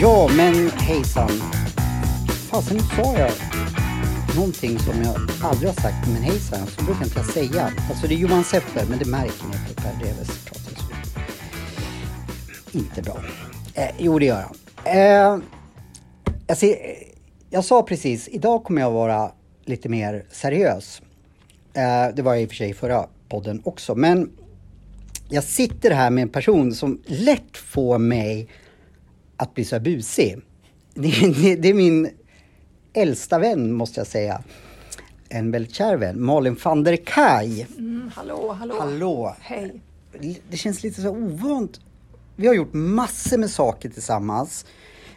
Ja, 0.00 0.30
men 0.36 0.70
hejsan. 0.70 1.30
Fasen, 2.50 2.76
nu 2.76 2.82
sa 2.82 3.18
jag 3.18 3.30
någonting 4.36 4.78
som 4.78 5.02
jag 5.02 5.16
aldrig 5.42 5.70
har 5.70 5.82
sagt. 5.82 6.06
Men 6.06 6.22
hejsan, 6.22 6.66
så 6.66 6.84
brukar 6.84 7.04
inte 7.04 7.18
jag 7.18 7.26
säga. 7.26 7.72
Alltså 7.90 8.06
det 8.06 8.14
är 8.14 8.18
Johan 8.18 8.44
Sepper, 8.44 8.86
men 8.88 8.98
det 8.98 9.04
märker 9.04 9.46
ni 9.46 9.74
på 9.74 9.82
Per 9.82 9.94
Dreves. 10.00 10.45
Inte 12.76 13.02
bra. 13.02 13.16
Eh, 13.74 13.90
jo, 13.98 14.18
det 14.18 14.26
gör 14.26 14.42
han. 14.42 14.56
Eh, 14.84 15.42
jag, 16.46 16.56
ser, 16.56 16.76
jag 17.50 17.64
sa 17.64 17.82
precis, 17.82 18.28
idag 18.28 18.64
kommer 18.64 18.80
jag 18.80 18.90
vara 18.90 19.32
lite 19.64 19.88
mer 19.88 20.24
seriös. 20.30 21.02
Eh, 21.72 22.14
det 22.14 22.22
var 22.22 22.34
jag 22.34 22.42
i 22.42 22.46
och 22.46 22.48
för 22.48 22.56
sig 22.56 22.70
i 22.70 22.74
förra 22.74 23.06
podden 23.28 23.62
också. 23.64 23.94
Men 23.94 24.30
jag 25.28 25.44
sitter 25.44 25.90
här 25.90 26.10
med 26.10 26.22
en 26.22 26.28
person 26.28 26.74
som 26.74 27.02
lätt 27.06 27.56
får 27.56 27.98
mig 27.98 28.48
att 29.36 29.54
bli 29.54 29.64
så 29.64 29.74
här 29.76 29.80
busig. 29.80 30.38
Det, 30.94 31.34
det, 31.42 31.56
det 31.56 31.68
är 31.68 31.74
min 31.74 32.10
äldsta 32.92 33.38
vän 33.38 33.72
måste 33.72 34.00
jag 34.00 34.06
säga. 34.06 34.42
En 35.28 35.50
väldigt 35.50 35.74
kär 35.74 35.96
vän, 35.96 36.22
Malin 36.22 36.56
van 36.64 36.84
der 36.84 36.96
Kaj. 36.96 37.66
Mm, 37.78 38.10
hallå, 38.14 38.52
hallå. 38.52 38.74
Hallå. 38.78 39.36
Hej. 39.40 39.80
Det 40.50 40.56
känns 40.56 40.82
lite 40.82 41.02
så 41.02 41.10
ovant. 41.10 41.80
Vi 42.36 42.46
har 42.46 42.54
gjort 42.54 42.72
massor 42.72 43.38
med 43.38 43.50
saker 43.50 43.88
tillsammans. 43.88 44.66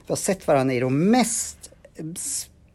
Vi 0.06 0.12
har 0.12 0.16
sett 0.16 0.48
varandra 0.48 0.74
i 0.74 0.80
de 0.80 1.12
mest 1.12 1.72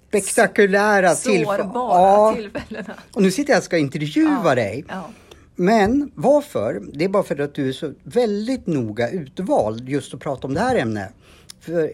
spektakulära 0.08 1.14
tillfällena. 1.14 2.34
tillfällena. 2.34 2.94
Och 3.12 3.22
nu 3.22 3.30
sitter 3.30 3.52
jag 3.52 3.58
och 3.58 3.64
ska 3.64 3.78
intervjua 3.78 4.42
Ja, 4.44 4.54
dig. 4.54 4.84
Ja. 4.88 5.10
Men 5.56 6.10
varför? 6.14 6.82
Det 6.92 7.04
är 7.04 7.08
bara 7.08 7.22
för 7.22 7.40
att 7.40 7.54
du 7.54 7.68
är 7.68 7.72
så 7.72 7.92
väldigt 8.02 8.66
noga 8.66 9.10
utvald 9.10 9.88
just 9.88 10.14
att 10.14 10.20
prata 10.20 10.46
om 10.46 10.54
det 10.54 10.60
här 10.60 10.76
ämnet. 10.76 11.08
För 11.60 11.82
eh, 11.82 11.90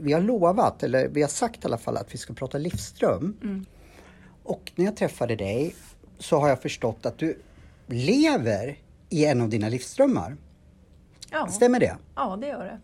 vi 0.00 0.12
har 0.12 0.20
lovat, 0.20 0.82
eller 0.82 1.08
vi 1.08 1.22
har 1.22 1.28
sagt 1.28 1.64
i 1.64 1.66
alla 1.66 1.78
fall 1.78 1.96
att 1.96 2.14
vi 2.14 2.18
ska 2.18 2.34
prata 2.34 2.58
livsström. 2.58 3.36
Mm. 3.42 3.66
Och 4.42 4.72
när 4.74 4.84
jag 4.84 4.96
träffade 4.96 5.36
dig 5.36 5.74
så 6.18 6.38
har 6.38 6.48
jag 6.48 6.62
förstått 6.62 7.06
att 7.06 7.18
du 7.18 7.38
lever 7.86 8.78
i 9.10 9.24
en 9.24 9.40
av 9.40 9.48
dina 9.48 9.68
livsströmmar. 9.68 10.36
Ja. 11.34 11.46
Stämmer 11.48 11.80
det? 11.80 11.96
ja, 12.14 12.36
det 12.40 12.46
gör 12.46 12.64
det. 12.64 12.80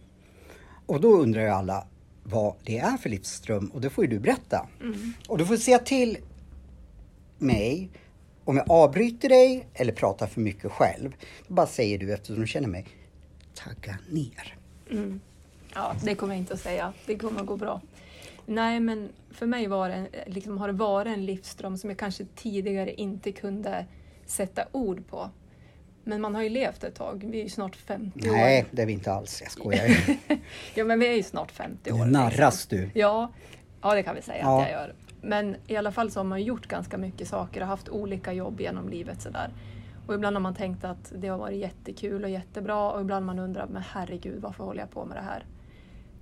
Och 0.87 1.01
då 1.01 1.09
undrar 1.09 1.43
ju 1.43 1.49
alla 1.49 1.87
vad 2.23 2.55
det 2.65 2.79
är 2.79 2.97
för 2.97 3.11
livsström 3.11 3.67
och 3.67 3.81
det 3.81 3.91
får 3.91 4.05
ju 4.05 4.11
du 4.11 4.19
berätta. 4.19 4.69
Och 5.29 5.39
du 5.39 5.47
får 5.47 5.57
säga 5.57 5.79
till 5.79 6.19
mig 7.39 7.91
om 8.45 8.57
jag 8.57 8.71
avbryter 8.71 9.29
dig 9.29 9.67
eller 9.75 9.93
pratar 9.93 10.27
för 10.27 10.41
mycket 10.41 10.73
själv. 10.73 11.15
Då 11.49 11.55
bara 11.55 11.67
säger 11.67 11.99
du 11.99 12.13
eftersom 12.13 12.41
du 12.41 12.47
känner 12.47 12.69
mig, 12.69 12.87
tagga 13.55 13.99
ner. 14.11 14.57
Ja, 15.75 15.95
det 16.05 16.15
kommer 16.15 16.35
jag 16.35 16.39
inte 16.41 16.55
att 16.55 16.61
säga. 16.61 16.93
Det 17.07 17.19
kommer 17.19 17.41
att 17.41 17.47
gå 17.47 17.57
bra. 17.57 17.81
Nej, 18.47 18.81
men 18.81 19.09
för 19.31 19.47
mig 19.47 19.67
var 19.67 19.89
det, 19.89 20.09
liksom, 20.27 20.59
har 20.59 20.67
det 20.67 20.75
varit 20.75 21.13
en 21.13 21.27
livsström 21.27 21.79
som 21.79 21.91
jag 21.91 21.99
kanske 21.99 22.27
tidigare 22.37 22.95
inte 22.95 23.33
kunde 23.33 23.87
sätta 24.27 24.65
ord 24.73 25.07
på. 25.07 25.31
Men 26.11 26.21
man 26.21 26.35
har 26.35 26.43
ju 26.43 26.49
levt 26.49 26.85
ett 26.85 26.95
tag. 26.95 27.25
Vi 27.31 27.39
är 27.39 27.43
ju 27.43 27.49
snart 27.49 27.77
50 27.77 28.29
år. 28.31 28.33
Nej, 28.33 28.67
det 28.71 28.83
är 28.83 28.87
vi 28.87 28.93
inte 28.93 29.13
alls. 29.13 29.41
Jag 29.43 29.51
skojar. 29.51 29.97
Ja, 30.75 30.85
men 30.85 30.99
vi 31.01 31.07
är 31.07 31.13
ju 31.17 31.23
snart 31.23 31.51
50 31.53 31.91
år. 31.91 31.95
Liksom. 31.95 32.11
narras 32.13 32.67
du. 32.67 32.91
Ja, 32.95 33.31
ja, 33.83 33.95
det 33.95 34.03
kan 34.03 34.15
vi 34.15 34.23
säga 34.23 34.39
Ja. 34.43 34.61
att 34.63 34.71
jag 34.71 34.81
gör. 34.81 34.95
Men 35.23 35.57
i 35.67 35.77
alla 35.77 35.93
fall 35.93 36.11
så 36.11 36.21
har 36.21 36.25
man 36.25 36.43
gjort 36.43 36.67
ganska 36.67 36.99
mycket 36.99 37.29
saker 37.29 37.61
och 37.61 37.67
haft 37.67 37.89
olika 37.89 38.33
jobb 38.33 38.61
genom 38.61 38.89
livet 38.89 39.23
sådär. 39.23 39.51
Och 40.07 40.15
ibland 40.15 40.37
har 40.37 40.41
man 40.41 40.55
tänkt 40.55 40.85
att 40.85 41.13
det 41.19 41.29
har 41.29 41.39
varit 41.39 41.59
jättekul 41.59 42.25
och 42.25 42.31
jättebra 42.31 42.91
och 42.93 43.01
ibland 43.01 43.27
man 43.27 43.39
undrat, 43.39 43.71
men 43.71 43.83
herregud 43.83 44.43
varför 44.43 44.65
håller 44.65 44.81
jag 44.81 44.91
på 44.91 45.05
med 45.05 45.17
det 45.17 45.23
här? 45.23 45.45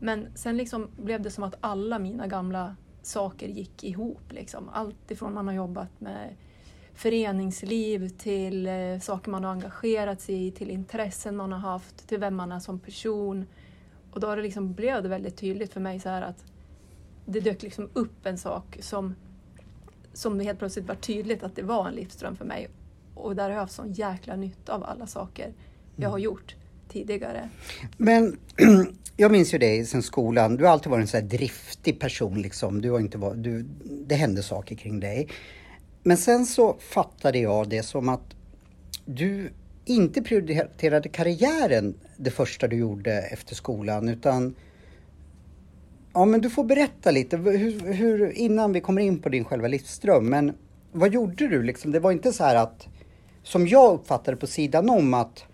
Men 0.00 0.26
sen 0.34 0.56
liksom 0.56 0.88
blev 0.96 1.22
det 1.22 1.30
som 1.30 1.44
att 1.44 1.54
alla 1.60 1.98
mina 1.98 2.26
gamla 2.26 2.76
saker 3.02 3.48
gick 3.48 3.84
ihop. 3.84 4.22
Liksom. 4.32 4.68
Allt 4.68 5.10
ifrån 5.10 5.34
man 5.34 5.46
har 5.46 5.54
jobbat 5.54 6.00
med 6.00 6.28
föreningsliv 6.98 8.08
till 8.08 8.66
eh, 8.66 8.98
saker 9.00 9.30
man 9.30 9.44
har 9.44 9.52
engagerat 9.52 10.20
sig 10.20 10.46
i, 10.46 10.50
till 10.50 10.70
intressen 10.70 11.36
man 11.36 11.52
har 11.52 11.58
haft, 11.58 12.08
till 12.08 12.18
vem 12.18 12.36
man 12.36 12.52
är 12.52 12.60
som 12.60 12.78
person. 12.78 13.46
Och 14.10 14.20
då 14.20 14.26
har 14.26 14.36
det 14.36 14.42
liksom 14.42 14.72
blev 14.72 15.02
det 15.02 15.08
väldigt 15.08 15.36
tydligt 15.36 15.72
för 15.72 15.80
mig 15.80 16.00
så 16.00 16.08
här 16.08 16.22
att 16.22 16.44
det 17.26 17.40
dök 17.40 17.62
liksom 17.62 17.90
upp 17.92 18.26
en 18.26 18.38
sak 18.38 18.78
som, 18.80 19.14
som 20.12 20.40
helt 20.40 20.58
plötsligt 20.58 20.88
var 20.88 20.94
tydligt 20.94 21.42
att 21.42 21.56
det 21.56 21.62
var 21.62 21.88
en 21.88 21.94
livsström 21.94 22.36
för 22.36 22.44
mig. 22.44 22.68
Och 23.14 23.36
där 23.36 23.42
har 23.42 23.50
jag 23.50 23.60
haft 23.60 23.72
sån 23.72 23.92
jäkla 23.92 24.36
nytta 24.36 24.74
av 24.74 24.84
alla 24.84 25.06
saker 25.06 25.52
jag 25.96 26.10
har 26.10 26.18
gjort 26.18 26.56
tidigare. 26.88 27.48
Men 27.96 28.38
jag 29.16 29.32
minns 29.32 29.54
ju 29.54 29.58
dig 29.58 29.84
sen 29.84 30.02
skolan. 30.02 30.56
Du 30.56 30.64
har 30.64 30.70
alltid 30.70 30.90
varit 30.90 31.02
en 31.02 31.08
så 31.08 31.16
här 31.16 31.24
driftig 31.24 32.00
person 32.00 32.42
liksom. 32.42 32.80
Du 32.80 32.90
har 32.90 33.00
inte 33.00 33.18
varit, 33.18 33.42
du, 33.42 33.62
det 33.84 34.14
hände 34.14 34.42
saker 34.42 34.76
kring 34.76 35.00
dig. 35.00 35.28
Men 36.02 36.16
sen 36.16 36.46
så 36.46 36.76
fattade 36.80 37.38
jag 37.38 37.68
det 37.68 37.82
som 37.82 38.08
att 38.08 38.34
du 39.04 39.52
inte 39.84 40.22
prioriterade 40.22 41.08
karriären 41.08 41.94
det 42.16 42.30
första 42.30 42.68
du 42.68 42.76
gjorde 42.76 43.12
efter 43.12 43.54
skolan 43.54 44.08
utan 44.08 44.54
Ja 46.14 46.24
men 46.24 46.40
du 46.40 46.50
får 46.50 46.64
berätta 46.64 47.10
lite 47.10 47.36
hur, 47.36 47.92
hur, 47.92 48.30
innan 48.32 48.72
vi 48.72 48.80
kommer 48.80 49.02
in 49.02 49.18
på 49.18 49.28
din 49.28 49.44
själva 49.44 49.68
livsdröm. 49.68 50.26
Men 50.26 50.52
vad 50.92 51.12
gjorde 51.12 51.48
du 51.48 51.62
liksom? 51.62 51.92
Det 51.92 52.00
var 52.00 52.12
inte 52.12 52.32
så 52.32 52.44
här 52.44 52.56
att 52.56 52.88
som 53.42 53.68
jag 53.68 53.94
uppfattade 53.94 54.36
på 54.36 54.46
sidan 54.46 54.90
om 54.90 55.14
att 55.14 55.44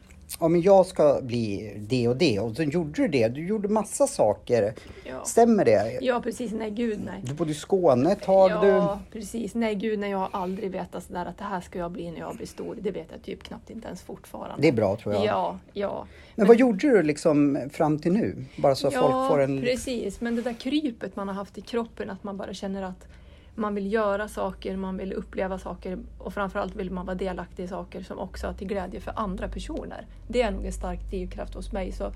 ja, 0.40 0.48
men 0.48 0.60
jag 0.60 0.86
ska 0.86 1.20
bli 1.22 1.72
det 1.88 2.08
och 2.08 2.16
det 2.16 2.40
och 2.40 2.56
sen 2.56 2.70
gjorde 2.70 3.02
du 3.02 3.08
det. 3.08 3.28
Du 3.28 3.46
gjorde 3.46 3.68
massa 3.68 4.06
saker. 4.06 4.74
Ja. 5.04 5.24
Stämmer 5.24 5.64
det? 5.64 5.98
Ja 6.00 6.20
precis, 6.20 6.52
nej 6.52 6.70
gud 6.70 7.00
nej. 7.04 7.20
Du 7.22 7.34
bodde 7.34 7.50
i 7.50 7.54
Skåne 7.54 8.12
ett 8.12 8.22
tag. 8.22 8.50
Ja, 8.50 9.00
precis. 9.12 9.54
Nej 9.54 9.74
gud, 9.74 9.98
nej, 9.98 10.10
jag 10.10 10.18
har 10.18 10.28
aldrig 10.32 10.70
vetat 10.70 11.04
sådär 11.04 11.26
att 11.26 11.38
det 11.38 11.44
här 11.44 11.60
ska 11.60 11.78
jag 11.78 11.92
bli 11.92 12.10
när 12.10 12.18
jag 12.18 12.36
blir 12.36 12.46
stor. 12.46 12.76
Det 12.80 12.90
vet 12.90 13.06
jag 13.12 13.22
typ 13.22 13.42
knappt 13.42 13.70
inte 13.70 13.86
ens 13.86 14.02
fortfarande. 14.02 14.56
Du, 14.56 14.62
det 14.62 14.68
är 14.68 14.72
bra 14.72 14.96
tror 14.96 15.14
jag. 15.14 15.24
Ja, 15.24 15.58
ja. 15.72 16.06
Men 16.34 16.46
vad 16.46 16.56
gjorde 16.56 16.78
du 16.78 17.02
liksom 17.02 17.68
fram 17.72 17.98
till 17.98 18.12
nu? 18.12 18.44
Bara 18.56 18.74
så 18.74 18.88
att 18.88 18.94
folk 18.94 19.28
får 19.30 19.40
en... 19.40 19.60
precis. 19.60 20.20
Men 20.20 20.36
det 20.36 20.42
där 20.42 20.52
krypet 20.52 21.16
man 21.16 21.28
har 21.28 21.34
haft 21.34 21.58
i 21.58 21.60
kroppen, 21.60 22.10
att 22.10 22.24
man 22.24 22.36
bara 22.36 22.54
känner 22.54 22.82
att 22.82 23.06
man 23.54 23.74
vill 23.74 23.92
göra 23.92 24.28
saker, 24.28 24.76
man 24.76 24.96
vill 24.96 25.12
uppleva 25.12 25.58
saker 25.58 25.98
och 26.18 26.34
framförallt 26.34 26.76
vill 26.76 26.90
man 26.90 27.06
vara 27.06 27.16
delaktig 27.16 27.64
i 27.64 27.68
saker 27.68 28.02
som 28.02 28.18
också 28.18 28.46
är 28.46 28.52
till 28.52 28.66
glädje 28.66 29.00
för 29.00 29.12
andra 29.16 29.48
personer. 29.48 30.06
Det 30.28 30.42
är 30.42 30.50
nog 30.50 30.66
en 30.66 30.72
stark 30.72 31.10
drivkraft 31.10 31.54
hos 31.54 31.72
mig. 31.72 31.92
Så 31.92 32.12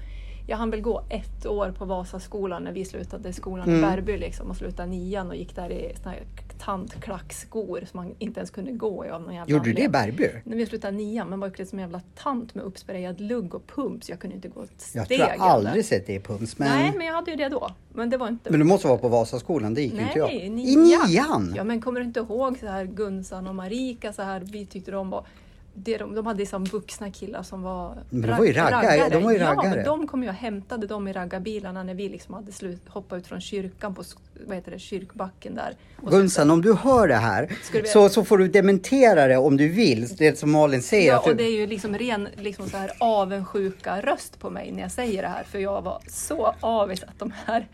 jag 0.47 0.57
hann 0.57 0.71
väl 0.71 0.81
gå 0.81 1.03
ett 1.09 1.47
år 1.47 1.75
på 1.79 1.85
Vasaskolan 1.85 2.65
när 2.65 2.73
vi 2.73 2.85
slutade 2.85 3.33
skolan 3.33 3.69
Mm. 3.69 3.79
i 3.79 3.83
Bärby 3.83 4.19
liksom, 4.19 4.51
och 4.51 4.57
slutade 4.57 4.89
nian 4.89 5.29
och 5.29 5.37
gick 5.37 5.57
där 5.57 5.73
i 5.73 5.95
tantklackskor 6.69 7.81
som 7.91 8.01
man 8.01 8.15
inte 8.19 8.41
ens 8.41 8.51
kunde 8.51 8.73
gå 8.73 9.07
i 9.07 9.09
av 9.11 9.23
någon 9.23 9.35
jävla 9.35 9.53
Gjorde 9.53 9.65
du 9.65 9.73
det 9.73 9.83
i. 9.83 9.89
Bärby? 9.89 10.31
När 10.45 10.57
vi 10.57 10.67
slutade 10.67 10.97
nian, 10.97 11.31
man 11.31 11.41
var 11.41 11.53
ju 11.59 11.67
som 11.67 11.79
en 11.79 11.83
jävla 11.83 12.01
tant 12.15 12.55
med 12.55 12.65
uppsprayad 12.65 13.21
lugg 13.21 13.55
och 13.55 13.67
pump 13.67 14.05
så 14.05 14.13
jag 14.13 14.19
kunde 14.19 14.37
inte 14.37 14.49
gå 14.49 14.63
ett 14.63 14.81
steg. 14.81 15.01
Jag 15.01 15.09
tror 15.09 15.21
jag 15.21 15.35
eller. 15.35 15.45
aldrig 15.45 15.85
sett 15.85 16.07
det 16.07 16.15
i 16.15 16.21
Pums. 16.21 16.59
Men, 16.59 16.69
Nej, 16.69 16.93
men 16.97 17.07
jag 17.07 17.15
hade 17.15 17.31
ju 17.31 17.37
det 17.37 17.49
då. 17.49 17.71
Men 17.93 18.11
det 18.11 18.17
var 18.17 18.29
inte... 18.29 18.51
men 18.51 18.61
du 18.61 18.67
måste 18.67 18.87
vara 18.87 18.99
på 18.99 19.09
Vasaskolan, 19.09 19.75
det 19.75 19.83
gick 19.83 19.95
ju 19.95 20.01
inte 20.01 20.19
jag. 20.19 20.27
Nej, 20.27 20.47
I 20.47 20.51
nian. 20.51 21.09
nian? 21.09 21.53
Ja, 21.57 21.65
men 21.65 21.81
kommer 21.81 22.01
du 22.01 22.07
inte 22.07 22.21
ihåg 22.21 22.59
så 22.59 22.67
här 22.67 22.85
Gunsan 22.85 23.47
och 23.47 23.55
Marika 23.55 24.13
så 24.13 24.23
här, 24.23 24.41
vi 24.41 24.67
tyckte 24.67 24.91
de 24.91 25.11
var 25.11 25.27
det 25.79 25.97
de, 25.99 26.15
de 26.15 26.27
hade 26.27 26.39
liksom 26.39 26.65
vuxna 26.65 27.11
killar 27.11 27.43
som 27.43 27.63
var, 27.63 27.95
Men 28.11 28.31
de 28.31 28.37
var 28.39 28.45
ju 28.45 28.53
raggare, 28.53 29.09
de 29.09 29.23
var 29.25 29.33
ju 29.33 29.39
Ja, 29.39 29.47
raggare. 29.51 29.75
men 29.77 29.85
de 29.85 30.07
kom 30.07 30.23
ju 30.23 30.29
och 30.29 30.35
hämtade 30.35 30.87
dem 30.87 31.09
i 31.09 31.13
raggarbilarna 31.13 31.83
när 31.83 31.95
vi 31.95 32.09
liksom 32.09 32.35
hade 32.35 32.53
slut, 32.53 32.83
hoppat 32.89 33.19
ut 33.19 33.27
från 33.27 33.41
kyrkan 33.41 33.95
på 33.95 34.03
vad 34.47 34.57
heter 34.57 34.71
det, 34.71 34.79
kyrkbacken 34.79 35.55
där. 35.55 35.75
Och 36.03 36.11
så- 36.13 36.17
Gunsan, 36.19 36.51
om 36.51 36.63
du 36.63 36.75
hör 36.75 37.09
det 37.09 37.15
här 37.15 37.49
vi- 37.73 37.89
så, 37.89 38.09
så 38.09 38.25
får 38.25 38.39
du 38.39 38.49
dementera 38.49 39.27
det 39.27 39.37
om 39.37 39.57
du 39.57 39.69
vill. 39.69 40.09
Det 40.17 40.39
som 40.39 40.51
Malin 40.51 40.83
säger. 40.83 41.13
Ja, 41.13 41.19
och 41.31 41.37
det 41.37 41.45
är 41.45 41.57
ju 41.61 41.67
liksom 41.67 41.99
ren 41.99 42.29
liksom 42.37 42.69
så 42.69 42.77
här 42.77 42.91
avundsjuka 43.01 44.01
röst 44.01 44.39
på 44.41 44.51
mig 44.51 44.73
när 44.73 44.83
jag 44.83 44.93
säger 44.93 45.23
det 45.23 45.29
här. 45.29 45.43
För 45.43 45.59
jag 45.59 45.83
var 45.83 45.99
så 46.09 46.55
avis 46.61 47.03
att 47.03 47.19
de 47.19 47.33
här 47.47 47.67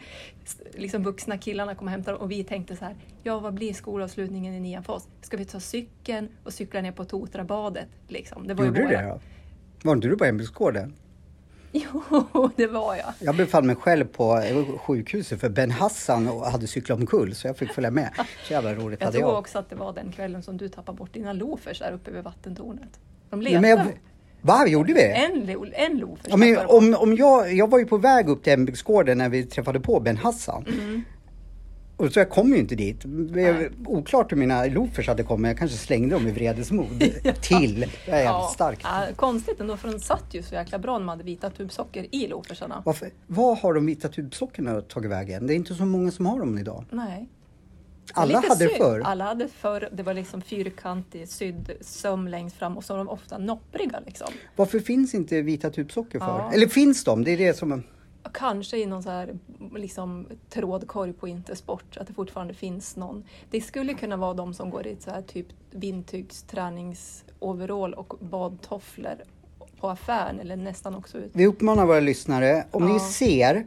liksom 0.75 1.03
vuxna 1.03 1.39
killarna 1.39 1.75
kom 1.75 1.87
och 1.87 1.91
hämtade 1.93 2.17
och 2.19 2.31
vi 2.31 2.45
tänkte 2.45 2.77
så 2.77 2.85
här. 2.85 2.95
Ja, 3.23 3.39
vad 3.39 3.55
blir 3.55 3.73
skolavslutningen 3.73 4.55
i 4.55 4.61
nian 4.61 4.83
för 4.85 4.93
oss? 4.93 5.09
Ska 5.21 5.37
vi 5.37 5.45
ta 5.45 5.61
cykeln 5.61 6.29
och 6.45 6.53
cykla 6.53 6.81
ner 6.81 6.93
på 6.93 7.05
Totrabadet? 7.05 7.89
Liksom. 8.09 8.47
Det 8.49 8.55
var 8.55 8.65
ju 8.65 8.69
Gjorde 8.69 8.81
du 8.81 8.87
våra- 8.87 9.03
det 9.03 9.09
då? 9.09 9.21
Var 9.83 9.93
inte 9.95 10.09
du 10.09 10.17
på 10.17 10.25
hembygdsgården? 10.25 10.95
Jo, 11.77 12.51
det 12.57 12.67
var 12.67 12.97
jag. 12.97 13.13
Jag 13.21 13.37
befann 13.37 13.67
mig 13.67 13.77
själv 13.77 14.05
på 14.05 14.43
sjukhuset 14.81 15.41
för 15.41 15.49
Ben 15.49 15.71
Hassan 15.71 16.29
och 16.29 16.47
hade 16.47 16.67
cyklat 16.67 16.99
omkull 16.99 17.35
så 17.35 17.47
jag 17.47 17.57
fick 17.57 17.73
följa 17.73 17.91
med. 17.91 18.11
Så 18.47 18.53
jävla 18.53 18.75
roligt 18.75 19.01
Jag 19.01 19.07
hade 19.07 19.19
tror 19.19 19.31
jag. 19.31 19.39
också 19.39 19.59
att 19.59 19.71
det 19.71 19.77
var 19.77 19.93
den 19.93 20.13
kvällen 20.13 20.43
som 20.43 20.57
du 20.57 20.69
tappade 20.69 20.99
bort 20.99 21.13
dina 21.13 21.33
loafers 21.33 21.79
där 21.79 21.93
uppe 21.93 22.11
vid 22.11 22.23
vattentornet. 22.25 23.01
De 23.31 23.43
letade. 23.43 23.69
jag, 23.69 23.87
Va, 24.47 24.67
gjorde 24.69 24.93
vi? 24.93 25.03
En, 25.03 25.47
lo- 25.47 25.67
en 25.73 25.99
lo 25.99 26.17
Ja, 26.29 26.37
men 26.37 26.59
om, 26.67 26.95
om 26.99 27.17
jag, 27.17 27.53
jag 27.55 27.71
var 27.71 27.79
ju 27.79 27.87
på 27.87 27.97
väg 27.97 28.29
upp 28.29 28.43
till 28.43 28.51
hembygdsgården 28.51 29.19
när 29.19 29.29
vi 29.29 29.45
träffade 29.45 29.81
på 29.81 30.01
Ben 30.01 30.17
Hassan. 30.17 30.65
Mm. 30.67 31.03
Och 31.97 32.13
så 32.13 32.19
jag 32.19 32.31
kom 32.31 32.53
ju 32.53 32.59
inte 32.59 32.75
dit. 32.75 33.05
Är 33.37 33.73
Oklart 33.87 34.33
hur 34.33 34.37
mina 34.37 34.65
loafers 34.67 35.09
hade 35.09 35.23
kommit. 35.23 35.49
Jag 35.49 35.59
kanske 35.59 35.77
slängde 35.77 36.15
dem 36.15 36.29
i 36.29 36.31
vredesmod 36.33 37.01
till. 37.41 37.87
Jag 38.07 38.19
är 38.19 38.23
jävligt 38.23 38.51
stark. 38.51 38.81
Ja, 38.83 39.03
konstigt 39.17 39.61
ändå 39.61 39.77
för 39.77 39.89
den 39.89 40.01
satt 40.01 40.25
ju 40.31 40.43
så 40.43 40.55
jäkla 40.55 40.79
bra 40.79 40.99
när 40.99 41.05
man 41.05 41.13
hade 41.13 41.25
vita 41.25 41.51
tubsocker 41.51 42.07
i 42.11 42.27
loafersarna. 42.27 42.83
Varför, 42.85 43.11
vad 43.27 43.59
har 43.59 43.75
de 43.75 43.87
vita 43.87 44.09
tubsockorna 44.09 44.81
tagit 44.81 45.11
vägen? 45.11 45.47
Det 45.47 45.55
är 45.55 45.57
inte 45.57 45.75
så 45.75 45.85
många 45.85 46.11
som 46.11 46.27
har 46.27 46.39
dem 46.39 46.59
idag. 46.59 46.85
Nej. 46.91 47.29
Alla 48.13 48.41
hade 48.41 48.57
synd. 48.69 48.73
förr. 48.79 49.01
Alla 49.05 49.25
hade 49.25 49.49
förr. 49.49 49.89
Det 49.93 50.03
var 50.03 50.15
liksom 50.15 50.41
fyrkantig 50.41 51.29
sydd 51.29 51.71
söm 51.81 52.29
längst 52.29 52.57
fram 52.57 52.77
och 52.77 52.85
så 52.85 52.93
var 52.93 52.99
de 52.99 53.09
ofta 53.09 53.39
noppriga 53.39 54.01
liksom. 54.07 54.29
Varför 54.57 54.81
finns 54.81 55.15
inte 55.15 55.43
vita 55.43 55.71
tubsockor 55.71 56.19
för? 56.19 56.27
Ja. 56.27 56.51
Eller 56.55 56.67
finns 56.67 57.05
de? 57.05 57.25
Det 57.25 57.31
är 57.31 57.39
det 57.39 57.55
som... 57.55 57.83
Kanske 58.35 58.77
i 58.77 58.87
någon 58.87 59.03
så 59.03 59.11
här 59.11 59.39
liksom, 59.77 60.27
trådkorg 60.51 61.13
på 61.13 61.29
Intersport, 61.29 61.97
att 61.97 62.07
det 62.07 62.13
fortfarande 62.13 62.55
finns 62.55 62.97
någon. 62.97 63.25
Det 63.51 63.61
skulle 63.61 63.95
kunna 63.95 64.17
vara 64.17 64.35
de 64.35 64.55
som 64.55 64.71
går 64.71 64.87
i 64.87 64.97
så 65.01 65.11
här 65.11 65.23
typ 65.23 65.47
vintygsträningsoverall 65.71 67.95
och 67.95 68.15
badtofflor 68.21 69.17
på 69.81 69.89
affären 69.89 70.41
eller 70.41 70.57
nästan 70.57 70.95
också 70.95 71.19
ut. 71.19 71.31
Vi 71.35 71.47
uppmanar 71.47 71.87
våra 71.87 72.01
lyssnare, 72.01 72.65
om 72.71 72.87
ni 72.87 72.93
Ja. 72.93 72.99
ser 72.99 73.67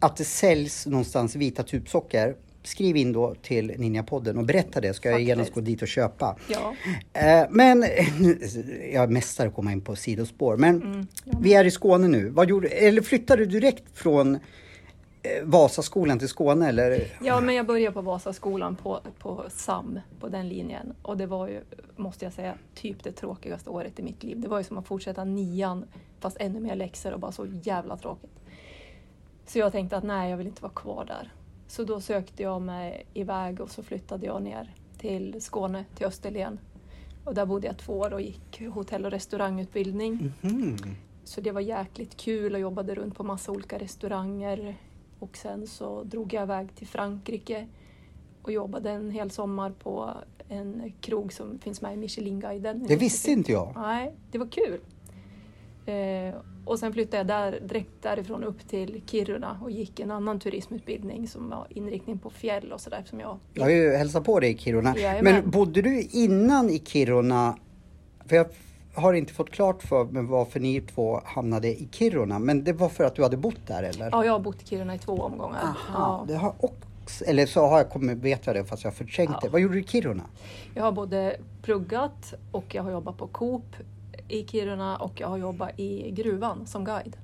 att 0.00 0.16
det 0.16 0.24
säljs 0.24 0.86
någonstans 0.86 1.36
vita 1.36 1.62
tubsocker, 1.62 2.36
skriv 2.66 2.96
in 2.96 3.12
då 3.12 3.34
till 3.42 3.72
Ninjapodden 3.78 4.38
och 4.38 4.44
berätta 4.44 4.80
det, 4.80 4.94
ska 4.94 5.08
jag 5.08 5.14
Faktiskt. 5.14 5.28
genast 5.28 5.54
gå 5.54 5.60
dit 5.60 5.82
och 5.82 5.88
köpa. 5.88 6.36
Ja, 6.48 6.74
Eh, 7.12 7.46
men, 7.50 7.82
jag 8.92 9.02
är 9.04 9.06
mästare 9.06 9.48
att 9.48 9.54
komma 9.54 9.72
in 9.72 9.80
på 9.80 9.96
sidospår, 9.96 10.56
men 10.56 10.82
Mm, 10.82 11.06
vi 11.40 11.54
är 11.54 11.64
i 11.64 11.70
Skåne 11.70 12.08
nu. 12.08 12.28
Vad 12.28 12.48
gjorde, 12.48 12.68
eller 12.68 13.02
flyttade 13.02 13.46
du 13.46 13.60
direkt 13.60 13.98
från 13.98 14.34
eh, 14.34 14.40
Vasaskolan 15.42 16.18
till 16.18 16.28
Skåne 16.28 16.68
eller? 16.68 17.16
ja 17.22 17.40
men 17.40 17.54
jag 17.54 17.66
började 17.66 17.94
på 17.94 18.00
Vasaskolan 18.00 18.76
på, 18.76 19.00
på 19.18 19.44
SAM, 19.50 20.00
på 20.20 20.28
den 20.28 20.48
linjen. 20.48 20.94
Och 21.02 21.16
det 21.16 21.26
var 21.26 21.48
ju, 21.48 21.60
måste 21.96 22.24
jag 22.24 22.32
säga, 22.32 22.54
typ 22.74 23.04
det 23.04 23.12
tråkigaste 23.12 23.70
året 23.70 23.98
i 23.98 24.02
mitt 24.02 24.22
liv. 24.22 24.40
Det 24.40 24.48
var 24.48 24.58
ju 24.58 24.64
som 24.64 24.78
att 24.78 24.86
fortsätta 24.86 25.24
nian 25.24 25.84
fast 26.20 26.36
ännu 26.40 26.60
mer 26.60 26.76
läxor 26.76 27.12
och 27.12 27.20
bara 27.20 27.32
så 27.32 27.46
jävla 27.62 27.96
tråkigt. 27.96 28.30
Så 29.46 29.58
jag 29.58 29.72
tänkte 29.72 29.96
att 29.96 30.04
nej, 30.04 30.30
jag 30.30 30.36
vill 30.36 30.46
inte 30.46 30.62
vara 30.62 30.72
kvar 30.72 31.04
där. 31.04 31.32
Så 31.68 31.84
då 31.84 32.00
sökte 32.00 32.42
jag 32.42 32.62
mig 32.62 33.06
iväg 33.14 33.60
och 33.60 33.70
så 33.70 33.82
flyttade 33.82 34.26
jag 34.26 34.42
ner 34.42 34.74
till 34.98 35.42
Skåne, 35.42 35.84
till 35.94 36.06
Österlen. 36.06 36.58
Och 37.24 37.34
där 37.34 37.46
bodde 37.46 37.66
jag 37.66 37.78
två 37.78 37.92
år 37.92 38.12
och 38.12 38.20
gick 38.20 38.62
hotell 38.74 39.04
och 39.04 39.10
restaurangutbildning. 39.10 40.32
Mhm. 40.40 40.76
Så 41.24 41.40
det 41.40 41.52
var 41.52 41.60
jäkligt 41.60 42.16
kul 42.16 42.54
och 42.54 42.60
jobbade 42.60 42.94
runt 42.94 43.14
på 43.14 43.22
massa 43.22 43.52
olika 43.52 43.78
restauranger. 43.78 44.76
Och 45.18 45.36
sen 45.36 45.66
så 45.66 46.02
drog 46.02 46.32
jag 46.32 46.42
iväg 46.42 46.74
till 46.74 46.86
Frankrike 46.86 47.66
och 48.42 48.52
jobbade 48.52 48.90
en 48.90 49.10
hel 49.10 49.30
sommar 49.30 49.70
på 49.70 50.10
en 50.48 50.92
krog 51.00 51.32
som 51.32 51.58
finns 51.58 51.82
med 51.82 51.94
i 51.94 51.96
Michelin-guiden. 51.96 52.86
Det 52.88 52.96
visste 52.96 53.30
inte 53.30 53.52
jag. 53.52 53.72
Nej, 53.76 54.14
det 54.30 54.38
var 54.38 54.46
kul. 54.46 54.80
Eh, 55.86 56.34
och 56.66 56.78
sen 56.78 56.92
flyttade 56.92 57.16
jag 57.16 57.26
där, 57.26 57.60
direkt 57.60 58.02
därifrån 58.02 58.44
upp 58.44 58.68
till 58.68 59.02
Kiruna 59.06 59.58
och 59.62 59.70
gick 59.70 60.00
en 60.00 60.10
annan 60.10 60.40
turismutbildning 60.40 61.28
som 61.28 61.50
var 61.50 61.66
inriktning 61.70 62.18
på 62.18 62.30
fjäll 62.30 62.72
och 62.72 62.80
sådär 62.80 63.04
jag 63.12 63.38
Jag 63.54 63.62
har 63.62 63.70
ju 63.70 63.90
hälsat 63.96 64.24
på 64.24 64.40
dig 64.40 64.50
i 64.50 64.58
Kiruna. 64.58 64.96
Jajamän. 64.96 65.34
Men 65.34 65.50
bodde 65.50 65.82
du 65.82 66.00
innan 66.02 66.70
i 66.70 66.78
Kiruna? 66.78 67.56
För 68.26 68.36
jag 68.36 68.46
har 68.94 69.12
inte 69.14 69.32
fått 69.32 69.50
klart 69.50 69.82
för 69.82 70.04
mig 70.04 70.22
varför 70.22 70.60
ni 70.60 70.80
två 70.80 71.20
hamnade 71.24 71.68
i 71.68 71.88
Kiruna. 71.92 72.38
Men 72.38 72.64
det 72.64 72.72
var 72.72 72.88
för 72.88 73.04
att 73.04 73.14
du 73.14 73.22
hade 73.22 73.36
bott 73.36 73.66
där 73.66 73.82
eller? 73.82 74.08
Ja, 74.12 74.24
jag 74.24 74.32
har 74.32 74.40
bott 74.40 74.62
i 74.62 74.66
Kiruna 74.66 74.94
i 74.94 74.98
två 74.98 75.12
omgångar. 75.12 75.62
Aha, 75.62 75.74
Ja. 75.92 76.24
det 76.32 76.38
har 76.38 76.54
också, 76.60 77.24
eller 77.24 77.46
så 77.46 77.66
har 77.66 77.78
jag 77.78 77.90
kommit, 77.90 78.18
vet 78.18 78.46
jag 78.46 78.56
det 78.56 78.64
fast 78.64 78.84
jag 78.84 78.90
har 78.90 78.96
förträngt 78.96 79.30
Ja. 79.32 79.38
det. 79.42 79.48
Vad 79.48 79.60
gjorde 79.60 79.74
du 79.74 79.80
i 79.80 79.84
Kiruna? 79.84 80.22
Jag 80.74 80.82
har 80.82 80.92
både 80.92 81.36
pluggat 81.62 82.34
och 82.52 82.74
jag 82.74 82.82
har 82.82 82.90
jobbat 82.90 83.16
på 83.18 83.26
Coop 83.26 83.76
i 84.28 84.46
Kiruna 84.46 84.96
och 84.96 85.20
jag 85.20 85.28
har 85.28 85.36
jobbat 85.36 85.80
i 85.80 86.10
gruvan 86.10 86.66
som 86.66 86.84
guide. 86.84 87.16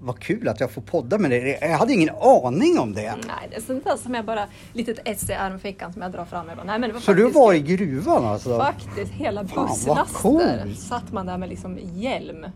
Vad 0.00 0.18
kul 0.18 0.48
att 0.48 0.60
jag 0.60 0.70
får 0.70 0.82
podda 0.82 1.18
med 1.18 1.30
dig. 1.30 1.58
Jag 1.60 1.78
hade 1.78 1.92
ingen 1.92 2.10
aning 2.20 2.78
om 2.78 2.92
det. 2.92 3.14
Nej, 3.26 3.48
det 3.50 3.56
är 3.56 3.60
sånt 3.60 3.84
där 3.84 3.96
som 3.96 4.14
jag 4.14 4.24
bara, 4.24 4.46
litet 4.72 4.98
esse 5.04 5.32
i 5.32 5.36
armfickan 5.36 5.92
som 5.92 6.02
jag 6.02 6.12
drar 6.12 6.24
fram. 6.24 6.46
Bara, 6.46 6.64
nej, 6.64 6.78
men 6.78 6.90
det 6.90 6.94
var 6.94 7.00
Så 7.00 7.12
du 7.12 7.22
faktiskt 7.22 7.36
var 7.36 7.54
i 7.54 7.60
gruvan 7.60 8.24
alltså? 8.24 8.58
Faktiskt, 8.58 9.12
hela 9.12 9.44
busslaster 9.44 10.74
satt 10.74 11.12
man 11.12 11.26
där 11.26 11.38
med 11.38 11.48
liksom 11.48 11.78
hjälm. 11.94 12.46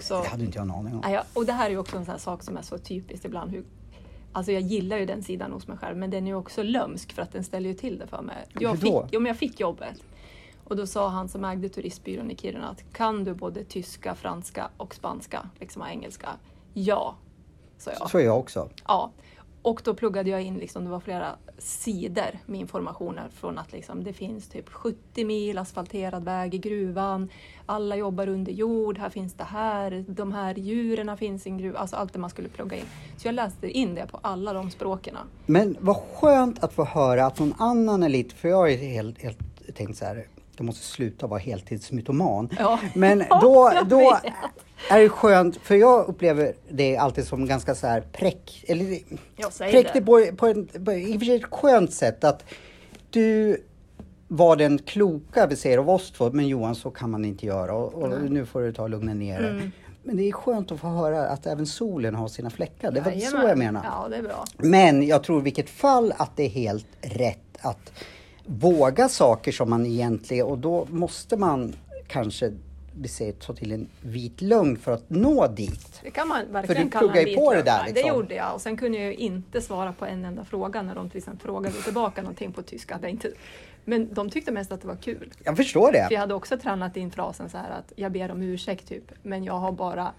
Så, 0.00 0.22
Det 0.22 0.28
hade 0.28 0.44
inte 0.44 0.58
jag 0.58 0.64
en 0.64 0.70
aning 0.70 0.94
om. 0.94 1.20
Och 1.34 1.46
det 1.46 1.52
här 1.52 1.66
är 1.66 1.70
ju 1.70 1.78
också 1.78 1.96
en 1.96 2.04
sån 2.04 2.18
sak 2.18 2.42
som 2.42 2.56
är 2.56 2.62
så 2.62 2.78
typiskt 2.78 3.24
ibland. 3.24 3.50
Hur, 3.50 3.64
alltså 4.32 4.52
jag 4.52 4.62
gillar 4.62 4.96
ju 4.96 5.06
den 5.06 5.22
sidan 5.22 5.52
hos 5.52 5.68
mig 5.68 5.78
själv, 5.78 5.96
men 5.96 6.10
den 6.10 6.24
är 6.24 6.30
ju 6.30 6.34
också 6.36 6.62
lömsk 6.62 7.12
för 7.12 7.22
att 7.22 7.32
den 7.32 7.44
ställer 7.44 7.68
ju 7.68 7.74
till 7.74 7.98
det 7.98 8.06
för 8.06 8.22
mig. 8.22 8.36
Jag 8.58 8.70
Hur 8.70 8.76
fick, 8.76 8.92
då? 8.92 9.08
jo, 9.12 9.20
men 9.20 9.26
jag 9.26 9.36
fick 9.36 9.60
jobbet. 9.60 10.02
Och 10.70 10.76
då 10.76 10.86
sa 10.86 11.08
han 11.08 11.28
som 11.28 11.44
ägde 11.44 11.68
turistbyrån 11.68 12.30
i 12.30 12.36
Kiruna 12.36 12.68
att 12.68 12.92
kan 12.92 13.24
du 13.24 13.34
både 13.34 13.64
tyska, 13.64 14.14
franska 14.14 14.68
och 14.76 14.94
spanska, 14.94 15.48
liksom 15.60 15.82
och 15.82 15.88
engelska? 15.88 16.28
Ja, 16.74 17.16
sa 17.78 17.90
jag. 17.98 18.10
Så 18.10 18.20
jag 18.20 18.38
också. 18.38 18.68
Ja. 18.86 19.10
Och 19.62 19.82
då 19.84 19.94
pluggade 19.94 20.30
jag 20.30 20.42
in, 20.42 20.58
liksom, 20.58 20.84
det 20.84 20.90
var 20.90 21.00
flera 21.00 21.36
sidor 21.58 22.38
med 22.46 22.60
informationer 22.60 23.28
från 23.34 23.58
att 23.58 23.72
liksom, 23.72 24.04
det 24.04 24.12
finns 24.12 24.48
typ 24.48 24.68
70 24.68 25.24
mil 25.24 25.58
asfalterad 25.58 26.24
väg 26.24 26.54
i 26.54 26.58
gruvan, 26.58 27.28
alla 27.66 27.96
jobbar 27.96 28.28
under 28.28 28.52
jord, 28.52 28.98
här 28.98 29.10
finns 29.10 29.34
det 29.34 29.44
här, 29.44 30.04
de 30.08 30.32
här 30.32 30.54
djuren 30.54 31.16
finns 31.16 31.46
i 31.46 31.50
en 31.50 31.58
gruva, 31.58 31.78
alltså 31.78 31.96
allt 31.96 32.12
det 32.12 32.18
man 32.18 32.30
skulle 32.30 32.48
plugga 32.48 32.76
in. 32.76 32.86
Så 33.16 33.28
jag 33.28 33.34
läste 33.34 33.70
in 33.70 33.94
det 33.94 34.06
på 34.06 34.18
alla 34.22 34.52
de 34.52 34.70
språken. 34.70 35.16
Men 35.46 35.76
vad 35.80 35.96
skönt 35.96 36.64
att 36.64 36.72
få 36.72 36.84
höra 36.84 37.26
att 37.26 37.38
någon 37.38 37.54
annan 37.58 38.02
är 38.02 38.08
lite, 38.08 38.34
för 38.34 38.48
jag 38.48 38.72
är 38.72 38.76
helt, 38.76 39.22
helt 39.22 39.38
tänkt 39.74 39.98
så 39.98 40.04
här, 40.04 40.26
jag 40.60 40.66
måste 40.66 40.86
sluta 40.86 41.26
vara 41.26 41.40
heltidsmytoman. 41.40 42.48
Ja. 42.58 42.80
Men 42.94 43.18
då, 43.40 43.72
då 43.86 44.18
är 44.90 45.00
det 45.00 45.08
skönt, 45.08 45.56
för 45.56 45.74
jag 45.74 46.08
upplever 46.08 46.54
det 46.70 46.96
alltid 46.96 47.26
som 47.26 47.46
ganska 47.46 47.74
så 47.74 47.86
här 47.86 48.00
präck, 48.00 48.64
eller 48.68 48.98
präktigt 49.58 50.06
på, 50.06 50.26
på, 50.36 50.46
en, 50.46 50.66
på 50.66 50.92
i 50.92 51.16
och 51.16 51.20
för 51.20 51.26
sig 51.26 51.36
ett 51.36 51.44
skönt 51.44 51.92
sätt 51.92 52.24
att 52.24 52.44
du 53.10 53.62
var 54.28 54.56
den 54.56 54.78
kloka 54.78 55.46
vi 55.46 55.56
säger 55.56 55.78
av 55.78 55.90
oss 55.90 56.10
två, 56.10 56.30
men 56.30 56.48
Johan 56.48 56.74
så 56.74 56.90
kan 56.90 57.10
man 57.10 57.24
inte 57.24 57.46
göra 57.46 57.74
och, 57.74 57.94
och 57.94 58.30
nu 58.30 58.46
får 58.46 58.60
du 58.60 58.72
ta 58.72 58.82
och 58.82 58.90
lugna 58.90 59.14
ner 59.14 59.42
dig. 59.42 59.50
Mm. 59.50 59.70
Men 60.02 60.16
det 60.16 60.28
är 60.28 60.32
skönt 60.32 60.72
att 60.72 60.80
få 60.80 60.88
höra 60.88 61.28
att 61.28 61.46
även 61.46 61.66
solen 61.66 62.14
har 62.14 62.28
sina 62.28 62.50
fläckar. 62.50 62.90
Det 62.92 63.00
var 63.00 63.12
så 63.12 63.18
Jajamän. 63.18 63.48
jag 63.48 63.58
menar. 63.58 63.84
Ja, 63.84 64.08
det 64.08 64.16
är 64.16 64.22
bra. 64.22 64.44
Men 64.56 65.06
jag 65.06 65.22
tror 65.22 65.40
i 65.40 65.42
vilket 65.42 65.70
fall 65.70 66.12
att 66.16 66.36
det 66.36 66.44
är 66.44 66.48
helt 66.48 66.86
rätt 67.00 67.38
att 67.60 67.92
våga 68.46 69.08
saker 69.08 69.52
som 69.52 69.70
man 69.70 69.86
egentligen, 69.86 70.46
och 70.46 70.58
då 70.58 70.86
måste 70.90 71.36
man 71.36 71.74
kanske 72.08 72.52
vi 73.00 73.08
säger, 73.08 73.32
ta 73.32 73.52
till 73.52 73.72
en 73.72 73.88
vit 74.00 74.40
lögn 74.40 74.76
för 74.76 74.92
att 74.92 75.10
nå 75.10 75.46
dit. 75.46 76.00
Det 76.02 76.10
kan 76.10 76.28
man 76.28 76.52
verkligen 76.52 76.84
du 76.84 76.90
kalla 76.90 77.12
pluggar 77.12 77.22
en 77.22 77.28
ju 77.28 77.36
på 77.36 77.54
det 77.54 77.62
där, 77.62 77.84
liksom. 77.86 78.02
Det 78.02 78.08
gjorde 78.08 78.34
jag 78.34 78.54
och 78.54 78.60
sen 78.60 78.76
kunde 78.76 78.98
jag 78.98 79.06
ju 79.06 79.14
inte 79.14 79.60
svara 79.60 79.92
på 79.92 80.06
en 80.06 80.24
enda 80.24 80.44
fråga 80.44 80.82
när 80.82 80.94
de 80.94 81.10
till 81.10 81.18
exempel 81.18 81.44
frågade 81.44 81.82
tillbaka 81.82 82.22
någonting 82.22 82.52
på 82.52 82.62
tyska. 82.62 82.98
Det 83.02 83.10
inte... 83.10 83.32
Men 83.84 84.14
de 84.14 84.30
tyckte 84.30 84.52
mest 84.52 84.72
att 84.72 84.80
det 84.80 84.88
var 84.88 84.96
kul. 84.96 85.32
Jag 85.44 85.56
förstår 85.56 85.92
det. 85.92 86.06
För 86.06 86.14
jag 86.14 86.20
hade 86.20 86.34
också 86.34 86.58
tränat 86.58 86.96
in 86.96 87.10
frasen 87.10 87.50
så 87.50 87.58
här 87.58 87.70
att 87.70 87.92
jag 87.96 88.12
ber 88.12 88.30
om 88.30 88.42
ursäkt 88.42 88.88
typ, 88.88 89.12
men 89.22 89.44
jag 89.44 89.54
har 89.54 89.72
bara 89.72 90.12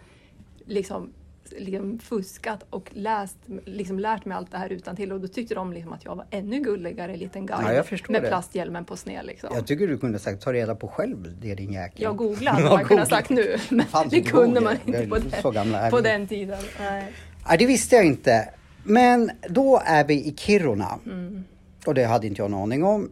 liksom, 0.66 1.14
liksom 1.60 2.00
fuskat 2.00 2.66
och 2.70 2.90
läst, 2.94 3.38
liksom 3.66 4.00
lärt 4.00 4.26
mig 4.26 4.38
allt 4.38 4.52
det 4.52 4.58
här 4.58 4.70
utan 4.70 4.96
till 4.96 5.12
och 5.12 5.22
då 5.22 5.28
tyckte 5.28 5.56
de 5.56 5.74
liksom 5.74 5.94
att 5.94 6.06
jag 6.06 6.16
var 6.16 6.26
ännu 6.32 6.60
gulligare 6.60 7.18
liten 7.18 7.46
guide 7.46 7.76
Ja, 7.90 7.98
med 8.10 8.22
det. 8.24 8.28
plasthjälmen 8.28 8.86
på 8.86 8.98
sned. 8.98 9.26
Liksom. 9.26 9.50
Jag 9.54 9.68
tycker 9.68 9.88
du 9.88 9.98
kunde 9.98 10.20
sagt 10.20 10.42
ta 10.44 10.54
reda 10.54 10.76
på 10.76 10.88
själv, 10.88 11.36
det 11.42 11.52
är 11.52 11.56
din 11.56 11.72
jäkel. 11.74 12.02
Jag 12.04 12.18
googlade, 12.18 12.62
Ja, 12.62 12.68
hade 12.70 12.76
man 12.76 12.86
kunnat 12.86 13.10
sagt 13.10 13.30
nu, 13.30 13.58
men 13.70 13.86
Fanns 13.86 14.12
det 14.12 14.22
kunde 14.22 14.46
Google. 14.48 14.62
man 14.62 14.78
inte 14.86 15.08
på, 15.42 15.52
den, 15.52 15.54
gamla 15.54 15.90
på 15.90 16.02
den 16.02 16.28
tiden. 16.28 16.60
Nej. 16.80 17.12
Nej, 17.48 17.58
det 17.58 17.66
visste 17.66 17.96
jag 17.96 18.06
inte. 18.06 18.50
Men 18.84 19.32
då 19.50 19.82
är 19.86 20.04
vi 20.08 20.14
i 20.14 20.36
Kiruna. 20.38 21.00
Mm. 21.06 21.44
Och 21.86 21.94
det 21.94 22.04
hade 22.04 22.28
inte 22.28 22.42
jag 22.42 22.48
en 22.50 22.54
aning 22.58 22.84
om. 22.84 23.10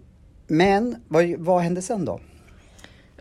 Men 0.48 0.96
vad, 1.08 1.30
vad 1.38 1.62
hände 1.62 1.82
sen 1.82 2.06
då? 2.06 2.20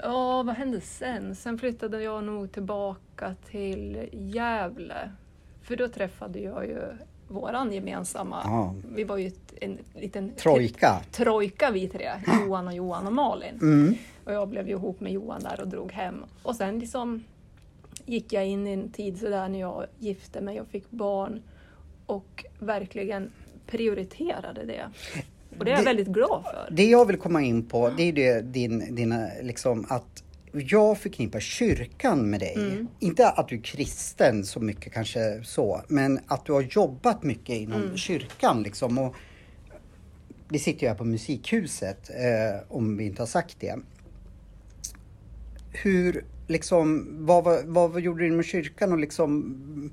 Ja, 0.03 0.43
vad 0.43 0.55
hände 0.55 0.81
sen? 0.81 1.35
Sen 1.35 1.59
flyttade 1.59 2.03
jag 2.03 2.25
nog 2.25 2.53
tillbaka 2.53 3.35
till 3.51 4.09
Gävle. 4.13 5.11
För 5.63 5.77
då 5.77 5.89
träffade 5.89 6.39
jag 6.41 6.67
ju 6.67 6.79
våran 7.29 7.73
gemensamma, 7.73 8.41
Ja. 8.45 8.75
vi 8.95 9.05
var 9.05 9.17
ju 9.17 9.31
en 9.61 9.79
liten 9.95 10.33
Trojka. 10.35 11.01
trojka 11.13 11.71
vi 11.71 11.89
tre, 11.89 12.11
Johan 12.27 12.67
och 12.67 12.75
Johan 12.75 13.07
och 13.07 13.13
Malin. 13.13 13.59
Mm. 13.61 13.95
Och 14.25 14.33
jag 14.33 14.49
blev 14.49 14.67
ju 14.69 14.73
ihop 14.75 15.01
med 15.01 15.13
Johan 15.13 15.41
där 15.43 15.61
och 15.61 15.69
drog 15.69 15.93
hem. 15.93 16.25
Och 16.43 16.57
sen 16.57 16.79
liksom 16.79 17.25
gick 18.07 18.33
jag 18.33 18.47
in 18.47 18.67
i 18.67 18.73
en 18.73 18.89
tid 18.93 19.19
sådär 19.19 19.49
när 19.49 19.61
jag 19.61 19.87
gifte 19.99 20.41
mig 20.41 20.61
och 20.61 20.69
fick 20.69 20.91
barn 20.91 21.43
och 22.07 22.45
verkligen 22.59 23.31
prioriterade 23.67 24.65
det. 24.65 24.89
Och 25.59 25.65
det 25.65 25.71
är 25.71 25.77
jag 25.77 25.85
väldigt 25.85 26.09
glad 26.09 26.45
för. 26.45 26.69
Det 26.71 26.87
jag 26.87 27.07
vill 27.07 27.17
komma 27.17 27.43
in 27.43 27.69
på, 27.69 27.91
det 27.97 28.03
är 28.03 28.13
det 28.13 28.41
din, 28.41 28.95
dina, 28.95 29.29
liksom 29.43 29.87
att 29.89 30.23
jag 30.53 30.99
förknippar 30.99 31.41
kyrkan 31.41 32.31
med 32.31 32.41
dig. 32.41 32.55
Mm. 32.57 32.89
Inte 33.01 33.29
att 33.29 33.49
du 33.49 33.57
är 33.57 33.61
kristen 33.61 34.45
så 34.45 34.61
mycket 34.61 34.93
kanske 34.93 35.45
så, 35.45 35.83
men 35.89 36.21
att 36.27 36.45
du 36.47 36.53
har 36.53 36.63
jobbat 36.63 37.23
mycket 37.23 37.57
inom 37.57 37.83
Mm. 37.83 37.97
kyrkan 37.97 38.63
liksom. 38.63 38.99
Och 38.99 39.15
vi 40.49 40.59
sitter 40.59 40.83
ju 40.83 40.89
här 40.89 40.95
på 40.95 41.05
Musikhuset, 41.05 42.11
eh, 42.11 42.61
om 42.69 42.97
vi 42.97 43.05
inte 43.07 43.23
har 43.23 43.27
sagt 43.27 43.57
det. 43.61 43.75
Hur, 45.73 46.25
liksom, 46.47 47.07
vad, 47.27 47.45
vad, 47.45 47.93
vad 47.93 48.01
gjorde 48.01 48.25
du 48.25 48.31
med 48.31 48.45
kyrkan 48.45 48.93
och 48.93 48.99
liksom 48.99 49.93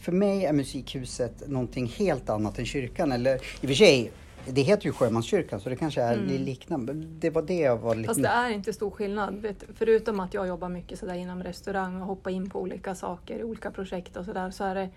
för 0.00 0.12
mig 0.12 0.44
är 0.44 0.52
Musikhuset 0.52 1.48
någonting 1.48 1.86
helt 1.86 2.30
annat 2.30 2.58
än 2.58 2.66
kyrkan. 2.66 3.12
Eller 3.12 3.34
i 3.34 3.38
och 3.38 3.68
för 3.68 3.74
sig, 3.74 4.10
det 4.46 4.62
heter 4.62 4.86
ju 4.86 4.92
Sjömanskyrkan 4.92 5.60
så 5.60 5.68
det 5.68 5.76
kanske 5.76 6.02
är 6.02 6.16
liknande. 6.16 6.92
Det 6.94 7.30
var 7.30 7.42
det 7.42 7.58
jag 7.58 7.76
var 7.76 7.94
lite... 7.94 8.04
Mm. 8.04 8.06
Fast 8.08 8.22
det 8.22 8.28
är 8.28 8.50
inte 8.50 8.72
stor 8.72 8.90
skillnad. 8.90 9.34
Vet, 9.34 9.64
förutom 9.74 10.20
att 10.20 10.34
jag 10.34 10.46
jobbar 10.46 10.68
mycket 10.68 10.98
sådär 10.98 11.14
inom 11.14 11.42
restaurang 11.42 12.00
och 12.00 12.06
hoppar 12.06 12.30
in 12.30 12.50
på 12.50 12.60
olika 12.60 12.94
saker, 12.94 13.44
olika 13.44 13.70
projekt 13.70 14.16
och 14.16 14.24
sådär. 14.24 14.50
Så 14.50 14.64
är 14.64 14.74
det, 14.74 14.88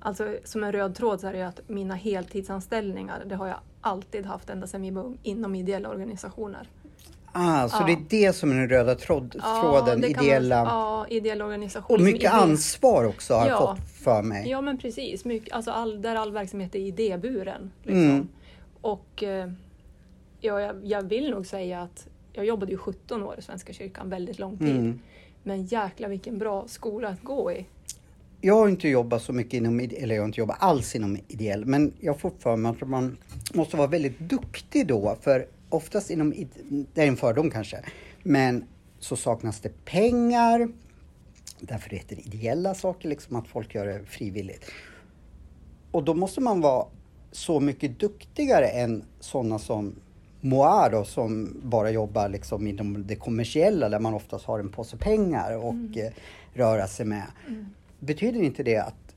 alltså, 0.00 0.36
som 0.44 0.64
en 0.64 0.72
röd 0.72 0.94
tråd 0.94 1.20
så 1.20 1.26
är 1.26 1.32
det 1.32 1.38
ju 1.38 1.44
att 1.44 1.60
mina 1.68 1.94
heltidsanställningar, 1.94 3.22
det 3.26 3.34
har 3.34 3.46
jag 3.46 3.58
alltid 3.80 4.26
haft 4.26 4.50
ända 4.50 4.66
sedan 4.66 4.82
vi 4.82 4.90
var 4.90 5.14
inom 5.22 5.54
ideella 5.54 5.88
organisationer. 5.88 6.68
Ah, 7.34 7.68
så 7.68 7.76
Ja. 7.80 7.86
det 7.86 7.92
är 7.92 8.26
det 8.26 8.32
som 8.32 8.50
är 8.50 8.54
den 8.54 8.68
röda 8.68 8.94
tråd, 8.94 9.30
tråden, 9.60 10.00
kan 10.02 10.10
ideella. 10.10 10.64
Man, 10.64 10.74
ja, 10.74 11.06
ideella 11.08 11.44
organisationer. 11.44 11.98
och 12.00 12.04
mycket 12.04 12.32
ansvar 12.32 13.04
också 13.04 13.34
har 13.34 13.46
jag 13.48 13.62
Ja. 13.62 13.76
fått 13.76 13.88
för 14.04 14.22
mig. 14.22 14.48
Ja 14.50 14.60
men 14.60 14.78
precis, 14.78 15.24
mycket, 15.24 15.52
alltså 15.54 15.70
all, 15.70 16.02
där 16.02 16.16
all 16.16 16.32
verksamhet 16.32 16.74
är 16.74 16.78
idéburen. 16.78 17.70
Liksom. 17.82 18.04
Mm. 18.04 18.28
Och 18.82 19.22
eh, 19.22 19.50
ja, 20.40 20.60
jag, 20.60 20.86
jag 20.86 21.02
vill 21.02 21.30
nog 21.30 21.46
säga 21.46 21.82
att 21.82 22.06
jag 22.32 22.46
jobbade 22.46 22.72
ju 22.72 22.78
17 22.78 23.22
år 23.22 23.38
i 23.38 23.42
Svenska 23.42 23.72
kyrkan, 23.72 24.10
väldigt 24.10 24.38
lång 24.38 24.58
tid. 24.58 24.76
Mm. 24.76 25.00
Men 25.42 25.64
jäkla 25.64 26.08
vilken 26.08 26.38
bra 26.38 26.68
skola 26.68 27.08
att 27.08 27.22
gå 27.22 27.52
i. 27.52 27.66
Jag 28.40 28.54
har 28.54 28.68
inte 28.68 28.88
jobbat 28.88 29.22
så 29.22 29.32
mycket 29.32 29.54
inom, 29.54 29.80
eller 29.80 30.14
jag 30.14 30.22
har 30.22 30.26
inte 30.26 30.40
jobbat 30.40 30.56
alls 30.60 30.94
inom 30.94 31.18
ideell, 31.28 31.64
men 31.64 31.92
jag 32.00 32.20
får 32.20 32.32
för 32.38 32.56
mig 32.56 32.70
att 32.70 32.88
man 32.88 33.16
måste 33.54 33.76
vara 33.76 33.86
väldigt 33.86 34.18
duktig 34.18 34.86
då, 34.86 35.16
för 35.20 35.46
oftast 35.68 36.10
inom, 36.10 36.34
det 36.94 37.02
är 37.02 37.06
en 37.06 37.16
fördom 37.16 37.50
kanske, 37.50 37.84
men 38.22 38.64
så 38.98 39.16
saknas 39.16 39.60
det 39.60 39.84
pengar, 39.84 40.68
därför 41.60 41.90
det 41.90 41.96
heter 41.96 42.18
ideella 42.26 42.74
saker, 42.74 43.08
liksom 43.08 43.36
att 43.36 43.48
folk 43.48 43.74
gör 43.74 43.86
det 43.86 44.04
frivilligt. 44.06 44.70
Och 45.90 46.04
då 46.04 46.14
måste 46.14 46.40
man 46.40 46.60
vara 46.60 46.86
så 47.32 47.60
mycket 47.60 47.98
duktigare 47.98 48.68
än 48.68 49.04
sådana 49.20 49.58
som 49.58 49.94
Moa 50.40 50.88
då, 50.88 51.04
som 51.04 51.60
bara 51.62 51.90
jobbar 51.90 52.28
liksom 52.28 52.66
inom 52.66 53.06
det 53.06 53.16
kommersiella 53.16 53.88
där 53.88 53.98
man 53.98 54.14
oftast 54.14 54.44
har 54.44 54.58
en 54.58 54.68
påse 54.68 54.96
pengar 54.96 55.56
och 55.56 55.96
eh, 55.96 56.12
röra 56.54 56.86
sig 56.86 57.06
med. 57.06 57.26
Betyder 57.98 58.42
inte 58.42 58.62
det 58.62 58.78
att 58.78 59.14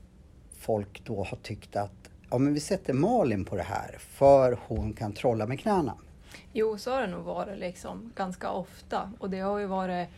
folk 0.58 1.02
då 1.04 1.24
har 1.24 1.38
tyckt 1.42 1.76
att 1.76 2.10
ja, 2.30 2.38
men 2.38 2.54
vi 2.54 2.60
sätter 2.60 2.92
Malin 2.92 3.44
på 3.44 3.56
det 3.56 3.62
här 3.62 3.96
för 3.98 4.58
hon 4.66 4.92
kan 4.92 5.12
trolla 5.12 5.46
med 5.46 5.60
knäna? 5.60 5.94
Jo, 6.52 6.78
så 6.78 6.90
har 6.90 7.00
det 7.00 7.06
nog 7.06 7.24
varit 7.24 7.58
liksom, 7.58 8.12
ganska 8.16 8.50
ofta. 8.50 9.12
Och 9.18 9.30
det 9.30 9.40
har 9.40 9.58
ju 9.58 9.66
varit 9.66 10.08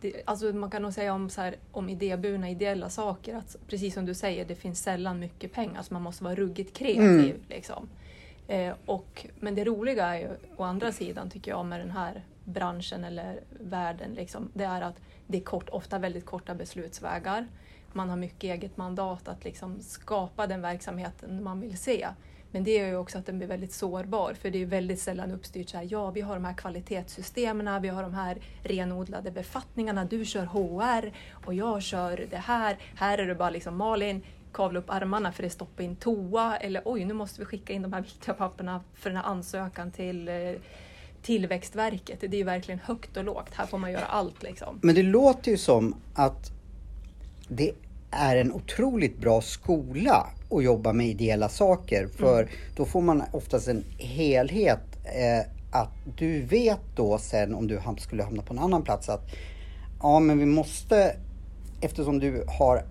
det, 0.00 0.22
alltså 0.24 0.52
man 0.52 0.70
kan 0.70 0.82
nog 0.82 0.92
säga 0.92 1.14
om, 1.14 1.30
så 1.30 1.40
här, 1.40 1.56
om 1.72 1.88
idéburna 1.88 2.50
ideella 2.50 2.90
saker 2.90 3.34
att 3.34 3.56
precis 3.68 3.94
som 3.94 4.06
du 4.06 4.14
säger, 4.14 4.44
det 4.44 4.54
finns 4.54 4.82
sällan 4.82 5.18
mycket 5.18 5.52
pengar 5.52 5.82
så 5.82 5.94
man 5.94 6.02
måste 6.02 6.24
vara 6.24 6.34
ruggigt 6.34 6.76
kreativ. 6.76 7.36
Liksom. 7.48 7.88
Eh, 8.48 8.74
och, 8.86 9.26
men 9.40 9.54
det 9.54 9.64
roliga 9.64 10.06
är 10.06 10.20
ju 10.20 10.28
å 10.56 10.62
andra 10.62 10.92
sidan 10.92 11.30
tycker 11.30 11.50
jag 11.50 11.66
med 11.66 11.80
den 11.80 11.90
här 11.90 12.24
branschen 12.44 13.04
eller 13.04 13.40
världen, 13.60 14.14
liksom, 14.14 14.50
det 14.54 14.64
är 14.64 14.82
att 14.82 15.00
det 15.26 15.38
är 15.38 15.42
kort, 15.42 15.68
ofta 15.68 15.98
väldigt 15.98 16.26
korta 16.26 16.54
beslutsvägar. 16.54 17.46
Man 17.92 18.08
har 18.08 18.16
mycket 18.16 18.44
eget 18.44 18.76
mandat 18.76 19.28
att 19.28 19.44
liksom 19.44 19.80
skapa 19.80 20.46
den 20.46 20.62
verksamheten 20.62 21.42
man 21.42 21.60
vill 21.60 21.78
se. 21.78 22.08
Men 22.56 22.64
det 22.64 22.74
gör 22.74 22.86
ju 22.86 22.96
också 22.96 23.18
att 23.18 23.26
den 23.26 23.38
blir 23.38 23.48
väldigt 23.48 23.72
sårbar 23.72 24.34
för 24.34 24.50
det 24.50 24.62
är 24.62 24.66
väldigt 24.66 25.00
sällan 25.00 25.30
uppstyrt 25.30 25.68
så 25.68 25.76
här, 25.76 25.88
ja 25.90 26.10
vi 26.10 26.20
har 26.20 26.34
de 26.34 26.44
här 26.44 26.54
kvalitetssystemen, 26.54 27.82
vi 27.82 27.88
har 27.88 28.02
de 28.02 28.14
här 28.14 28.38
renodlade 28.62 29.30
befattningarna, 29.30 30.04
du 30.04 30.24
kör 30.24 30.44
HR 30.44 31.12
och 31.32 31.54
jag 31.54 31.82
kör 31.82 32.26
det 32.30 32.36
här. 32.36 32.78
Här 32.94 33.18
är 33.18 33.26
det 33.26 33.34
bara 33.34 33.50
liksom 33.50 33.76
Malin, 33.76 34.22
kavla 34.52 34.78
upp 34.78 34.90
armarna 34.90 35.32
för 35.32 35.42
det 35.42 35.50
stoppar 35.50 35.84
in 35.84 35.96
toa 35.96 36.56
eller 36.56 36.82
oj 36.84 37.04
nu 37.04 37.14
måste 37.14 37.40
vi 37.40 37.44
skicka 37.44 37.72
in 37.72 37.82
de 37.82 37.92
här 37.92 38.00
viktiga 38.00 38.34
papperna 38.34 38.80
för 38.94 39.10
den 39.10 39.16
här 39.16 39.24
ansökan 39.24 39.90
till 39.90 40.28
eh, 40.28 40.34
Tillväxtverket. 41.22 42.20
Det 42.20 42.26
är 42.26 42.38
ju 42.38 42.44
verkligen 42.44 42.80
högt 42.84 43.16
och 43.16 43.24
lågt, 43.24 43.54
här 43.54 43.66
får 43.66 43.78
man 43.78 43.92
göra 43.92 44.04
allt 44.04 44.42
liksom. 44.42 44.78
Men 44.82 44.94
det 44.94 45.02
låter 45.02 45.50
ju 45.50 45.56
som 45.56 45.94
att 46.14 46.50
det 47.48 47.72
är 48.16 48.36
en 48.36 48.52
otroligt 48.52 49.18
bra 49.18 49.40
skola 49.40 50.26
att 50.50 50.64
jobba 50.64 50.92
med 50.92 51.06
ideella 51.06 51.48
saker. 51.48 52.08
För 52.16 52.48
då 52.76 52.84
får 52.84 53.00
man 53.00 53.22
oftast 53.32 53.68
en 53.68 53.84
helhet. 53.98 54.80
Eh, 55.04 55.46
att 55.70 55.90
du 56.18 56.42
vet 56.42 56.80
då 56.96 57.18
sen 57.18 57.54
om 57.54 57.66
du 57.66 57.80
skulle 57.98 58.22
hamna 58.22 58.42
på 58.42 58.52
en 58.52 58.58
annan 58.58 58.82
plats 58.82 59.08
att 59.08 59.22
ja 60.02 60.20
men 60.20 60.38
vi 60.38 60.46
måste, 60.46 61.16
eftersom 61.80 62.18
du 62.18 62.44
har 62.58 62.82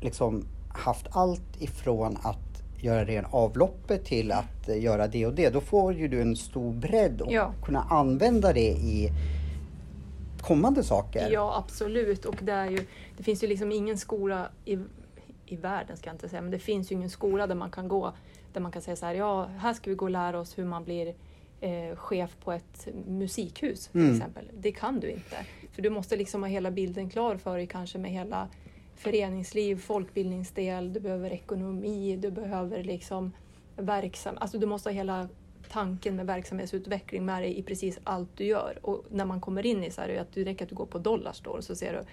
liksom 0.00 0.44
haft 0.68 1.06
allt 1.10 1.60
ifrån 1.62 2.18
att 2.22 2.38
göra 2.82 3.04
ren 3.04 3.24
avloppet 3.30 4.04
till 4.04 4.32
att 4.32 4.68
göra 4.76 5.06
det 5.06 5.26
och 5.26 5.34
det. 5.34 5.50
Då 5.50 5.60
får 5.60 5.94
ju 5.94 6.08
du 6.08 6.22
en 6.22 6.36
stor 6.36 6.72
bredd 6.72 7.20
och 7.20 7.32
Ja. 7.32 7.52
kunna 7.64 7.82
använda 7.90 8.52
det 8.52 8.70
i 8.70 9.10
kommande 10.42 10.82
saker. 10.82 11.30
Ja, 11.30 11.56
absolut. 11.64 12.24
Och 12.24 12.36
det, 12.42 12.52
är 12.52 12.70
ju, 12.70 12.86
det 13.16 13.22
finns 13.22 13.42
ju 13.44 13.46
liksom 13.46 13.72
ingen 13.72 13.98
skola 13.98 14.48
i, 14.64 14.78
i 15.46 15.56
världen, 15.56 15.96
ska 15.96 16.08
jag 16.08 16.14
inte 16.14 16.28
säga, 16.28 16.42
men 16.42 16.50
det 16.50 16.58
finns 16.58 16.92
ju 16.92 16.94
ingen 16.96 17.10
skola 17.10 17.46
där 17.46 17.54
man 17.54 17.70
kan 17.70 17.88
gå 17.88 18.12
där 18.52 18.60
man 18.60 18.72
kan 18.72 18.82
säga 18.82 18.96
så 18.96 19.06
här, 19.06 19.14
ja, 19.14 19.44
här 19.44 19.74
ska 19.74 19.90
vi 19.90 19.96
gå 19.96 20.04
och 20.04 20.10
lära 20.10 20.40
oss 20.40 20.58
hur 20.58 20.64
man 20.64 20.84
blir 20.84 21.14
eh, 21.60 21.96
chef 21.96 22.36
på 22.44 22.52
ett 22.52 22.88
musikhus 23.06 23.86
till 23.88 24.00
Mm. 24.00 24.16
exempel. 24.16 24.44
Det 24.54 24.72
kan 24.72 25.00
du 25.00 25.10
inte. 25.10 25.36
För 25.72 25.82
du 25.82 25.90
måste 25.90 26.16
liksom 26.16 26.42
ha 26.42 26.48
hela 26.48 26.70
bilden 26.70 27.10
klar 27.10 27.36
för 27.36 27.56
dig, 27.56 27.66
kanske 27.66 27.98
med 27.98 28.10
hela 28.10 28.48
föreningsliv, 28.96 29.76
folkbildningsdel, 29.80 30.92
du 30.92 31.00
behöver 31.00 31.30
ekonomi, 31.30 32.16
du 32.16 32.30
behöver 32.30 32.84
liksom 32.84 33.32
verksam... 33.76 34.36
Alltså 34.40 34.58
du 34.58 34.66
måste 34.66 34.88
ha 34.88 34.94
hela 34.94 35.28
tanken 35.72 36.16
med 36.16 36.26
verksamhetsutveckling 36.26 37.24
med 37.24 37.42
dig 37.42 37.58
i 37.58 37.62
precis 37.62 37.98
allt 38.04 38.28
du 38.36 38.44
gör. 38.44 38.78
Och 38.82 39.04
när 39.10 39.24
man 39.24 39.40
kommer 39.40 39.66
in 39.66 39.84
i 39.84 39.90
så 39.90 40.00
här, 40.00 40.16
att 40.16 40.34
det 40.34 40.44
räcker 40.44 40.64
att 40.64 40.68
du 40.68 40.74
går 40.74 40.86
på 40.86 40.98
Dollarstore 40.98 41.62
så 41.62 41.76
ser 41.76 41.92
du, 41.92 42.04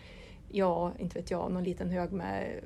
ja, 0.57 0.91
inte 0.99 1.19
vet 1.19 1.31
jag, 1.31 1.51
någon 1.51 1.63
liten 1.63 1.89
hög 1.89 2.11
med 2.11 2.59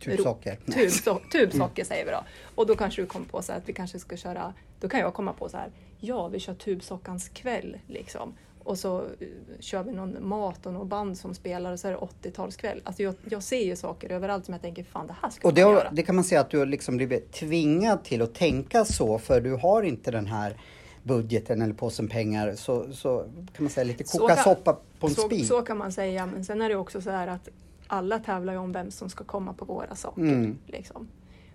Tubsocker. 0.00 0.56
Tubso 0.56 1.20
tubsocker 1.32 1.84
säger 1.84 2.04
vi 2.04 2.10
då. 2.10 2.24
Och 2.54 2.66
då 2.66 2.76
kanske 2.76 3.02
du 3.02 3.06
kommer 3.06 3.26
på 3.26 3.42
så 3.42 3.52
att 3.52 3.68
vi 3.68 3.72
kanske 3.72 3.98
ska 3.98 4.16
köra, 4.16 4.54
då 4.80 4.88
kan 4.88 5.00
jag 5.00 5.14
komma 5.14 5.32
på 5.32 5.48
så 5.48 5.56
här, 5.56 5.70
ja 6.00 6.28
vi 6.28 6.40
kör 6.40 6.54
tubsockarns 6.54 7.28
kväll 7.28 7.78
liksom. 7.86 8.34
Och 8.64 8.78
så 8.78 8.98
eh, 9.00 9.26
kör 9.60 9.82
vi 9.82 9.92
någon 9.92 10.28
mat 10.28 10.66
och 10.66 10.72
någon 10.72 10.88
band 10.88 11.18
som 11.18 11.34
spelar 11.34 11.72
och 11.72 11.80
så 11.80 11.88
är 11.88 11.92
det 11.92 11.98
80-talskväll. 11.98 12.80
Alltså 12.84 13.02
jag, 13.02 13.14
jag 13.30 13.42
ser 13.42 13.64
ju 13.64 13.76
saker 13.76 14.10
överallt 14.12 14.44
som 14.44 14.52
jag 14.54 14.62
tänker, 14.62 14.84
fan 14.84 15.06
det 15.06 15.14
här 15.22 15.30
ska 15.30 15.48
Och 15.48 15.54
det, 15.54 15.64
man 15.64 15.72
har, 15.74 15.80
göra. 15.80 15.90
det 15.92 16.02
kan 16.02 16.14
man 16.14 16.24
säga 16.24 16.40
att 16.40 16.50
du 16.50 16.58
har 16.58 16.66
liksom 16.66 16.96
blivit 16.96 17.32
tvingad 17.32 18.04
till 18.04 18.22
att 18.22 18.34
tänka 18.34 18.84
så 18.84 19.18
för 19.18 19.40
du 19.40 19.54
har 19.56 19.82
inte 19.82 20.10
den 20.10 20.26
här 20.26 20.56
budgeten 21.02 21.62
eller 21.62 21.74
påsen 21.74 22.08
pengar 22.08 22.54
så, 22.54 22.92
så 22.92 23.18
kan 23.52 23.64
man 23.64 23.70
säga 23.70 23.84
lite 23.84 24.04
koka 24.04 24.34
kan- 24.34 24.44
soppa 24.44 24.78
på 25.00 25.06
en 25.06 25.14
så, 25.14 25.20
spik. 25.22 25.46
så 25.46 25.62
kan 25.62 25.78
man 25.78 25.92
säga, 25.92 26.26
men 26.26 26.44
sen 26.44 26.62
är 26.62 26.68
det 26.68 26.76
också 26.76 27.00
så 27.00 27.10
här 27.10 27.28
att 27.28 27.48
alla 27.86 28.18
tävlar 28.18 28.52
ju 28.52 28.58
om 28.58 28.72
vem 28.72 28.90
som 28.90 29.08
ska 29.10 29.24
komma 29.24 29.52
på 29.52 29.64
våra 29.64 29.94
saker. 29.94 30.22
Mm. 30.22 30.58
Liksom. 30.66 31.08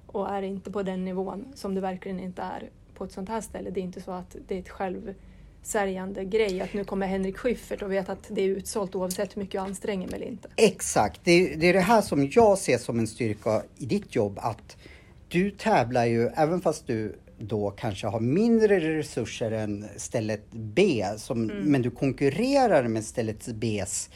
Och 0.07 0.29
är 0.29 0.41
det 0.41 0.47
inte 0.47 0.71
på 0.71 0.83
den 0.83 1.05
nivån, 1.05 1.45
som 1.55 1.75
det 1.75 1.81
verkligen 1.81 2.19
inte 2.19 2.41
är 2.41 2.69
på 2.95 3.03
ett 3.03 3.11
sånt 3.11 3.29
här 3.29 3.41
ställe, 3.41 3.69
det 3.69 3.79
är 3.79 3.83
inte 3.83 4.01
så 4.01 4.11
att 4.11 4.35
det 4.47 4.55
är 4.55 4.59
ett 4.59 4.69
självsärjande 5.73 6.25
grej 6.25 6.61
att 6.61 6.73
nu 6.73 6.83
kommer 6.83 7.07
Henrik 7.07 7.37
Schyffert 7.37 7.81
och 7.81 7.91
vet 7.91 8.09
att 8.09 8.27
det 8.29 8.41
är 8.41 8.47
utsålt 8.47 8.95
oavsett 8.95 9.35
hur 9.35 9.41
mycket 9.41 9.53
jag 9.55 9.63
anstränger 9.67 10.07
mig 10.07 10.15
eller 10.15 10.27
inte. 10.27 10.47
Exakt, 10.55 11.21
det, 11.23 11.31
är- 11.31 11.55
det 11.57 11.67
är 11.69 11.73
det 11.73 11.79
här 11.79 12.01
som 12.01 12.29
jag 12.31 12.57
ser 12.57 12.77
som 12.77 12.99
en 12.99 13.07
styrka 13.07 13.63
i 13.77 13.85
ditt 13.85 14.15
jobb 14.15 14.39
att 14.41 14.77
du 15.27 15.51
tävlar 15.51 16.05
ju, 16.05 16.27
även 16.27 16.61
fast 16.61 16.87
du 16.87 17.15
då 17.39 17.71
kanske 17.71 18.07
har 18.07 18.19
mindre 18.19 18.79
resurser 18.97 19.51
än 19.51 19.85
stället 19.97 20.43
B, 20.51 21.05
som, 21.17 21.45
men 21.45 21.81
du 21.81 21.91
konkurrerar 21.91 22.87
med 22.87 23.03
stället 23.05 23.45
Bs 23.47 24.09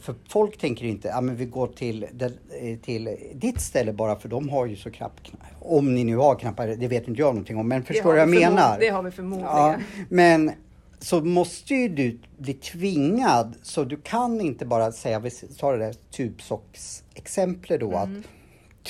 för 0.00 0.14
folk 0.28 0.58
tänker 0.58 0.84
inte, 0.84 1.08
ja 1.08 1.20
men 1.20 1.36
vi 1.36 1.44
går 1.44 1.66
till, 1.66 2.02
eh, 2.02 2.78
till 2.82 3.16
ditt 3.34 3.60
ställe 3.60 3.92
bara 3.92 4.16
för 4.16 4.28
de 4.28 4.48
har 4.48 4.66
ju 4.66 4.76
så 4.76 4.90
knappt, 4.90 5.32
om 5.60 5.94
ni 5.94 6.04
nu 6.04 6.16
har 6.16 6.34
knappar, 6.34 6.66
det 6.68 6.88
vet 6.88 7.08
inte 7.08 7.20
jag 7.20 7.34
någonting 7.34 7.56
om, 7.56 7.68
men 7.68 7.82
förstår 7.82 8.02
du 8.12 8.18
vad 8.18 8.18
jag 8.20 8.28
menar? 8.28 8.76
Det 8.80 8.88
har 8.88 9.02
vi 9.02 9.10
förmodligen. 9.10 9.50
Ja, 9.52 9.76
men 10.08 10.52
så 11.00 11.20
måste 11.20 11.74
ju 11.74 11.88
du 11.88 12.18
bli 12.38 12.54
tvingad, 12.54 13.54
så 13.62 13.84
du 13.84 13.96
kan 13.96 14.40
inte 14.40 14.66
bara 14.66 14.92
säga, 14.92 15.18
vi 15.18 15.30
tar 15.30 15.72
det 15.78 15.84
där 15.86 15.94
tubsocksexemplet 16.10 17.80
då, 17.80 17.96
Mm. 17.96 18.18
att 18.18 18.24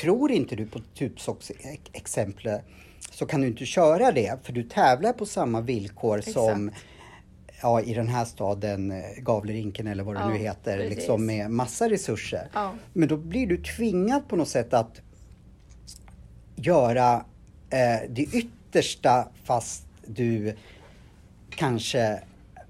tror 0.01 0.33
inte 0.33 0.57
du 0.57 0.67
på 0.67 0.79
tubsocksexemplet 0.99 2.63
så 3.11 3.27
kan 3.27 3.41
du 3.41 3.47
inte 3.47 3.65
köra 3.65 4.13
det 4.13 4.39
för 4.43 4.53
du 4.53 4.63
tävlar 4.63 5.13
på 5.13 5.27
samma 5.27 5.61
villkor 5.61 6.19
Exakt. 6.19 6.35
som 6.35 6.71
ja, 7.63 7.81
i 7.81 7.95
den 7.95 8.09
här 8.09 8.25
staden 8.25 8.91
eh, 8.91 9.05
Gavlerinken 9.23 9.87
eller 9.87 10.05
vad 10.05 10.15
det 10.17 10.21
Ja, 10.21 10.29
nu 10.29 10.37
heter, 10.39 10.77
precis. 10.79 10.97
liksom 10.97 11.27
med 11.27 11.51
massa 11.51 11.91
resurser. 11.91 12.49
Ja. 12.55 12.75
Men 12.93 13.09
då 13.09 13.17
blir 13.17 13.47
du 13.47 13.57
tvingad 13.57 14.29
på 14.29 14.37
något 14.37 14.49
sätt 14.49 14.75
att 14.75 15.01
göra 16.57 17.25
eh, 17.71 18.09
det 18.11 18.23
yttersta 18.23 19.29
fast 19.45 19.85
du 20.07 20.55
kanske, 21.51 22.21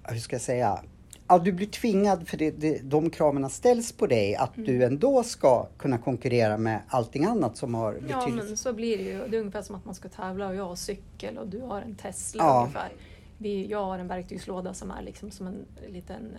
hur 0.05 0.19
ska 0.19 0.35
jag 0.35 0.41
säga, 0.43 0.81
ja, 1.29 1.39
du 1.39 1.53
blir 1.53 1.67
tvingad 1.67 2.29
för 2.29 2.37
det, 2.37 2.51
det, 2.51 2.79
de 2.83 3.11
kraven 3.11 3.51
ställs 3.51 3.93
på 3.93 4.07
dig 4.07 4.35
att 4.37 4.57
Mm. 4.57 4.67
du 4.67 4.85
ändå 4.85 5.23
ska 5.23 5.67
kunna 5.79 5.99
konkurrera 5.99 6.59
med 6.59 6.81
allting 6.89 7.25
annat 7.25 7.57
som 7.57 7.75
har 7.75 7.93
Ja, 8.09 8.19
betydelse. 8.21 8.49
men 8.49 8.57
så 8.57 8.73
blir 8.73 8.97
det 8.99 9.03
ju. 9.05 9.29
Det 9.29 9.37
är 9.37 9.41
ungefär 9.41 9.63
som 9.63 9.77
att 9.77 9.85
man 9.85 9.95
ska 9.95 10.09
tävla 10.09 10.49
och 10.49 10.55
jag 10.55 10.65
har 10.65 10.77
cykel 10.77 11.39
och 11.39 11.49
du 11.49 11.61
har 11.61 11.83
en 11.83 11.95
Tesla 11.95 12.45
Ja. 12.45 12.61
ungefär. 12.61 12.93
Vi, 13.39 13.67
jag 13.67 13.85
har 13.85 13.99
en 13.99 14.09
verktygslåda 14.09 14.75
som 14.75 14.91
är 14.91 15.03
liksom 15.03 15.31
som 15.31 15.47
en 15.47 15.67
liten 15.89 16.37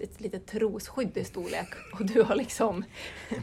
ett 0.00 0.20
litet 0.20 0.46
trosskydd 0.46 1.16
i 1.16 1.24
storlek. 1.24 1.68
Och 1.92 2.06
du 2.06 2.22
har 2.22 2.34
liksom 2.36 2.84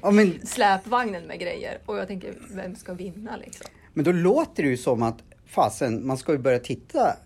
Ja, 0.01 0.11
men, 0.11 0.39
släpvagnen 0.45 1.23
med 1.23 1.39
grejer. 1.39 1.79
Och 1.85 1.97
jag 1.97 2.07
tänker, 2.07 2.37
vem 2.49 2.75
ska 2.75 2.93
vinna 2.93 3.37
liksom? 3.37 3.65
men 3.95 4.05
då 4.05 4.11
låter 4.11 4.63
det 4.63 4.69
ju 4.69 4.77
som 4.77 5.03
att 5.03 5.23
fasen, 5.45 6.07
man 6.07 6.17
ska 6.17 6.31
ju 6.31 6.37
börja 6.37 6.59
titta 6.59 7.17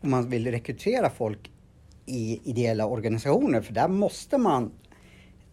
om 0.00 0.10
man 0.10 0.30
vill 0.30 0.50
rekrytera 0.50 1.10
folk 1.10 1.50
i 2.06 2.40
ideella 2.44 2.86
organisationer. 2.86 3.60
För 3.60 3.72
där 3.72 3.88
måste 3.88 4.38
man 4.38 4.72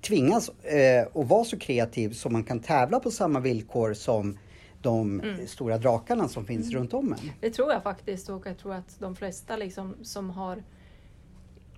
tvingas 0.02 0.50
eh, 0.50 1.08
att 1.14 1.28
vara 1.28 1.44
så 1.44 1.60
kreativ 1.60 2.14
så 2.14 2.30
man 2.30 2.44
kan 2.44 2.60
tävla 2.60 3.00
på 3.00 3.12
samma 3.12 3.40
villkor 3.40 3.94
som 3.94 4.38
de 4.84 5.22
Mm. 5.22 5.48
stora 5.48 5.78
drakarna 5.78 6.28
som 6.28 6.46
finns 6.46 6.72
runt 6.72 6.94
om 6.94 7.14
en. 7.14 7.20
Det 7.40 7.50
tror 7.50 7.72
jag 7.72 7.84
faktiskt 7.84 8.30
och 8.30 8.48
jag 8.48 8.58
tror 8.58 8.74
att 8.74 9.00
de 9.00 9.16
flesta 9.16 9.56
liksom 9.58 9.96
som 10.02 10.30
har 10.30 10.64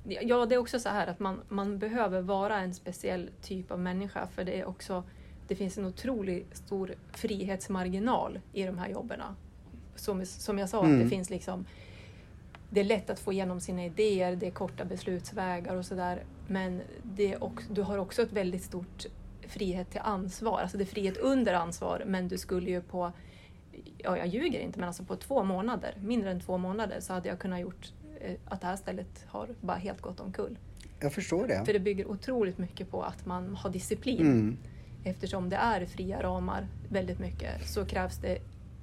Ja, 0.08 0.46
det 0.46 0.56
är 0.56 0.60
också 0.60 0.80
så 0.80 0.90
här 0.90 1.08
att 1.08 1.20
man, 1.20 1.42
man 1.50 1.80
behöver 1.80 2.22
vara 2.22 2.60
en 2.60 2.74
speciell 2.74 3.30
typ 3.42 3.72
av 3.72 3.80
människa 3.80 4.28
för 4.28 4.44
det 4.44 4.60
är 4.60 4.66
också 4.66 5.04
det 5.48 5.56
finns 5.56 5.78
en 5.78 5.86
otroligt 5.86 6.58
stor 6.58 6.96
frihetsmarginal 7.14 8.40
i 8.54 8.64
de 8.64 8.78
här 8.78 8.90
jobben. 8.90 9.20
Som, 9.96 10.26
som 10.26 10.60
jag 10.60 10.70
sa, 10.70 10.80
att 10.80 10.86
Mm. 10.86 11.00
det 11.04 11.10
finns 11.10 11.30
liksom 11.30 11.66
det 12.70 12.80
är 12.80 12.84
lätt 12.84 13.10
att 13.10 13.20
få 13.20 13.34
igenom 13.34 13.60
sina 13.60 13.86
idéer, 13.86 14.36
det 14.36 14.48
är 14.48 14.52
korta 14.52 14.86
beslutsvägar 14.86 15.76
och 15.76 15.86
sådär. 15.86 16.24
Men 16.48 16.82
det 17.04 17.34
är 17.34 17.44
också, 17.44 17.74
du 17.74 17.82
har 17.82 17.98
också 17.98 18.22
ett 18.22 18.32
väldigt 18.32 18.64
stort 18.64 19.06
frihet 19.48 19.92
till 19.92 20.02
ansvar. 20.04 20.62
Alltså 20.62 20.78
det 20.78 20.84
är 20.84 20.86
frihet 20.86 21.18
under 21.18 21.54
ansvar, 21.54 22.04
men 22.06 22.28
du 22.28 22.38
skulle 22.38 22.70
ju 22.70 22.82
på, 22.82 23.12
ja 23.98 24.18
jag 24.18 24.28
ljuger 24.28 24.60
inte, 24.60 24.80
men 24.80 24.88
alltså 24.88 25.04
på 25.04 25.16
två 25.16 25.44
månader, 25.44 25.98
mindre 26.02 26.32
än 26.32 26.40
två 26.40 26.58
månader, 26.58 27.00
så 27.00 27.14
hade 27.14 27.30
jag 27.30 27.40
kunnat 27.40 27.60
gjort 27.60 27.94
eh, 28.22 28.36
att 28.46 28.62
det 28.62 28.68
här 28.68 28.76
stället 28.76 29.26
har 29.28 29.50
bara 29.62 29.78
helt 29.78 30.02
gått 30.02 30.20
omkull. 30.20 30.58
Jag 31.00 31.14
förstår 31.14 31.48
det. 31.48 31.66
För 31.66 31.74
det 31.74 31.80
bygger 31.80 32.08
otroligt 32.08 32.58
mycket 32.58 32.92
på 32.92 33.04
att 33.04 33.26
man 33.26 33.56
har 33.56 33.70
disciplin. 33.70 34.22
Mm. 34.22 34.58
Eftersom 35.04 35.50
det 35.50 35.56
är 35.56 35.86
fria 35.86 36.24
ramar 36.24 36.68
väldigt 36.90 37.20
mycket 37.20 37.68
så 37.68 37.86
krävs 37.86 38.18
det 38.18 38.38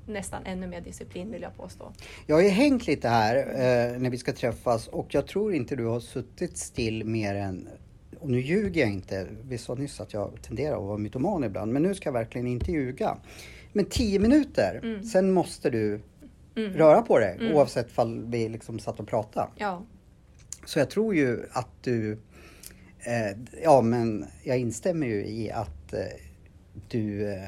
nästan 0.06 0.42
ännu 0.46 0.66
mer 0.66 0.80
disciplin 0.80 1.30
vill 1.30 1.42
jag 1.42 1.56
påstå. 1.56 1.92
Jag 2.26 2.36
har 2.36 2.42
ju 2.42 2.48
hängt 2.48 2.86
lite 2.86 3.08
här 3.08 3.36
eh, 3.36 3.98
när 3.98 4.10
vi 4.10 4.18
ska 4.18 4.32
träffas 4.32 4.88
och 4.88 5.14
jag 5.14 5.26
tror 5.26 5.54
inte 5.54 5.76
du 5.76 5.84
har 5.84 6.00
suttit 6.00 6.58
still 6.58 7.04
mer 7.04 7.34
än, 7.34 7.68
och 8.22 8.30
nu 8.30 8.40
ljuger 8.40 8.80
jag 8.80 8.90
inte, 8.90 9.26
vi 9.48 9.58
sa 9.58 9.74
nyss 9.74 10.00
att 10.00 10.12
jag 10.12 10.38
tenderar 10.42 10.76
att 10.76 10.82
vara 10.82 10.98
mytoman 10.98 11.44
ibland, 11.44 11.72
men 11.72 11.82
nu 11.82 11.94
ska 11.94 12.08
jag 12.08 12.12
verkligen 12.12 12.46
inte 12.46 12.72
ljuga. 12.72 13.16
Men 13.72 13.84
10 13.84 14.18
minuter, 14.18 14.80
Mm. 14.82 15.02
sen 15.04 15.30
måste 15.30 15.70
du 15.70 16.00
Mm. 16.56 16.72
röra 16.72 17.02
på 17.02 17.18
dig 17.18 17.36
Mm. 17.40 17.52
oavsett 17.56 17.90
fall 17.92 18.24
vi 18.26 18.48
liksom 18.48 18.78
satt 18.78 19.00
och 19.00 19.08
pratade. 19.08 19.48
Ja, 19.56 19.82
Så 20.64 20.78
jag 20.78 20.90
tror 20.90 21.14
ju 21.14 21.42
att 21.52 21.68
du, 21.82 22.12
eh, 23.00 23.38
ja 23.62 23.80
men 23.80 24.24
jag 24.42 24.58
instämmer 24.58 25.06
ju 25.06 25.26
i 25.26 25.50
att 25.50 25.92
eh, 25.92 26.00
du 26.88 27.32
eh, 27.32 27.42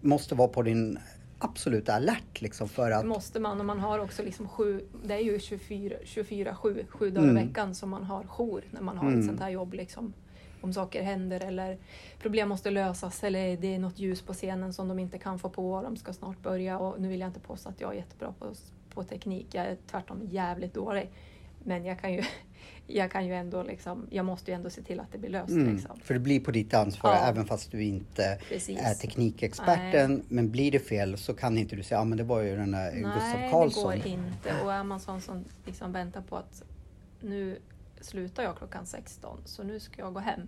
måste 0.00 0.34
vara 0.34 0.48
på 0.48 0.62
din 0.62 0.98
absoluta 1.38 1.92
alert 1.94 2.40
liksom 2.40 2.68
för 2.68 2.90
det 2.90 2.96
att 2.96 3.06
måste 3.06 3.40
man. 3.40 3.60
Och 3.60 3.66
man 3.66 3.80
har 3.80 3.98
också 3.98 4.22
liksom 4.22 4.48
sju, 4.48 4.84
det 5.04 5.14
är 5.14 5.18
ju 5.20 5.38
24, 5.40 5.94
24 6.04 6.54
7, 6.54 6.86
sju 6.88 7.10
dagar 7.10 7.28
Mm. 7.28 7.38
i 7.38 7.46
veckan 7.46 7.74
som 7.74 7.90
man 7.90 8.04
har 8.04 8.24
jour 8.24 8.64
när 8.70 8.80
man 8.80 8.96
har 8.98 9.06
Mm. 9.08 9.20
ett 9.20 9.26
sånt 9.26 9.40
här 9.40 9.50
jobb. 9.50 9.74
Liksom. 9.74 10.12
Om 10.60 10.72
saker 10.72 11.02
händer 11.02 11.44
eller 11.44 11.78
problem 12.18 12.48
måste 12.48 12.70
lösas 12.70 13.24
eller 13.24 13.56
det 13.56 13.74
är 13.74 13.78
något 13.78 13.98
ljus 13.98 14.22
på 14.22 14.32
scenen 14.32 14.72
som 14.72 14.88
de 14.88 14.98
inte 14.98 15.18
kan 15.18 15.38
få 15.38 15.50
på 15.50 15.72
och 15.72 15.82
de 15.82 15.96
ska 15.96 16.12
snart 16.12 16.42
börja. 16.42 16.78
Och 16.78 17.00
nu 17.00 17.08
vill 17.08 17.20
jag 17.20 17.28
inte 17.28 17.40
påstå 17.40 17.68
att 17.68 17.80
jag 17.80 17.92
är 17.92 17.96
jättebra 17.96 18.34
på, 18.38 18.52
på 18.94 19.02
teknik, 19.04 19.46
jag 19.52 19.66
är 19.66 19.76
tvärtom 19.90 20.20
jävligt 20.24 20.74
dålig. 20.74 21.10
Men 21.64 21.84
jag 21.84 22.00
kan 22.00 22.12
ju, 22.12 22.22
jag 22.86 23.10
kan 23.10 23.26
ju 23.26 23.34
ändå 23.34 23.62
liksom, 23.62 24.06
jag 24.10 24.24
måste 24.24 24.50
ju 24.50 24.54
ändå 24.54 24.70
se 24.70 24.82
till 24.82 25.00
att 25.00 25.12
det 25.12 25.18
blir 25.18 25.30
löst. 25.30 25.50
Mm, 25.50 25.74
Liksom. 25.74 26.00
för 26.00 26.14
det 26.14 26.20
blir 26.20 26.40
på 26.40 26.50
ditt 26.50 26.74
ansvar 26.74 27.10
Ja. 27.10 27.18
även 27.26 27.44
fast 27.46 27.70
du 27.70 27.82
inte 27.84 28.38
Precis. 28.48 28.78
är 28.80 28.94
teknikexperten. 28.94 30.22
Men 30.28 30.50
blir 30.50 30.70
det 30.72 30.78
fel 30.78 31.18
så 31.18 31.34
kan 31.34 31.58
inte 31.58 31.76
du 31.76 31.82
säga, 31.82 31.98
ja 32.00 32.04
men 32.04 32.18
det 32.18 32.24
var 32.24 32.40
ju 32.40 32.56
den 32.56 32.70
där 32.70 32.92
Gustav 32.92 33.12
Nej, 33.40 33.50
Karlsson. 33.50 33.90
det 33.90 33.96
går 33.98 34.06
inte. 34.06 34.62
Och 34.64 34.72
är 34.72 34.84
man 34.84 35.00
sån 35.00 35.20
som 35.20 35.44
liksom 35.66 35.92
väntar 35.92 36.20
på 36.22 36.36
att 36.36 36.62
nu 37.20 37.58
slutar 38.00 38.42
jag 38.42 38.56
klockan 38.58 38.86
16 38.86 39.38
så 39.44 39.62
nu 39.62 39.80
ska 39.80 40.02
jag 40.02 40.14
gå 40.14 40.20
hem. 40.20 40.40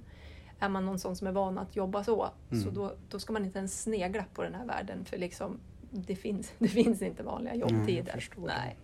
Är 0.61 0.69
man 0.69 0.87
någon 0.87 0.99
sån 0.99 1.17
som 1.17 1.27
är 1.27 1.33
van 1.33 1.59
att 1.59 1.77
jobba 1.77 2.05
så, 2.05 2.31
Mm. 2.51 2.65
så 2.65 2.71
då, 2.71 2.95
då 3.09 3.19
ska 3.21 3.33
man 3.33 3.45
inte 3.45 3.59
ens 3.59 3.83
snegla 3.83 4.25
på 4.35 4.43
den 4.43 4.55
här 4.55 4.67
världen 4.67 5.05
för 5.05 5.19
liksom, 5.19 5.61
det, 5.91 6.17
finns, 6.17 6.53
det 6.59 6.69
finns 6.69 7.03
inte 7.03 7.23
vanliga 7.23 7.53
Nej, 7.55 7.61
jobbtider. 7.61 8.29
det. 8.37 8.43
Nej. 8.47 8.77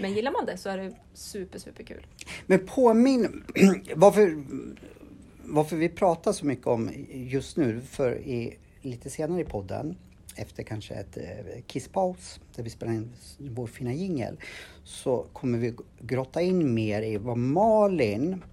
Men 0.00 0.12
gillar 0.12 0.32
man 0.32 0.46
det 0.46 0.56
så 0.56 0.68
är 0.68 0.76
det 0.78 0.92
super, 1.14 1.58
super 1.58 1.84
kul. 1.84 2.06
Men 2.46 2.66
påminn, 2.66 3.44
varför, 3.94 4.44
varför 5.42 5.76
vi 5.76 5.88
pratar 5.88 6.32
så 6.32 6.46
mycket 6.46 6.66
om 6.66 6.90
just 7.10 7.56
nu, 7.56 7.80
för 7.80 8.18
i, 8.18 8.58
lite 8.80 9.10
senare 9.10 9.40
i 9.40 9.44
podden, 9.44 9.96
efter 10.36 10.62
kanske 10.62 10.94
ett 10.94 11.16
eh, 11.16 11.62
kisspaus, 11.66 12.40
där 12.56 12.62
vi 12.62 12.70
spelar 12.70 12.92
in 12.92 13.12
vår 13.38 13.66
fina 13.66 13.92
jingel, 13.92 14.36
så 14.84 15.26
kommer 15.32 15.58
vi 15.58 15.74
grotta 16.00 16.42
in 16.42 16.74
mer 16.74 17.02
i 17.02 17.16
vad 17.16 17.38
Malin 17.38 18.44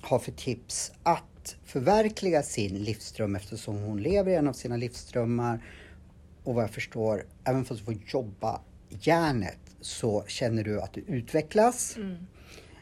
har 0.00 0.18
för 0.18 0.32
tips 0.32 0.92
att 1.02 1.56
förverkliga 1.64 2.42
sin 2.42 2.74
livsdröm 2.74 3.36
eftersom 3.36 3.82
hon 3.82 4.02
lever 4.02 4.32
i 4.32 4.34
en 4.34 4.48
av 4.48 4.52
sina 4.52 4.76
livsdrömmar. 4.76 5.64
Och 6.44 6.54
vad 6.54 6.64
jag 6.64 6.70
förstår, 6.70 7.26
även 7.44 7.64
fast 7.64 7.86
hon 7.86 7.94
får 7.94 8.04
jobba 8.06 8.60
järnet 8.88 9.69
så 9.80 10.24
känner 10.26 10.64
du 10.64 10.80
att 10.80 10.92
du 10.92 11.00
utvecklas. 11.00 11.96
Mm. 11.96 12.16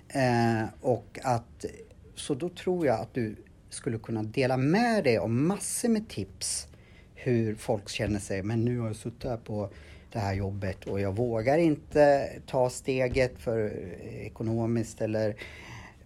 Eh, 0.09 0.69
och 0.81 1.19
att, 1.23 1.65
så 2.15 2.35
då 2.35 2.49
tror 2.49 2.87
jag 2.87 3.01
att 3.01 3.15
du 3.15 3.37
skulle 3.71 3.99
kunna 3.99 4.23
dela 4.23 4.57
med 4.57 5.05
dig 5.05 5.19
av 5.19 5.31
massor 5.31 5.89
med 5.89 6.09
tips 6.09 6.69
hur 7.15 7.55
folk 7.55 7.89
känner 7.89 8.19
sig. 8.21 8.43
Men 8.43 8.65
nu 8.65 8.79
har 8.79 8.87
jag 8.87 8.97
suttit 8.97 9.25
här 9.25 9.37
på 9.37 9.71
det 10.13 10.19
här 10.19 10.35
jobbet 10.35 10.85
och 10.87 11.01
jag 11.01 11.17
vågar 11.17 11.59
inte 11.59 12.29
ta 12.47 12.71
steget 12.71 13.33
för 13.39 13.71
ekonomiskt 14.09 15.01
eller 15.01 15.37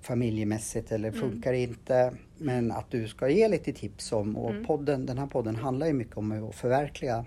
familjemässigt 0.01 0.93
eller 0.93 1.11
funkar 1.13 1.53
inte. 1.53 2.13
Men 2.39 2.73
att 2.73 2.91
du 2.91 3.09
ska 3.09 3.29
ge 3.29 3.49
lite 3.49 3.73
tips 3.73 4.13
om 4.13 4.37
och 4.37 4.51
Mm. 4.51 4.65
podden, 4.65 5.07
den 5.07 5.19
här 5.19 5.27
podden 5.27 5.57
handlar 5.57 5.87
ju 5.87 5.93
mycket 5.93 6.17
om 6.17 6.49
att 6.49 6.55
förverkliga 6.55 7.25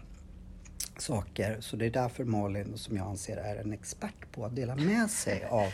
saker. 1.02 1.58
Så 1.60 1.76
det 1.76 1.86
är 1.86 1.90
därför 1.90 2.24
Malin, 2.24 2.74
som 2.78 2.98
jag 2.98 3.08
anser 3.08 3.38
är 3.38 3.56
en 3.56 3.74
expert 3.74 4.32
på 4.32 4.46
att 4.46 4.56
dela 4.56 4.76
med 4.76 5.10
sig 5.10 5.46
av, 5.50 5.70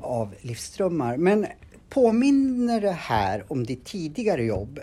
av 0.00 0.34
livsströmmar. 0.40 1.16
Men 1.16 1.46
påminner 1.88 2.80
det 2.80 2.90
här 2.92 3.44
om 3.48 3.66
ditt 3.66 3.84
tidigare 3.84 4.44
jobb 4.44 4.80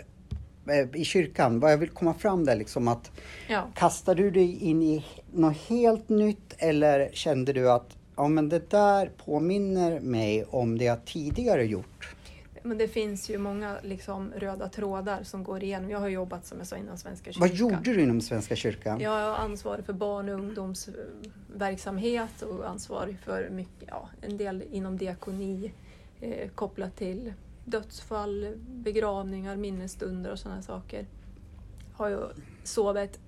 eh, 0.70 1.00
i 1.00 1.04
kyrkan? 1.04 1.60
Vad 1.60 1.72
jag 1.72 1.78
vill 1.78 1.88
komma 1.90 2.14
fram 2.14 2.44
där 2.44 2.56
liksom 2.56 2.88
att 2.88 3.10
Ja. 3.48 3.66
kastar 3.74 4.14
du 4.14 4.30
dig 4.30 4.58
in 4.64 4.82
i 4.82 5.04
något 5.32 5.56
helt 5.56 6.08
nytt 6.08 6.54
eller 6.58 7.10
kände 7.12 7.52
du 7.52 7.70
att 7.70 7.96
ja 8.16 8.28
men 8.28 8.48
det 8.48 8.70
där 8.70 9.10
påminner 9.24 10.00
mig 10.00 10.44
om 10.44 10.78
det 10.78 10.84
jag 10.84 11.04
tidigare 11.04 11.64
gjort? 11.66 12.14
Men 12.62 12.78
det 12.78 12.88
finns 12.88 13.30
ju 13.30 13.38
många 13.38 13.76
liksom, 13.82 14.32
röda 14.36 14.68
trådar 14.68 15.22
som 15.22 15.44
går 15.44 15.62
igenom. 15.62 15.90
Jag 15.90 15.98
har 15.98 16.08
jobbat 16.08 16.46
som 16.46 16.58
jag 16.58 16.66
sa 16.66 16.76
innan 16.76 16.98
Svenska 16.98 17.32
kyrkan. 17.32 17.48
Vad 17.48 17.56
gjorde 17.56 17.94
du 17.94 18.02
inom 18.02 18.20
Svenska 18.20 18.56
kyrkan? 18.56 19.00
Jag 19.00 19.20
är 19.20 19.24
ansvarig 19.24 19.84
för 19.84 19.92
barn 19.92 20.28
och 20.28 20.34
ungdomsverksamhet 20.34 22.42
och 22.42 22.68
ansvarig 22.68 23.18
för 23.18 23.50
mycket, 23.50 23.88
ja, 23.88 24.08
en 24.20 24.36
del 24.36 24.64
inom 24.70 24.96
diakoni 24.96 25.72
eh, 26.20 26.50
kopplat 26.50 26.96
till 26.96 27.32
dödsfall, 27.64 28.54
begravningar, 28.68 29.56
minnesstunder 29.56 30.30
och 30.30 30.38
sådana 30.38 30.62
saker. 30.62 31.06
Har 31.92 32.08
ju 32.08 32.20
sovit 32.64 33.18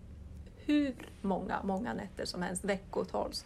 hur 0.57 0.95
många, 1.21 1.63
många 1.63 1.95
nätter 1.95 2.25
som 2.25 2.43
helst, 2.43 2.65
veckotals, 2.65 3.45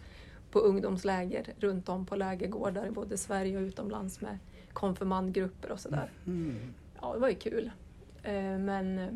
på 0.50 0.58
ungdomsläger 0.58 1.54
runt 1.60 1.88
om 1.88 2.06
på 2.06 2.16
lägergårdar 2.16 2.86
i 2.86 2.90
både 2.90 3.18
Sverige 3.18 3.56
och 3.56 3.62
utomlands 3.62 4.20
med 4.20 4.38
konfirmandgrupper 4.74 5.72
och 5.72 5.80
sådär. 5.80 6.10
Mm. 6.26 6.74
Ja, 7.00 7.12
det 7.14 7.20
var 7.20 7.28
ju 7.28 7.34
kul. 7.34 7.70
Eh, 8.22 8.32
Men 8.58 8.98
eh, 8.98 9.08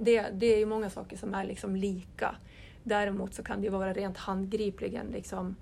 det, 0.00 0.26
det 0.32 0.54
är 0.54 0.58
ju 0.58 0.66
många 0.66 0.90
saker 0.90 1.16
som 1.16 1.34
är 1.34 1.44
liksom 1.44 1.76
lika. 1.76 2.36
Däremot 2.82 3.34
så 3.34 3.42
kan 3.42 3.60
det 3.60 3.64
ju 3.64 3.70
vara 3.70 3.92
rent 3.92 4.16
handgripligen 4.16 5.06
liksom 5.06 5.56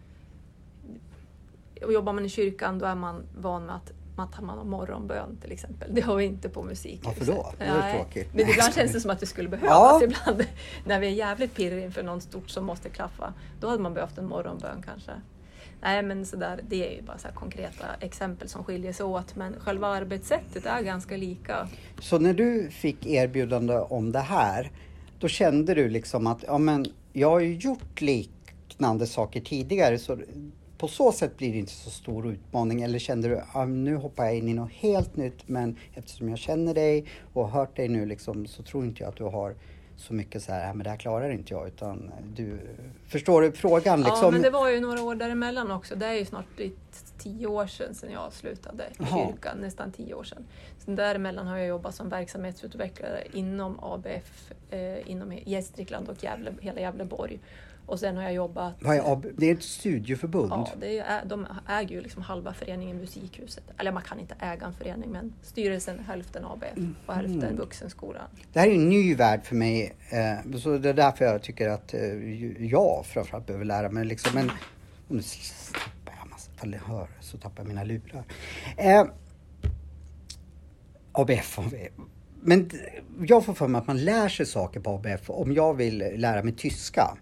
och 1.85 1.93
jobbar 1.93 2.13
man 2.13 2.25
i 2.25 2.29
kyrkan 2.29 2.79
då 2.79 2.87
är 2.87 2.95
man 2.95 3.23
van 3.37 3.67
med 3.67 3.75
att 3.75 3.93
man 4.17 4.31
tar 4.31 4.43
man 4.43 4.69
morgonbön 4.69 5.37
till 5.43 5.53
exempel. 5.53 5.95
Det 5.95 6.01
har 6.01 6.17
vi 6.17 6.25
inte 6.25 6.49
på 6.49 6.63
musikhuset. 6.63 7.07
Varför 7.29 7.33
då? 7.33 7.53
Det 7.59 7.65
är 7.65 7.99
tråkigt. 7.99 8.35
Men 8.35 8.49
ibland 8.51 8.75
känns 8.75 8.93
det 8.93 9.01
som 9.01 9.11
att 9.11 9.21
det 9.21 9.27
skulle 9.27 9.49
behövas. 9.49 9.71
Ja. 9.71 10.01
Ibland 10.05 10.45
när 10.85 11.01
vi 11.01 11.07
är 11.07 11.11
jävligt 11.11 11.55
pirriga 11.55 11.85
inför 11.85 12.03
något 12.03 12.23
stort 12.23 12.51
som 12.51 12.65
måste 12.65 12.89
klaffa. 12.89 13.35
Då 13.61 13.69
hade 13.69 13.83
man 13.83 13.95
behövt 13.95 14.19
en 14.19 14.27
morgonbön 14.27 14.83
kanske. 14.85 15.13
Nej 15.83 16.03
men 16.03 16.27
sådär, 16.27 16.61
det 16.69 16.89
är 16.89 16.97
ju 16.97 17.03
bara 17.03 17.19
så 17.19 17.29
konkreta 17.35 17.87
exempel 18.01 18.49
som 18.49 18.65
skiljer 18.65 18.93
sig 18.93 19.07
åt 19.07 19.37
men 19.37 19.61
själva 19.61 19.87
arbetssättet 19.87 20.67
är 20.67 20.83
ganska 20.83 21.17
lika. 21.17 21.69
Så 21.99 22.19
när 22.19 22.35
du 22.35 22.71
fick 22.71 23.07
erbjudande 23.07 23.75
om 23.75 24.13
det 24.13 24.21
här, 24.21 24.71
då 25.19 25.29
kände 25.29 25.75
du 25.75 25.89
liksom 25.89 26.27
att 26.27 26.45
ja, 26.47 26.59
men 26.59 26.87
jag 27.13 27.31
har 27.31 27.41
ju 27.41 27.55
gjort 27.55 28.01
liknande 28.01 29.07
saker 29.07 29.41
tidigare 29.41 29.99
så 29.99 30.19
på 30.79 30.89
så 30.89 31.13
sätt 31.13 31.37
blir 31.37 31.53
det 31.53 31.59
inte 31.59 31.73
så 31.73 31.91
stor 31.91 32.33
utmaning. 32.33 32.83
Eller 32.83 32.99
kände 32.99 33.29
du 33.29 33.41
att 33.53 33.69
nu 33.69 33.97
hoppar 33.97 34.25
jag 34.25 34.37
in 34.37 34.49
i 34.49 34.55
något 34.55 34.73
helt 34.73 35.17
nytt 35.17 35.49
men 35.49 35.77
eftersom 35.95 36.29
jag 36.29 36.39
känner 36.39 36.75
dig 36.75 37.05
och 37.33 37.49
har 37.49 37.61
hört 37.61 37.77
dig 37.77 37.89
nu 37.89 38.07
liksom, 38.07 38.47
så 38.47 38.63
tror 38.63 38.85
inte 38.85 39.03
jag 39.03 39.09
att 39.09 39.17
du 39.17 39.25
har 39.25 39.55
så 39.97 40.15
mycket 40.15 40.43
så 40.43 40.53
här, 40.53 40.75
men 40.75 40.85
det 40.85 40.91
här 40.91 40.97
klarar 40.97 41.31
inte 41.31 41.55
jag 41.55 41.67
utan 41.67 42.13
du, 42.37 42.59
förstår 43.07 43.43
du 43.43 43.53
frågan? 43.53 44.01
Liksom? 44.01 44.19
Ja, 44.23 44.31
men 44.31 44.43
det 44.43 44.51
var 44.51 44.69
ju 44.69 44.81
några 44.81 45.03
år 45.03 45.15
däremellan 45.15 45.71
också. 45.71 45.97
Det 45.97 46.07
är 46.07 46.13
ju 46.15 46.25
snart 46.25 46.47
tio 47.19 47.47
år 47.47 47.67
sedan, 47.67 47.95
sedan 47.95 48.13
jag 48.13 48.33
slutade 48.33 48.85
i 48.85 49.05
kyrkan, 49.05 49.59
nästan 49.59 49.93
tio 49.93 50.15
år 50.15 50.25
sedan. 50.25 50.47
Sen 50.79 50.97
däremellan 50.97 51.47
har 51.47 51.59
jag 51.59 51.67
jobbat 51.67 51.95
som 51.95 52.09
verksamhetsutvecklare 52.09 53.23
inom 53.33 53.79
ABF, 53.83 54.53
eh, 54.71 55.11
inom 55.11 55.33
Gästrikland 55.45 56.09
och 56.09 56.25
Gävle, 56.25 56.55
hela 56.61 56.81
Gävleborg. 56.81 57.41
Och 57.87 58.01
sen 58.01 58.17
har 58.17 58.23
jag 58.23 58.35
jobbat... 58.35 58.75
AB? 58.85 59.27
Det 59.37 59.51
är 59.51 59.55
ett 59.55 59.63
studieförbund? 59.63 60.53
Ja, 60.53 60.69
det 60.81 60.99
är, 60.99 61.25
de 61.25 61.47
äger 61.69 61.97
ju 61.97 62.01
liksom 62.01 62.23
halva 62.23 62.55
föreningen 62.55 62.97
Musikhuset. 62.97 63.65
Eller 63.79 63.93
man 63.93 64.03
kan 64.03 64.21
inte 64.21 64.35
äga 64.39 64.67
en 64.67 64.73
förening 64.73 65.11
men 65.11 65.35
styrelsen 65.43 65.99
är 65.99 66.03
hälften 66.03 66.45
ABF 66.45 66.79
och 67.07 67.15
hälften 67.15 67.43
mm. 67.43 67.57
Vuxenskolan. 67.57 68.25
Det 68.53 68.61
här 68.61 68.69
är 68.69 68.75
en 68.75 68.89
ny 68.89 69.15
värld 69.15 69.45
för 69.45 69.57
mig. 69.57 69.95
Eh, 70.11 70.59
så 70.59 70.79
det 70.79 70.89
är 70.89 70.95
därför 70.95 71.25
jag 71.25 71.43
tycker 71.43 71.69
att 71.69 71.95
eh, 71.95 72.65
jag 72.65 73.07
framförallt 73.07 73.47
behöver 73.47 73.65
lära 73.65 73.89
mig. 73.89 74.05
Liksom, 74.05 74.35
men 74.35 74.51
nu 75.09 75.23
tappar 75.73 76.19
jag 76.19 76.31
massa, 76.31 76.85
hör 76.87 77.09
så 77.21 77.39
tappar 77.39 77.63
jag 77.63 77.69
mina 77.69 77.85
lurar. 77.85 78.25
Eh, 78.77 79.05
ABF, 81.13 81.59
ABF. 81.59 81.93
Men 82.41 82.71
jag 83.27 83.45
får 83.45 83.55
för 83.55 83.69
mig 83.69 83.79
att 83.79 83.87
man 83.87 84.05
lär 84.05 84.29
sig 84.29 84.47
saker 84.47 84.81
på 84.81 84.91
ABF. 84.91 85.31
Om 85.31 85.53
jag 85.53 85.75
vill 85.75 85.99
lära 86.17 86.43
mig 86.43 86.53
tyska 86.53 87.17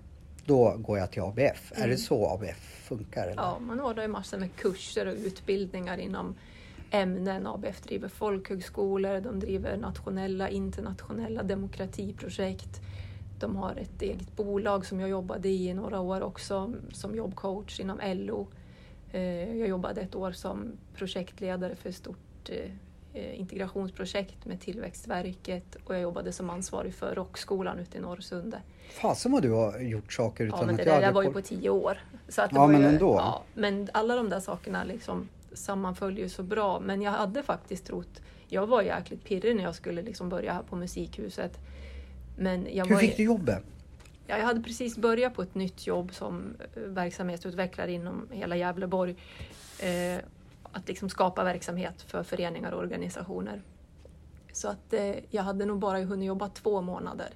då 0.50 0.76
går 0.78 0.98
jag 0.98 1.10
till 1.10 1.22
ABF. 1.22 1.72
Mm. 1.72 1.82
Är 1.82 1.88
det 1.88 1.94
mm. 1.94 1.98
så 1.98 2.28
ABF 2.28 2.84
funkar? 2.88 3.22
Eller? 3.22 3.42
Ja, 3.42 3.58
man 3.58 3.80
ordnar 3.80 4.02
ju 4.02 4.08
massor 4.08 4.38
med 4.38 4.56
kurser 4.56 5.06
och 5.06 5.14
utbildningar 5.14 5.98
inom 5.98 6.34
ämnen. 6.90 7.46
ABF 7.46 7.80
driver 7.80 8.08
folkhögskolor, 8.08 9.20
de 9.20 9.40
driver 9.40 9.76
nationella, 9.76 10.48
internationella 10.48 11.42
demokratiprojekt. 11.42 12.80
De 13.40 13.56
har 13.56 13.76
ett 13.76 14.02
eget 14.02 14.36
bolag 14.36 14.86
som 14.86 15.00
jag 15.00 15.08
jobbade 15.10 15.48
i 15.48 15.68
i 15.68 15.74
några 15.74 16.00
år 16.00 16.20
också 16.20 16.72
som 16.92 17.14
jobbcoach 17.14 17.80
inom 17.80 18.00
LO. 18.04 18.48
Eh, 19.12 19.58
jag 19.58 19.68
jobbade 19.68 20.00
ett 20.00 20.14
år 20.14 20.32
som 20.32 20.72
projektledare 20.94 21.76
för 21.76 21.88
ett 21.88 21.96
stort 21.96 22.18
Eh, 22.48 22.70
integrationsprojekt 23.14 24.44
med 24.44 24.60
Tillväxtverket 24.60 25.76
och 25.84 25.94
jag 25.94 26.00
jobbade 26.00 26.32
som 26.32 26.50
ansvarig 26.50 26.94
för 26.94 27.14
rockskolan 27.14 27.78
ute 27.78 27.98
i 27.98 28.00
Norrsunde. 28.00 28.62
Fasen 28.90 29.32
vad 29.32 29.42
du 29.42 29.50
har 29.50 29.78
gjort 29.78 30.12
saker 30.12 30.44
utan 30.44 30.58
ja, 30.60 30.66
men 30.66 30.76
det 30.76 30.82
att 30.82 30.88
jag 30.88 31.02
där 31.02 31.12
var 31.12 31.22
ju 31.22 31.32
på 31.32 31.40
tio 31.40 31.70
år. 31.70 31.98
Så 32.28 32.42
att 32.42 32.52
ja, 32.52 32.66
men 32.66 32.80
ju, 32.80 32.86
ändå. 32.86 33.14
Ja, 33.14 33.42
men 33.54 33.88
alla 33.92 34.16
de 34.16 34.28
där 34.28 34.40
sakerna 34.40 34.84
liksom 34.84 35.28
sammanföljer 35.52 36.28
så 36.28 36.42
bra. 36.42 36.80
Men 36.80 37.02
jag 37.02 37.12
hade 37.12 37.42
faktiskt 37.42 37.86
trott, 37.86 38.20
jag 38.48 38.66
var 38.66 38.82
jäkligt 38.82 39.24
pirrig 39.24 39.56
när 39.56 39.62
jag 39.62 39.74
skulle 39.74 40.02
liksom 40.02 40.28
börja 40.28 40.52
här 40.52 40.62
på 40.62 40.76
Musikhuset. 40.76 41.58
Men 42.36 42.66
jag 42.72 42.86
Hur 42.86 42.96
fick 42.96 43.16
du 43.16 43.22
jobbet? 43.22 43.64
Ja, 44.26 44.38
jag 44.38 44.44
hade 44.44 44.62
precis 44.62 44.96
börjat 44.96 45.34
på 45.34 45.42
ett 45.42 45.54
nytt 45.54 45.86
jobb 45.86 46.14
som 46.14 46.56
eh, 46.74 46.82
verksamhetsutvecklare 46.82 47.92
inom 47.92 48.28
hela 48.30 48.56
Gävleborg. 48.56 49.16
Eh, 49.78 50.20
att 50.72 50.88
liksom 50.88 51.08
skapa 51.08 51.44
verksamhet 51.44 52.02
för 52.02 52.22
föreningar 52.22 52.72
och 52.72 52.78
organisationer. 52.78 53.62
Så 54.52 54.68
att 54.68 54.92
eh, 54.92 55.14
jag 55.30 55.42
hade 55.42 55.64
nog 55.64 55.78
bara 55.78 56.00
hunnit 56.00 56.26
jobba 56.26 56.48
två 56.48 56.80
månader. 56.80 57.28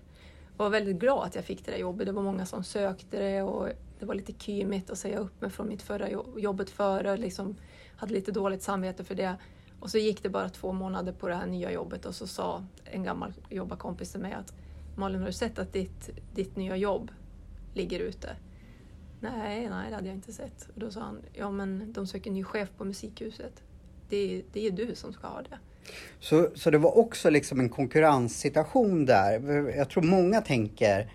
Jag 0.57 0.64
var 0.64 0.70
väldigt 0.70 0.97
glad 0.97 1.27
att 1.27 1.35
jag 1.35 1.44
fick 1.44 1.64
det 1.64 1.70
där 1.70 1.79
jobbet. 1.79 2.07
Det 2.07 2.12
var 2.12 2.23
många 2.23 2.47
som 2.47 2.64
sökte 2.64 3.18
det 3.18 3.42
och 3.42 3.68
det 3.99 4.07
var 4.07 4.14
lite 4.14 4.33
kymigt 4.33 4.90
att 4.90 4.99
säga 4.99 5.18
upp 5.18 5.40
mig 5.40 5.51
från 5.51 5.68
mitt 5.68 5.83
förra 5.83 6.09
jobbet 6.37 6.70
före. 6.70 7.16
Liksom 7.16 7.57
hade 7.97 8.12
lite 8.12 8.33
dåligt 8.33 8.62
samvete 8.62 9.05
för 9.05 9.14
det. 9.14 9.37
Och 9.81 9.90
så 9.90 9.99
gick 9.99 10.23
det 10.23 10.29
bara 10.29 10.49
två 10.49 10.73
månader 10.73 11.12
på 11.12 11.29
det 11.29 11.35
här 11.35 11.47
nya 11.47 11.73
jobbet 11.73 12.07
och 12.07 12.14
så 12.14 12.27
sa 12.27 12.64
en 12.85 13.03
gammal 13.03 13.33
jobbarkompis 13.51 14.12
till 14.12 14.20
mig 14.20 14.33
att 14.33 14.55
Malin, 14.97 15.20
har 15.20 15.27
du 15.27 15.33
sett 15.33 15.59
att 15.59 15.73
ditt, 15.73 16.11
ditt 16.35 16.57
nya 16.57 16.77
jobb 16.77 17.11
ligger 17.75 18.01
ute? 18.01 18.37
Nej, 19.24 19.68
nej 19.70 19.90
det 19.90 19.94
hade 19.94 20.08
jag 20.08 20.16
inte 20.16 20.32
sett. 20.32 20.68
Och 20.74 20.80
då 20.80 20.90
sa 20.90 21.00
han, 21.00 21.18
ja 21.32 21.50
men 21.50 21.92
de 21.92 22.06
söker 22.06 22.30
ny 22.30 22.44
chef 22.44 22.68
på 22.76 22.84
Musikhuset. 22.84 23.62
Det, 24.08 24.42
det 24.52 24.66
är 24.66 24.70
du 24.70 24.94
som 24.94 25.12
ska 25.12 25.26
ha 25.26 25.42
det. 25.42 25.58
Så, 26.20 26.48
så 26.54 26.70
det 26.70 26.78
var 26.78 26.98
också 26.98 27.30
liksom 27.30 27.60
en 27.60 27.68
konkurrenssituation 27.68 29.06
där. 29.06 29.40
Jag 29.76 29.88
tror 29.88 30.02
många 30.02 30.40
tänker, 30.40 31.12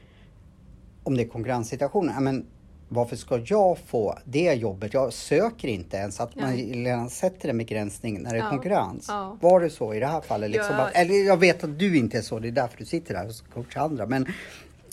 om 1.03 1.17
det 1.17 1.23
är 1.23 1.27
konkurrenssituation, 1.27 2.11
men 2.19 2.45
varför 2.89 3.15
ska 3.15 3.41
jag 3.45 3.77
få 3.77 4.17
det 4.25 4.53
jobbet? 4.53 4.93
Jag 4.93 5.13
söker 5.13 5.67
inte 5.67 5.97
ens. 5.97 6.19
Att 6.19 6.35
man 6.35 6.83
ja. 6.83 7.09
sätter 7.09 7.49
en 7.49 7.57
begränsning 7.57 8.21
när 8.21 8.31
det 8.31 8.37
är 8.37 8.43
ja. 8.43 8.49
konkurrens. 8.49 9.05
Ja. 9.07 9.37
Var 9.41 9.59
det 9.59 9.69
så 9.69 9.93
i 9.93 9.99
det 9.99 10.07
här 10.07 10.21
fallet? 10.21 10.51
Liksom 10.51 10.75
ja. 10.75 10.89
eller 10.89 11.25
jag 11.25 11.37
vet 11.37 11.63
att 11.63 11.79
du 11.79 11.97
inte 11.97 12.17
är 12.17 12.21
så, 12.21 12.39
det 12.39 12.47
är 12.47 12.51
därför 12.51 12.77
du 12.77 12.85
sitter 12.85 13.13
där 13.13 13.27
och 13.27 13.53
coachar 13.53 13.81
andra. 13.81 14.05
Men 14.05 14.25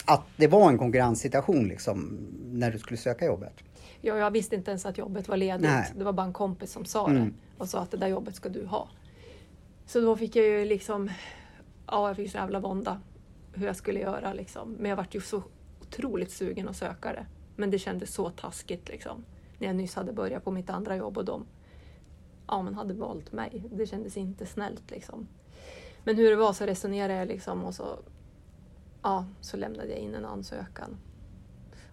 att 0.05 0.23
det 0.37 0.47
var 0.47 0.69
en 0.69 0.79
konkurrenssituation 0.79 1.69
liksom, 1.69 2.19
när 2.57 2.71
du 2.71 2.79
skulle 2.79 2.97
söka 2.97 3.27
jobbet? 3.27 3.55
Ja, 4.01 4.17
jag 4.17 4.31
visste 4.31 4.57
inte 4.57 4.71
ens 4.71 4.87
att 4.87 4.99
jobbet 4.99 5.29
var 5.29 5.37
ledigt. 5.37 5.71
Nej. 5.71 5.93
Det 5.97 6.05
var 6.05 6.13
bara 6.13 6.27
en 6.27 6.33
kompis 6.33 6.73
som 6.73 6.85
sa 6.85 7.09
mm. 7.09 7.25
det 7.25 7.33
och 7.59 7.69
sa 7.69 7.81
att 7.81 7.91
det 7.91 7.97
där 7.97 8.09
jobbet 8.09 8.35
ska 8.35 8.49
du 8.49 8.67
ha. 8.67 8.89
Så 9.87 10.01
då 10.01 10.17
fick 10.17 10.37
jag 10.37 10.47
ju 10.47 10.65
liksom, 10.65 11.11
ja 11.87 12.09
jag 12.09 12.17
fick 12.17 12.31
så 12.31 12.37
jävla 12.37 12.61
vånda 12.61 13.01
hur 13.55 13.67
jag 13.67 13.77
skulle 13.77 14.01
göra 14.01 14.33
liksom. 14.33 14.73
Men 14.73 14.89
jag 14.89 14.97
vart 14.97 15.15
ju 15.15 15.21
så 15.21 15.43
otroligt 15.81 16.31
sugen 16.31 16.69
att 16.69 16.77
söka 16.77 17.13
det. 17.13 17.27
Men 17.57 17.71
det 17.71 17.79
kändes 17.79 18.15
så 18.15 18.31
taskigt 18.31 18.89
liksom. 18.89 19.25
När 19.59 19.67
jag 19.67 19.77
nyss 19.77 19.95
hade 19.95 20.13
börjat 20.13 20.45
på 20.45 20.51
mitt 20.51 20.71
andra 20.71 20.97
jobb 20.97 21.19
och 21.19 21.25
de 21.25 21.47
ja, 22.47 22.63
men 22.63 22.75
hade 22.75 22.95
valt 22.95 23.33
mig. 23.33 23.65
Det 23.73 23.87
kändes 23.87 24.17
inte 24.17 24.47
snällt 24.47 24.91
liksom. 24.91 25.29
Men 26.05 26.17
hur 26.17 26.31
det 26.31 26.37
var 26.37 26.53
så 26.53 26.67
resonerade 26.67 27.19
jag 27.19 27.29
liksom 27.29 27.65
och 27.65 27.75
så 27.75 27.99
ja, 29.03 29.27
så 29.41 29.57
lämnade 29.57 29.89
jag 29.89 29.99
in 29.99 30.15
en 30.15 30.25
ansökan. 30.25 30.97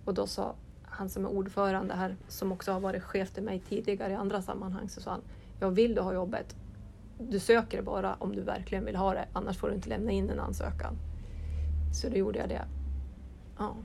Och 0.05 0.13
då 0.13 0.27
sa 0.27 0.55
han 0.83 1.09
som 1.09 1.25
är 1.25 1.29
ordförande 1.29 1.93
här, 1.93 2.15
som 2.27 2.51
också 2.51 2.71
har 2.71 2.79
varit 2.79 3.03
chef 3.03 3.31
till 3.31 3.43
mig 3.43 3.61
tidigare 3.69 4.11
i 4.11 4.15
andra 4.15 4.41
sammanhang, 4.41 4.89
så 4.89 5.01
sa 5.01 5.11
han, 5.11 5.21
jag 5.59 5.71
vill 5.71 5.95
du 5.95 6.01
ha 6.01 6.13
jobbet. 6.13 6.55
Du 7.19 7.39
söker 7.39 7.77
det 7.77 7.83
bara 7.83 8.15
om 8.19 8.35
du 8.35 8.41
verkligen 8.41 8.85
vill 8.85 8.95
ha 8.95 9.13
det, 9.13 9.25
annars 9.33 9.57
får 9.57 9.67
du 9.67 9.75
inte 9.75 9.89
lämna 9.89 10.11
in 10.11 10.29
en 10.29 10.39
ansökan. 10.39 10.97
Så 11.93 12.09
då 12.09 12.15
gjorde 12.15 12.39
jag 12.39 12.49
det. 12.49 12.65
Ja. 13.57 13.75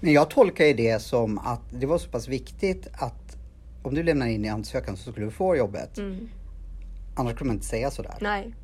Men 0.00 0.12
jag 0.12 0.30
tolkar 0.30 0.64
det 0.64 1.02
som 1.02 1.38
att 1.38 1.62
det 1.70 1.86
var 1.86 1.98
så 1.98 2.10
pass 2.10 2.28
viktigt 2.28 2.88
att 2.92 3.36
om 3.82 3.94
du 3.94 4.02
lämnar 4.02 4.26
in 4.26 4.44
i 4.44 4.48
ansökan 4.48 4.96
så 4.96 5.12
skulle 5.12 5.26
du 5.26 5.32
få 5.32 5.56
jobbet. 5.56 5.98
Mm. 5.98 6.28
Annars 7.16 7.34
skulle 7.34 7.48
man 7.48 7.56
inte 7.56 7.66
säga 7.66 7.90
sådär. 7.90 8.14
Nej, 8.20 8.54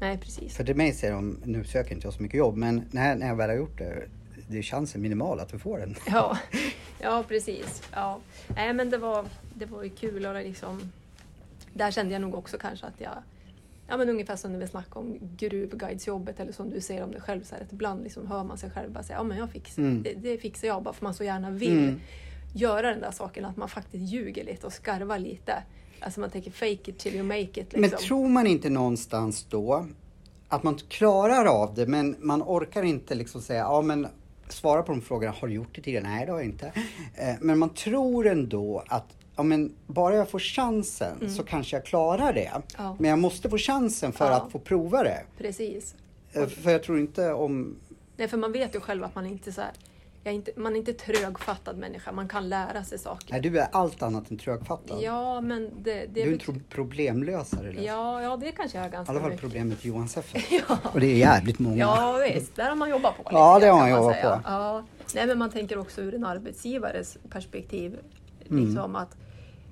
Nej, 0.00 0.18
precis. 0.18 0.56
För 0.56 0.64
till 0.64 0.76
mig 0.76 0.92
säger 0.92 1.14
de, 1.14 1.38
nu 1.44 1.64
söker 1.64 1.94
inte 1.94 2.06
jag 2.06 2.14
så 2.14 2.22
mycket 2.22 2.38
jobb, 2.38 2.56
men 2.56 2.82
när, 2.90 3.16
när 3.16 3.26
jag 3.26 3.36
väl 3.36 3.50
har 3.50 3.56
gjort 3.56 3.78
det, 3.78 4.08
det 4.48 4.58
är 4.58 4.62
chansen 4.62 5.02
minimal 5.02 5.40
att 5.40 5.48
du 5.48 5.58
får 5.58 5.78
den. 5.78 5.94
Ja, 6.06 6.38
ja 7.00 7.24
precis. 7.28 7.82
Ja. 7.92 8.20
Nej, 8.56 8.72
men 8.72 8.90
det 8.90 8.98
var, 8.98 9.24
det 9.54 9.66
var 9.66 9.82
ju 9.82 9.90
kul 9.90 10.26
och 10.26 10.34
liksom, 10.34 10.92
där 11.74 11.90
kände 11.90 12.12
jag 12.12 12.22
nog 12.22 12.34
också 12.34 12.58
kanske 12.58 12.86
att 12.86 13.00
jag 13.00 13.22
Ja 13.90 13.96
men 13.96 14.08
ungefär 14.08 14.36
som 14.36 14.52
när 14.52 14.58
vi 14.58 14.66
snackade 14.66 15.00
om 15.00 15.18
gruvguidesjobbet 15.36 16.40
eller 16.40 16.52
som 16.52 16.70
du 16.70 16.80
säger 16.80 17.04
om 17.04 17.10
dig 17.10 17.20
själv. 17.20 17.44
Så 17.44 17.54
här, 17.54 17.62
att 17.62 17.72
ibland 17.72 18.02
liksom 18.02 18.26
hör 18.26 18.44
man 18.44 18.58
sig 18.58 18.70
själv 18.70 18.92
bara 18.92 19.02
säga 19.04 19.18
ja 19.18 19.22
men 19.22 19.38
jag 19.38 19.50
fixar, 19.50 19.82
mm. 19.82 20.02
det, 20.02 20.14
det, 20.14 20.38
fixar 20.38 20.68
jag 20.68 20.82
bara 20.82 20.94
för 20.94 21.04
man 21.04 21.14
så 21.14 21.24
gärna 21.24 21.50
vill 21.50 21.78
mm. 21.78 22.00
göra 22.54 22.90
den 22.90 23.00
där 23.00 23.10
saken. 23.10 23.44
Att 23.44 23.56
man 23.56 23.68
faktiskt 23.68 24.12
ljuger 24.12 24.44
lite 24.44 24.66
och 24.66 24.72
skarvar 24.72 25.18
lite. 25.18 25.62
Alltså 26.00 26.20
man 26.20 26.30
tänker 26.30 26.50
fake 26.50 26.90
it 26.90 26.98
till 26.98 27.14
you 27.14 27.22
make 27.24 27.40
it. 27.40 27.56
Liksom. 27.56 27.80
Men 27.80 27.90
tror 27.90 28.28
man 28.28 28.46
inte 28.46 28.70
någonstans 28.70 29.46
då 29.50 29.86
att 30.48 30.62
man 30.62 30.78
klarar 30.88 31.44
av 31.44 31.74
det 31.74 31.86
men 31.86 32.16
man 32.20 32.42
orkar 32.42 32.82
inte 32.82 33.14
liksom 33.14 33.42
säga, 33.42 33.60
ja 33.60 33.82
men 33.82 34.06
svara 34.52 34.82
på 34.82 34.92
de 34.92 35.00
frågorna, 35.00 35.34
har 35.40 35.48
du 35.48 35.54
gjort 35.54 35.74
det 35.74 35.82
tidigare? 35.82 36.04
Nej 36.08 36.26
det 36.26 36.32
har 36.32 36.38
jag 36.38 36.46
inte. 36.46 36.72
Eh, 37.14 37.34
men 37.40 37.58
man 37.58 37.74
tror 37.74 38.26
ändå 38.26 38.84
att 38.86 39.16
ja, 39.36 39.42
men 39.42 39.74
bara 39.86 40.16
jag 40.16 40.30
får 40.30 40.38
chansen 40.38 41.16
mm. 41.20 41.34
så 41.34 41.42
kanske 41.42 41.76
jag 41.76 41.84
klarar 41.84 42.32
det. 42.32 42.52
Ja. 42.76 42.96
Men 42.98 43.10
jag 43.10 43.18
måste 43.18 43.50
få 43.50 43.58
chansen 43.58 44.12
för 44.12 44.30
ja. 44.30 44.36
att 44.36 44.52
få 44.52 44.58
prova 44.58 45.02
det. 45.02 45.22
Precis. 45.38 45.94
Eh, 46.32 46.46
för 46.46 46.70
jag 46.70 46.82
tror 46.82 46.98
inte 46.98 47.32
om... 47.32 47.76
Nej, 48.16 48.28
för 48.28 48.36
man 48.36 48.52
vet 48.52 48.74
ju 48.74 48.80
själv 48.80 49.04
att 49.04 49.14
man 49.14 49.26
inte 49.26 49.52
så 49.52 49.60
här, 49.60 49.70
inte, 50.24 50.52
man 50.56 50.72
är 50.74 50.78
inte 50.78 50.92
trögfattad 50.92 51.78
människa, 51.78 52.12
man 52.12 52.28
kan 52.28 52.48
lära 52.48 52.84
sig 52.84 52.98
saker. 52.98 53.32
Nej, 53.32 53.40
du 53.40 53.58
är 53.58 53.68
allt 53.72 54.02
annat 54.02 54.30
än 54.30 54.38
trögfattad. 54.38 54.98
Ja, 55.02 55.40
men 55.40 55.70
det... 55.82 56.06
det 56.06 56.24
du 56.24 56.34
är 56.34 56.50
en 56.50 56.64
problemlösare. 56.68 57.66
Liksom. 57.66 57.84
Ja, 57.84 58.22
ja, 58.22 58.36
det 58.36 58.52
kanske 58.52 58.78
jag 58.78 58.84
är 58.84 58.88
I 58.88 58.92
ganska 58.92 59.12
alla 59.12 59.20
fall 59.20 59.30
mycket. 59.30 59.40
problemet 59.40 59.84
Johan 59.84 60.08
Seffer. 60.08 60.44
Ja. 60.68 60.78
Och 60.92 61.00
det 61.00 61.06
är 61.06 61.16
jävligt 61.16 61.58
många. 61.58 61.76
Ja 61.76 62.20
visst, 62.34 62.56
där 62.56 62.68
har 62.68 62.76
man 62.76 62.90
jobbat 62.90 63.16
på. 63.16 63.22
lite 63.22 63.34
Ja, 63.34 63.58
det 63.58 63.66
har 63.66 63.78
man 63.78 63.90
jobbat 63.90 64.22
på. 64.22 64.40
Ja. 64.44 64.84
Nej, 65.14 65.26
men 65.26 65.38
man 65.38 65.50
tänker 65.50 65.78
också 65.78 66.00
ur 66.00 66.14
en 66.14 66.24
arbetsgivares 66.24 67.18
perspektiv. 67.30 67.98
Mm. 68.50 68.64
Liksom 68.64 68.96
att, 68.96 69.16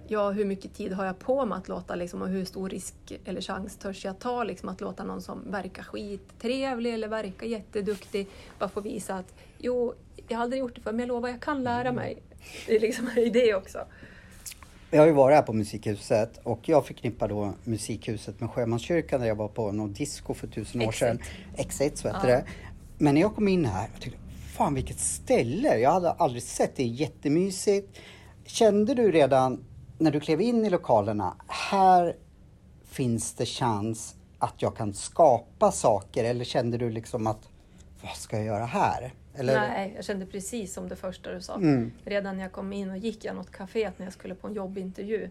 ja, 0.09 0.31
hur 0.31 0.45
mycket 0.45 0.75
tid 0.75 0.93
har 0.93 1.05
jag 1.05 1.19
på 1.19 1.47
mig 1.47 1.59
att 1.59 1.69
låta, 1.69 1.95
liksom, 1.95 2.23
och 2.23 2.29
hur 2.29 2.45
stor 2.45 2.69
risk 2.69 2.95
eller 3.25 3.41
chans 3.41 3.77
törs 3.77 4.05
jag 4.05 4.19
ta 4.19 4.45
liksom, 4.45 4.69
att 4.69 4.81
låta 4.81 5.05
någon 5.05 5.23
som 5.23 5.51
verkar 5.51 5.83
skittrevlig 5.83 6.95
eller 6.95 7.09
verkar 7.09 7.47
jätteduktig 7.47 8.29
bara 8.59 8.69
få 8.69 8.81
visa 8.81 9.15
att 9.15 9.35
jo, 9.59 9.95
jag 10.29 10.39
har 10.39 10.43
aldrig 10.43 10.61
gjort 10.61 10.75
det 10.75 10.81
förr, 10.81 10.93
men 10.93 11.01
jag 11.01 11.09
lovar, 11.09 11.29
jag 11.29 11.41
kan 11.41 11.63
lära 11.65 11.93
mig. 11.93 12.23
Det 12.67 12.77
är 12.77 12.81
liksom 12.81 13.09
en 13.09 13.19
idé 13.19 13.55
också. 13.55 13.79
Jag 14.91 15.01
har 15.01 15.07
ju 15.07 15.13
varit 15.13 15.35
här 15.35 15.43
på 15.43 15.53
Musikhuset 15.53 16.41
och 16.43 16.69
jag 16.69 16.87
förknippar 16.87 17.29
då 17.29 17.55
Musikhuset 17.65 18.41
med 18.41 18.51
Sjömanskyrkan 18.51 19.21
där 19.21 19.27
jag 19.29 19.35
var 19.35 19.49
på 19.49 19.73
någon 19.73 19.93
disco 19.93 20.35
för 20.35 20.47
tusen 20.47 20.83
år 20.83 20.93
sedan. 20.93 21.19
Exit 21.57 21.99
så 21.99 22.09
heter 22.09 22.29
Ja. 22.29 22.35
det. 22.37 22.45
Men 22.99 23.15
när 23.15 23.21
jag 23.21 23.35
kom 23.35 23.49
in 23.49 23.65
här, 23.65 23.89
jag 23.93 24.01
tyckte, 24.03 24.19
fan 24.57 24.75
vilket 24.75 24.99
ställe! 24.99 25.79
Jag 25.79 25.91
hade 25.93 26.11
aldrig 26.11 26.43
sett 26.43 26.77
det, 26.77 26.85
jättemysigt. 26.85 27.99
Kände 28.45 28.95
du 28.95 29.13
redan 29.13 29.65
när 29.99 30.11
du 30.11 30.21
klev 30.21 30.41
in 30.41 30.65
i 30.65 30.71
lokalerna, 30.71 31.37
här 31.49 32.17
finns 32.85 33.35
det 33.35 33.47
chans 33.47 34.15
att 34.39 34.55
jag 34.63 34.77
kan 34.77 34.95
skapa 34.95 35.73
saker? 35.73 36.25
Eller 36.25 36.45
kände 36.45 36.79
du 36.79 36.91
liksom 36.91 37.27
att, 37.27 37.49
vad 38.03 38.17
ska 38.17 38.37
jag 38.37 38.47
göra 38.47 38.65
här? 38.65 39.15
Eller, 39.39 39.61
Nej, 39.69 39.93
jag 39.97 40.05
kände 40.05 40.27
precis 40.27 40.73
som 40.75 40.89
det 40.89 40.97
första 40.97 41.33
du 41.33 41.41
sa. 41.41 41.55
Mm. 41.55 41.93
Redan 42.05 42.37
när 42.37 42.43
jag 42.43 42.53
kom 42.53 42.73
in 42.73 42.91
och 42.91 42.97
gick 42.99 43.25
jag 43.25 43.35
något 43.37 43.51
kafé 43.51 43.91
när 43.97 44.07
jag 44.07 44.13
skulle 44.13 44.35
på 44.35 44.47
en 44.47 44.55
jobbintervju. 44.55 45.31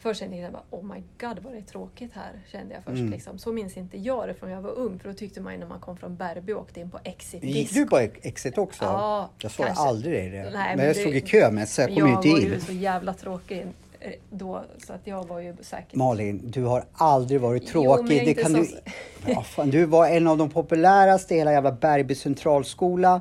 Först 0.00 0.20
kände 0.20 0.36
jag 0.36 0.52
bara, 0.52 0.62
oh 0.70 0.84
my 0.94 1.02
god 1.20 1.38
vad 1.38 1.52
det 1.52 1.58
är 1.58 1.62
tråkigt 1.62 2.12
här. 2.14 2.32
Kände 2.52 2.74
jag 2.74 2.84
först. 2.84 2.98
Mm. 2.98 3.10
Liksom. 3.10 3.38
Så 3.38 3.52
minns 3.52 3.76
inte 3.76 3.98
jag 3.98 4.28
det 4.28 4.34
från 4.34 4.50
jag 4.50 4.62
var 4.62 4.70
ung. 4.70 4.98
För 4.98 5.08
då 5.08 5.14
tyckte 5.14 5.40
man 5.40 5.52
ju 5.52 5.58
när 5.58 5.66
man 5.66 5.80
kom 5.80 5.96
från 5.96 6.16
Bärby 6.16 6.52
och 6.52 6.60
åkte 6.60 6.80
in 6.80 6.90
på 6.90 6.98
Exit 7.04 7.44
Gick 7.44 7.54
Disco. 7.68 7.80
du 7.80 7.86
på 7.86 7.98
Exit 7.98 8.58
också? 8.58 8.84
Ja, 8.84 9.30
jag 9.42 9.50
såg 9.50 9.66
kanske. 9.66 9.84
aldrig 9.84 10.14
dig 10.14 10.30
där. 10.30 10.42
Nej, 10.44 10.52
men, 10.52 10.76
men 10.76 10.86
jag 10.86 10.96
det- 10.96 11.00
stod 11.00 11.14
i 11.16 11.20
kö 11.20 11.50
med 11.50 11.68
så 11.68 11.80
jag 11.80 11.88
kom 11.88 11.96
ju 11.96 12.02
jag 12.12 12.18
inte 12.18 12.28
var 12.28 12.38
in. 12.38 12.44
ju 12.52 12.60
så 12.60 12.72
jävla 12.72 13.14
tråkig 13.14 13.66
då 14.30 14.64
så 14.86 14.92
att 14.92 15.00
jag 15.06 15.28
var 15.28 15.40
ju 15.40 15.54
säkert... 15.60 15.94
Malin, 15.94 16.40
du 16.50 16.64
har 16.64 16.84
aldrig 16.92 17.40
varit 17.40 17.62
Jo, 17.66 17.70
tråkig. 17.70 18.16
jag 18.16 18.22
är 18.22 18.26
det 18.26 18.34
kan 18.34 18.50
så- 18.52 18.58
du... 18.58 18.68
Ja, 19.32 19.42
fan, 19.42 19.70
du 19.70 19.84
var 19.84 20.08
en 20.08 20.26
av 20.26 20.38
de 20.38 20.50
populäraste 20.50 21.34
i 21.34 21.38
hela 21.38 21.52
jävla 21.52 21.72
Bergby 21.72 22.14
centralskola. 22.14 23.20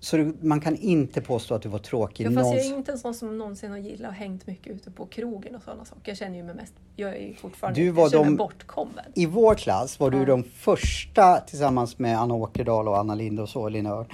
Så 0.00 0.16
du, 0.16 0.36
man 0.40 0.60
kan 0.60 0.76
inte 0.76 1.20
påstå 1.20 1.54
att 1.54 1.62
du 1.62 1.68
var 1.68 1.78
tråkig 1.78 2.24
Ja, 2.26 2.28
fast 2.30 2.36
jag 2.36 2.44
någonsin. 2.44 2.72
är 2.72 2.76
inte 2.78 2.92
en 2.92 2.98
sån 2.98 3.14
som 3.14 3.38
någonsin 3.38 3.70
har 3.70 3.78
gillat 3.78 4.08
och 4.08 4.14
hängt 4.14 4.46
mycket 4.46 4.72
ute 4.72 4.90
på 4.90 5.06
krogen 5.06 5.56
och 5.56 5.62
sådana 5.62 5.84
saker. 5.84 6.00
Jag 6.04 6.16
känner 6.16 6.36
ju 6.36 6.42
mig 6.42 6.54
mest... 6.54 6.72
Jag 6.96 7.16
är 7.16 7.20
ju 7.26 7.34
fortfarande... 7.34 7.80
Du 7.80 7.90
var 7.90 8.02
jag 8.12 8.26
de- 8.26 8.36
bortkommen. 8.36 9.04
I 9.14 9.26
vår 9.26 9.54
klass 9.54 10.00
var 10.00 10.10
du 10.10 10.24
de 10.24 10.42
första 10.44 11.36
tillsammans 11.40 11.98
med 11.98 12.18
Anna 12.20 12.34
Åkerdahl 12.34 12.88
och 12.88 12.98
Anna 12.98 13.14
Lind 13.14 13.40
och 13.40 13.48
så, 13.48 13.68
Lina 13.68 13.90
Örn, 13.90 14.06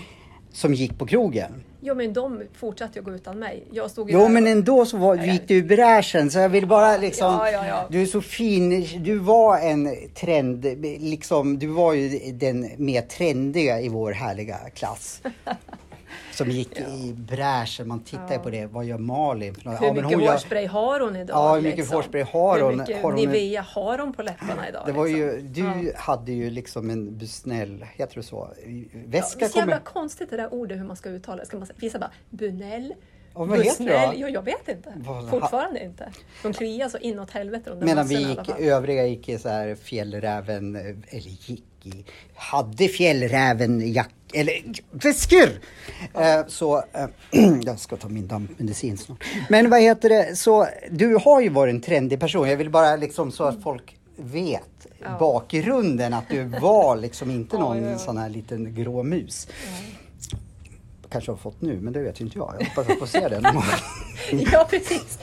som 0.52 0.74
gick 0.74 0.98
på 0.98 1.06
krogen. 1.06 1.52
Jo 1.80 1.94
men 1.94 2.12
de 2.12 2.42
fortsatte 2.54 2.98
ju 2.98 3.04
gå 3.04 3.10
utan 3.10 3.38
mig. 3.38 3.64
Jag 3.72 3.90
stod 3.90 4.10
Jo 4.10 4.20
där 4.20 4.28
men 4.28 4.46
ändå 4.46 4.86
så 4.86 4.96
var, 4.96 5.16
gick 5.16 5.48
du 5.48 5.56
i 5.56 5.62
bräschen 5.62 6.30
så 6.30 6.38
jag 6.38 6.48
vill 6.48 6.66
bara 6.66 6.96
liksom 6.96 7.26
Ja, 7.26 7.50
ja, 7.50 7.66
ja. 7.66 7.86
Du 7.90 8.02
är 8.02 8.06
så 8.06 8.20
fin, 8.20 8.88
du 9.04 9.18
var 9.18 9.58
en 9.58 9.96
trend, 10.14 10.64
liksom 11.00 11.58
du 11.58 11.66
var 11.66 11.92
ju 11.92 12.32
den 12.32 12.70
mer 12.76 13.02
trendiga 13.02 13.80
i 13.80 13.88
vår 13.88 14.12
härliga 14.12 14.58
klass. 14.74 15.22
Som 16.38 16.50
gick 16.50 16.78
i 16.78 17.12
bräschen, 17.16 17.88
man 17.88 18.00
tittar 18.00 18.28
ju 18.28 18.34
Ja. 18.34 18.38
på 18.40 18.50
det, 18.50 18.66
vad 18.66 18.84
gör 18.84 18.98
Malin? 18.98 19.54
Hur 19.64 19.72
Ja, 19.86 19.92
mycket 19.92 20.18
hon 20.18 20.28
hårspray 20.28 20.66
har 20.66 21.00
hon 21.00 21.16
idag? 21.16 21.36
Ja, 21.36 21.54
hur 21.54 21.62
mycket 21.62 21.90
hårspray 21.90 22.22
har 22.22 22.60
hon? 22.60 22.70
Hur 22.70 22.78
mycket 22.78 22.96
Har 23.02 23.12
hon- 23.12 23.14
Nivea 23.20 23.62
har 23.62 23.98
hon 23.98 24.12
på 24.12 24.22
läpparna 24.22 24.68
idag? 24.68 24.82
Det 24.86 24.92
var 24.92 25.06
ju, 25.06 25.32
liksom? 25.40 25.52
du 25.52 25.86
Ja. 25.88 25.92
hade 25.96 26.32
ju 26.32 26.50
liksom 26.50 26.90
en 26.90 27.18
Busnell, 27.18 27.84
heter 27.94 28.14
det 28.14 28.22
så? 28.22 28.50
Ja, 28.66 28.72
det 28.92 29.06
Väska 29.06 29.44
är 29.44 29.48
så 29.48 29.58
jävla 29.58 29.76
kommer... 29.78 29.84
konstigt 29.92 30.30
det 30.30 30.36
där 30.36 30.54
ordet 30.54 30.78
hur 30.78 30.84
man 30.84 30.96
ska 30.96 31.08
uttala 31.08 31.36
det. 31.40 31.46
Ska 31.46 31.58
man 31.58 31.68
vissa 31.76 31.98
bara 31.98 32.10
Bunell, 32.30 32.94
Ja, 33.34 33.44
vad 33.44 33.58
heter 33.64 33.84
det? 33.84 34.12
Ja, 34.16 34.28
jag 34.28 34.42
vet 34.42 34.68
inte. 34.68 34.92
Vad- 34.96 35.30
Fortfarande 35.30 35.84
inte. 35.84 36.12
De 36.42 36.52
kliar 36.52 36.88
så 36.88 36.98
inåt 36.98 37.30
helvete 37.30 37.76
Medan 37.80 38.06
vi 38.06 38.14
gick, 38.28 38.48
övriga 38.58 39.06
gick 39.06 39.28
i 39.28 39.38
så 39.38 39.48
här 39.48 39.74
fjällräven, 39.74 40.76
eh, 40.76 40.82
eller 40.82 41.28
gick 41.48 41.64
i, 41.84 42.04
hade 42.34 42.88
fjällräven 42.88 43.92
jack, 43.92 44.10
eller 44.34 44.62
väskor! 44.90 45.48
Eh, 46.14 46.46
så, 46.48 46.76
eh, 46.76 47.06
jag 47.64 47.78
ska 47.78 47.96
ta 47.96 48.08
min 48.08 48.26
dampmedicin 48.28 48.98
snart. 48.98 49.24
Men 49.48 49.70
vad 49.70 49.80
heter 49.80 50.08
det, 50.08 50.36
så 50.36 50.66
du 50.90 51.14
har 51.24 51.40
ju 51.40 51.48
varit 51.48 51.74
en 51.74 51.80
trendig 51.80 52.20
person. 52.20 52.48
Jag 52.48 52.56
vill 52.56 52.70
bara 52.70 52.96
liksom 52.96 53.32
så 53.32 53.44
att 53.44 53.62
folk 53.62 53.96
vet 54.16 54.62
Ja. 55.02 55.16
bakgrunden, 55.20 56.14
att 56.14 56.28
du 56.30 56.44
var 56.44 56.96
liksom 56.96 57.30
inte 57.30 57.56
Ja, 57.56 57.60
någon 57.60 57.82
ja, 57.82 57.90
ja. 57.90 57.98
sån 57.98 58.16
här 58.18 58.28
liten 58.28 58.74
grå 58.74 59.02
mus. 59.02 59.48
Kanske 61.10 61.30
har 61.32 61.36
fått 61.36 61.60
nu, 61.62 61.80
men 61.80 61.92
det 61.92 62.00
vet 62.00 62.20
ju 62.20 62.24
inte 62.24 62.38
jag. 62.38 62.54
Jag 62.58 62.66
hoppas 62.66 62.88
jag 62.88 62.98
får 62.98 63.06
se 63.06 63.28
det. 63.28 63.42
Ja, 64.52 64.66
precis. 64.70 65.18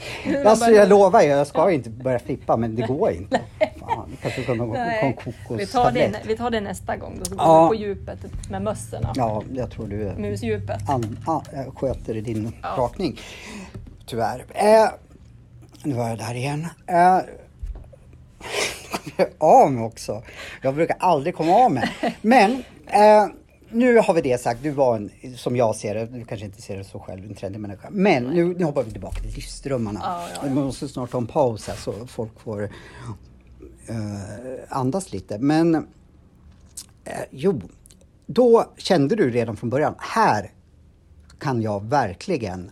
Alltså 0.46 0.70
jag 0.70 0.88
lovar, 0.88 1.20
jag 1.22 1.46
ska 1.46 1.70
inte 1.70 1.90
börja 1.90 2.18
flippa 2.18 2.56
men 2.56 2.74
det 2.76 2.82
går 2.86 3.10
inte. 3.10 3.40
Fan, 3.80 4.08
det 4.10 4.16
kanske 4.22 4.42
kommer 4.44 4.66
Nej, 4.66 5.16
vi, 5.50 5.66
tar 5.66 5.90
det, 5.90 6.12
vi 6.26 6.36
tar 6.36 6.50
det 6.50 6.60
nästa 6.60 6.96
gång. 6.96 7.16
Då 7.18 7.24
så 7.24 7.30
går 7.36 7.44
Ja. 7.46 7.68
vi 7.70 7.76
på 7.78 7.82
djupet 7.82 8.18
med 8.50 8.62
mössorna. 8.62 9.12
Ja, 9.16 9.42
jag 9.52 9.70
tror 9.70 9.86
du 9.86 9.96
Musdjupet. 10.18 10.88
an, 10.90 11.18
an, 11.26 11.42
sköter 11.76 12.14
din 12.14 12.52
Ja. 12.62 12.68
rakning. 12.78 13.20
Tyvärr. 14.06 14.44
Eh, 14.54 14.88
nu 15.82 15.94
var 15.94 16.08
jag 16.08 16.18
där 16.18 16.34
igen. 16.34 16.66
Eh, 16.86 16.96
jag 19.16 19.28
av 19.38 19.72
mig 19.72 19.84
också. 19.84 20.22
Jag 20.62 20.74
brukar 20.74 20.96
aldrig 21.00 21.34
komma 21.36 21.52
av 21.54 21.72
mig. 21.72 21.90
Men 22.22 22.64
eh, 22.86 23.26
nu 23.70 23.98
har 23.98 24.14
vi 24.14 24.20
det 24.20 24.40
sagt. 24.40 24.62
Du 24.62 24.70
var 24.70 24.96
en, 24.96 25.10
som 25.36 25.56
jag 25.56 25.76
ser 25.76 25.94
det, 25.94 26.06
du 26.06 26.24
kanske 26.24 26.46
inte 26.46 26.62
ser 26.62 26.76
det 26.76 26.84
så 26.84 26.98
själv, 26.98 27.24
en 27.24 27.34
trendig 27.34 27.60
människa. 27.60 27.88
Men 27.90 28.24
nu, 28.24 28.54
nu 28.58 28.64
hoppar 28.64 28.82
vi 28.82 28.90
tillbaka 28.90 29.20
till 29.20 29.34
livsdrömmarna. 29.34 30.00
Ja, 30.02 30.28
ja, 30.28 30.34
ja. 30.42 30.48
Vi 30.48 30.54
måste 30.54 30.88
snart 30.88 31.10
ta 31.10 31.18
en 31.18 31.26
paus 31.26 31.68
här 31.68 31.74
så 31.76 32.06
folk 32.06 32.40
får 32.40 32.62
eh, 33.88 33.98
andas 34.68 35.12
lite. 35.12 35.38
Men 35.38 35.74
eh, 35.74 35.82
jo, 37.30 37.60
då 38.26 38.64
kände 38.76 39.16
du 39.16 39.30
redan 39.30 39.56
från 39.56 39.70
början, 39.70 39.94
här 39.98 40.50
kan 41.38 41.62
jag 41.62 41.84
verkligen 41.84 42.70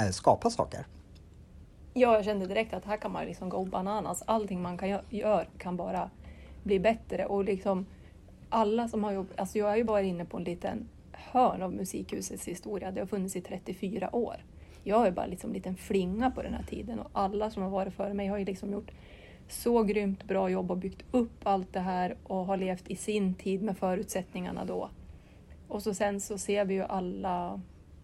eh, 0.00 0.08
skapa 0.10 0.50
saker. 0.50 0.86
Ja, 1.96 2.14
jag 2.14 2.24
kände 2.24 2.46
direkt 2.46 2.74
att 2.74 2.84
här 2.84 2.96
kan 2.96 3.12
man 3.12 3.24
liksom 3.26 3.48
gå 3.48 3.64
bananas. 3.64 4.22
Allting 4.26 4.62
man 4.62 4.78
kan 4.78 4.88
gö- 4.88 5.02
gör 5.08 5.48
kan 5.58 5.76
bara 5.76 6.10
bli 6.62 6.80
bättre. 6.80 7.26
Och 7.26 7.44
liksom 7.44 7.86
alla 8.54 8.88
som 8.88 9.04
har 9.04 9.12
jobbat... 9.12 9.40
Alltså 9.40 9.58
jag 9.58 9.72
är 9.72 9.76
ju 9.76 9.84
bara 9.84 10.02
inne 10.02 10.24
på 10.24 10.36
en 10.36 10.44
liten 10.44 10.88
hörn 11.12 11.62
av 11.62 11.72
musikhusets 11.72 12.48
historia. 12.48 12.90
Det 12.90 13.00
har 13.00 13.06
funnits 13.06 13.36
i 13.36 13.40
34 13.40 14.16
år. 14.16 14.36
Jag 14.82 15.06
är 15.06 15.10
bara 15.10 15.26
liksom 15.26 15.50
en 15.50 15.54
liten 15.54 15.76
flinga 15.76 16.30
på 16.30 16.42
den 16.42 16.54
här 16.54 16.62
tiden 16.62 16.98
och 16.98 17.10
alla 17.12 17.50
som 17.50 17.62
har 17.62 17.70
varit 17.70 17.94
före 17.94 18.14
mig 18.14 18.26
har 18.26 18.38
ju 18.38 18.44
liksom 18.44 18.72
gjort 18.72 18.90
så 19.48 19.82
grymt 19.82 20.24
bra 20.24 20.48
jobb 20.48 20.70
och 20.70 20.76
byggt 20.76 21.04
upp 21.10 21.46
allt 21.46 21.72
det 21.72 21.80
här 21.80 22.16
och 22.22 22.46
har 22.46 22.56
levt 22.56 22.90
i 22.90 22.96
sin 22.96 23.34
tid 23.34 23.62
med 23.62 23.78
förutsättningarna 23.78 24.64
då. 24.64 24.90
Och 25.68 25.82
så 25.82 25.94
sen 25.94 26.20
så 26.20 26.38
ser 26.38 26.64
vi 26.64 26.74
ju 26.74 26.82
alla 26.82 27.60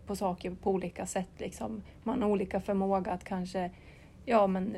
på 0.06 0.16
saker 0.16 0.50
på 0.50 0.70
olika 0.70 1.06
sätt. 1.06 1.30
Liksom. 1.38 1.82
Man 2.02 2.22
har 2.22 2.28
olika 2.28 2.60
förmåga 2.60 3.12
att 3.12 3.24
kanske 3.24 3.70
ja, 4.24 4.46
men, 4.46 4.76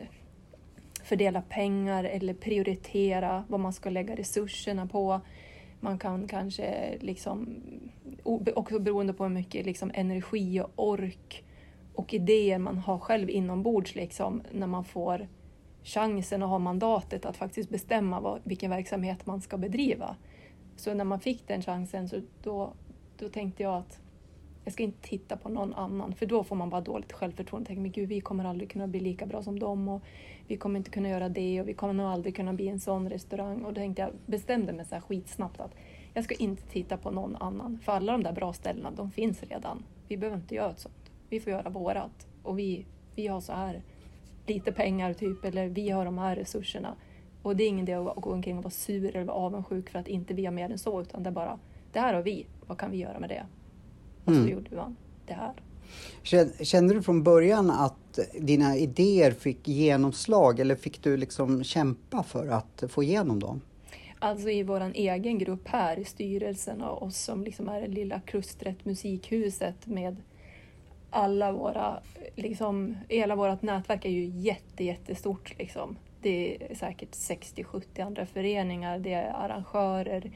fördela 1.04 1.42
pengar 1.42 2.04
eller 2.04 2.34
prioritera 2.34 3.44
vad 3.48 3.60
man 3.60 3.72
ska 3.72 3.90
lägga 3.90 4.16
resurserna 4.16 4.86
på. 4.86 5.20
Man 5.84 5.98
kan 5.98 6.28
kanske, 6.28 6.98
liksom, 7.00 7.62
också 8.54 8.78
beroende 8.78 9.12
på 9.12 9.24
hur 9.24 9.30
mycket 9.30 9.66
liksom, 9.66 9.90
energi 9.94 10.60
och 10.60 10.70
ork 10.76 11.44
och 11.94 12.14
idéer 12.14 12.58
man 12.58 12.78
har 12.78 12.98
själv 12.98 13.30
inombords 13.30 13.94
liksom, 13.94 14.42
när 14.52 14.66
man 14.66 14.84
får 14.84 15.28
chansen 15.82 16.42
och 16.42 16.48
har 16.48 16.58
mandatet 16.58 17.26
att 17.26 17.36
faktiskt 17.36 17.70
bestämma 17.70 18.20
vad, 18.20 18.40
vilken 18.44 18.70
verksamhet 18.70 19.26
man 19.26 19.40
ska 19.40 19.58
bedriva. 19.58 20.16
Så 20.76 20.94
när 20.94 21.04
man 21.04 21.20
fick 21.20 21.48
den 21.48 21.62
chansen 21.62 22.08
så 22.08 22.20
då, 22.42 22.72
då 23.18 23.28
tänkte 23.28 23.62
jag 23.62 23.74
att 23.74 24.00
jag 24.64 24.72
ska 24.72 24.82
inte 24.82 25.08
titta 25.08 25.36
på 25.36 25.48
någon 25.48 25.74
annan 25.74 26.14
för 26.14 26.26
då 26.26 26.44
får 26.44 26.56
man 26.56 26.70
bara 26.70 26.80
dåligt 26.80 27.12
självförtroende. 27.12 27.66
Tänker, 27.66 27.82
men 27.82 27.90
gud, 27.90 28.08
vi 28.08 28.20
kommer 28.20 28.44
aldrig 28.44 28.70
kunna 28.70 28.86
bli 28.86 29.00
lika 29.00 29.26
bra 29.26 29.42
som 29.42 29.58
dem 29.58 29.88
och 29.88 30.02
vi 30.46 30.56
kommer 30.56 30.78
inte 30.78 30.90
kunna 30.90 31.08
göra 31.08 31.28
det 31.28 31.60
och 31.60 31.68
vi 31.68 31.74
kommer 31.74 31.94
nog 31.94 32.06
aldrig 32.06 32.36
kunna 32.36 32.52
bli 32.52 32.68
en 32.68 32.80
sån 32.80 33.10
restaurang. 33.10 33.64
Och 33.64 33.72
då 33.72 33.80
tänkte 33.80 34.02
jag, 34.02 34.10
bestämde 34.26 34.72
mig 34.72 34.84
så 34.84 34.94
här 34.94 35.02
skitsnabbt 35.02 35.60
att 35.60 35.74
jag 36.14 36.24
ska 36.24 36.34
inte 36.34 36.62
titta 36.62 36.96
på 36.96 37.10
någon 37.10 37.36
annan 37.36 37.78
för 37.84 37.92
alla 37.92 38.12
de 38.12 38.22
där 38.22 38.32
bra 38.32 38.52
ställena, 38.52 38.90
de 38.90 39.10
finns 39.10 39.42
redan. 39.42 39.84
Vi 40.08 40.16
behöver 40.16 40.36
inte 40.36 40.54
göra 40.54 40.70
ett 40.70 40.80
sånt. 40.80 41.12
Vi 41.28 41.40
får 41.40 41.52
göra 41.52 41.70
vårat 41.70 42.26
och 42.42 42.58
vi, 42.58 42.86
vi 43.14 43.26
har 43.26 43.40
så 43.40 43.52
här 43.52 43.82
lite 44.46 44.72
pengar 44.72 45.14
typ 45.14 45.44
eller 45.44 45.68
vi 45.68 45.90
har 45.90 46.04
de 46.04 46.18
här 46.18 46.36
resurserna. 46.36 46.96
Och 47.42 47.56
det 47.56 47.64
är 47.64 47.68
ingen 47.68 47.88
idé 47.88 47.94
att 47.94 48.16
gå 48.16 48.32
omkring 48.32 48.58
och 48.58 48.64
vara 48.64 48.70
sur 48.70 49.16
eller 49.16 49.24
vara 49.24 49.36
avundsjuk 49.36 49.90
för 49.90 49.98
att 49.98 50.08
inte 50.08 50.34
vi 50.34 50.44
har 50.44 50.52
mer 50.52 50.70
än 50.70 50.78
så 50.78 51.00
utan 51.00 51.22
det 51.22 51.30
är 51.30 51.32
bara, 51.32 51.58
det 51.92 52.00
här 52.00 52.14
har 52.14 52.22
vi, 52.22 52.46
vad 52.66 52.78
kan 52.78 52.90
vi 52.90 52.96
göra 52.96 53.18
med 53.20 53.28
det? 53.28 53.46
Och 54.24 54.34
så 54.34 54.48
gjorde 54.48 54.76
man 54.76 54.96
det 55.26 55.34
här. 55.34 55.52
Kände 56.64 56.94
du 56.94 57.02
från 57.02 57.22
början 57.22 57.70
att 57.70 58.18
dina 58.40 58.76
idéer 58.76 59.30
fick 59.30 59.68
genomslag 59.68 60.60
eller 60.60 60.74
fick 60.74 61.02
du 61.02 61.16
liksom 61.16 61.64
kämpa 61.64 62.22
för 62.22 62.48
att 62.48 62.84
få 62.88 63.02
igenom 63.02 63.40
dem? 63.40 63.60
Alltså 64.18 64.50
i 64.50 64.62
vår 64.62 64.92
egen 64.94 65.38
grupp 65.38 65.68
här 65.68 65.98
i 65.98 66.04
styrelsen 66.04 66.82
och 66.82 67.02
oss 67.02 67.16
som 67.16 67.44
liksom 67.44 67.68
är 67.68 67.80
det 67.80 67.86
lilla 67.86 68.20
klustret 68.20 68.84
Musikhuset 68.84 69.86
med 69.86 70.16
alla 71.10 71.52
våra, 71.52 72.00
liksom, 72.34 72.96
hela 73.08 73.36
vårt 73.36 73.62
nätverk 73.62 74.04
är 74.04 74.10
ju 74.10 74.24
jätte, 74.24 74.84
jättestort 74.84 75.58
liksom. 75.58 75.96
Det 76.20 76.56
är 76.70 76.74
säkert 76.74 77.10
60-70 77.10 78.06
andra 78.06 78.26
föreningar, 78.26 78.98
det 78.98 79.12
är 79.12 79.32
arrangörer, 79.32 80.30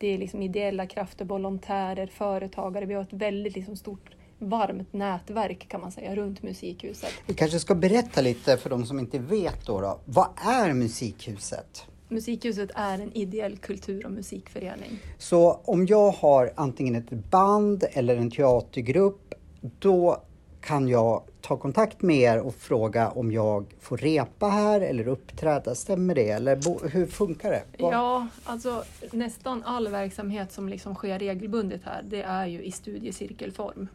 det 0.00 0.14
är 0.14 0.18
liksom 0.18 0.42
ideella 0.42 0.86
krafter, 0.86 1.24
volontärer, 1.24 2.06
företagare. 2.06 2.86
Vi 2.86 2.94
har 2.94 3.02
ett 3.02 3.12
väldigt 3.12 3.56
liksom, 3.56 3.76
stort 3.76 4.10
varmt 4.38 4.92
nätverk 4.92 5.68
kan 5.68 5.80
man 5.80 5.92
säga 5.92 6.16
runt 6.16 6.42
Musikhuset. 6.42 7.12
Vi 7.26 7.34
kanske 7.34 7.58
ska 7.58 7.74
berätta 7.74 8.20
lite 8.20 8.56
för 8.56 8.70
de 8.70 8.86
som 8.86 8.98
inte 8.98 9.18
vet 9.18 9.66
då. 9.66 9.80
då. 9.80 10.00
Vad 10.04 10.28
är 10.46 10.72
Musikhuset? 10.72 11.86
Musikhuset 12.08 12.70
är 12.74 12.98
en 12.98 13.12
ideell 13.16 13.58
kultur 13.58 14.06
och 14.06 14.12
musikförening. 14.12 14.98
Så 15.18 15.60
om 15.64 15.86
jag 15.86 16.10
har 16.10 16.52
antingen 16.54 16.94
ett 16.94 17.10
band 17.10 17.84
eller 17.92 18.16
en 18.16 18.30
teatergrupp, 18.30 19.34
då 19.78 20.22
kan 20.60 20.88
jag 20.88 21.22
ta 21.40 21.56
kontakt 21.56 22.02
med 22.02 22.16
er 22.16 22.38
och 22.38 22.54
fråga 22.54 23.10
om 23.10 23.32
jag 23.32 23.66
får 23.80 23.96
repa 23.96 24.48
här 24.48 24.80
eller 24.80 25.08
uppträda. 25.08 25.74
Stämmer 25.74 26.14
det? 26.14 26.30
Eller 26.30 26.88
hur 26.88 27.06
funkar 27.06 27.50
det? 27.50 27.62
Ja, 27.76 28.26
alltså 28.44 28.84
nästan 29.12 29.62
all 29.64 29.88
verksamhet 29.88 30.52
som 30.52 30.68
liksom 30.68 30.94
sker 30.94 31.18
regelbundet 31.18 31.80
här, 31.84 32.02
det 32.02 32.22
är 32.22 32.46
ju 32.46 32.62
i 32.62 32.72
studiecirkelform. 32.72 33.88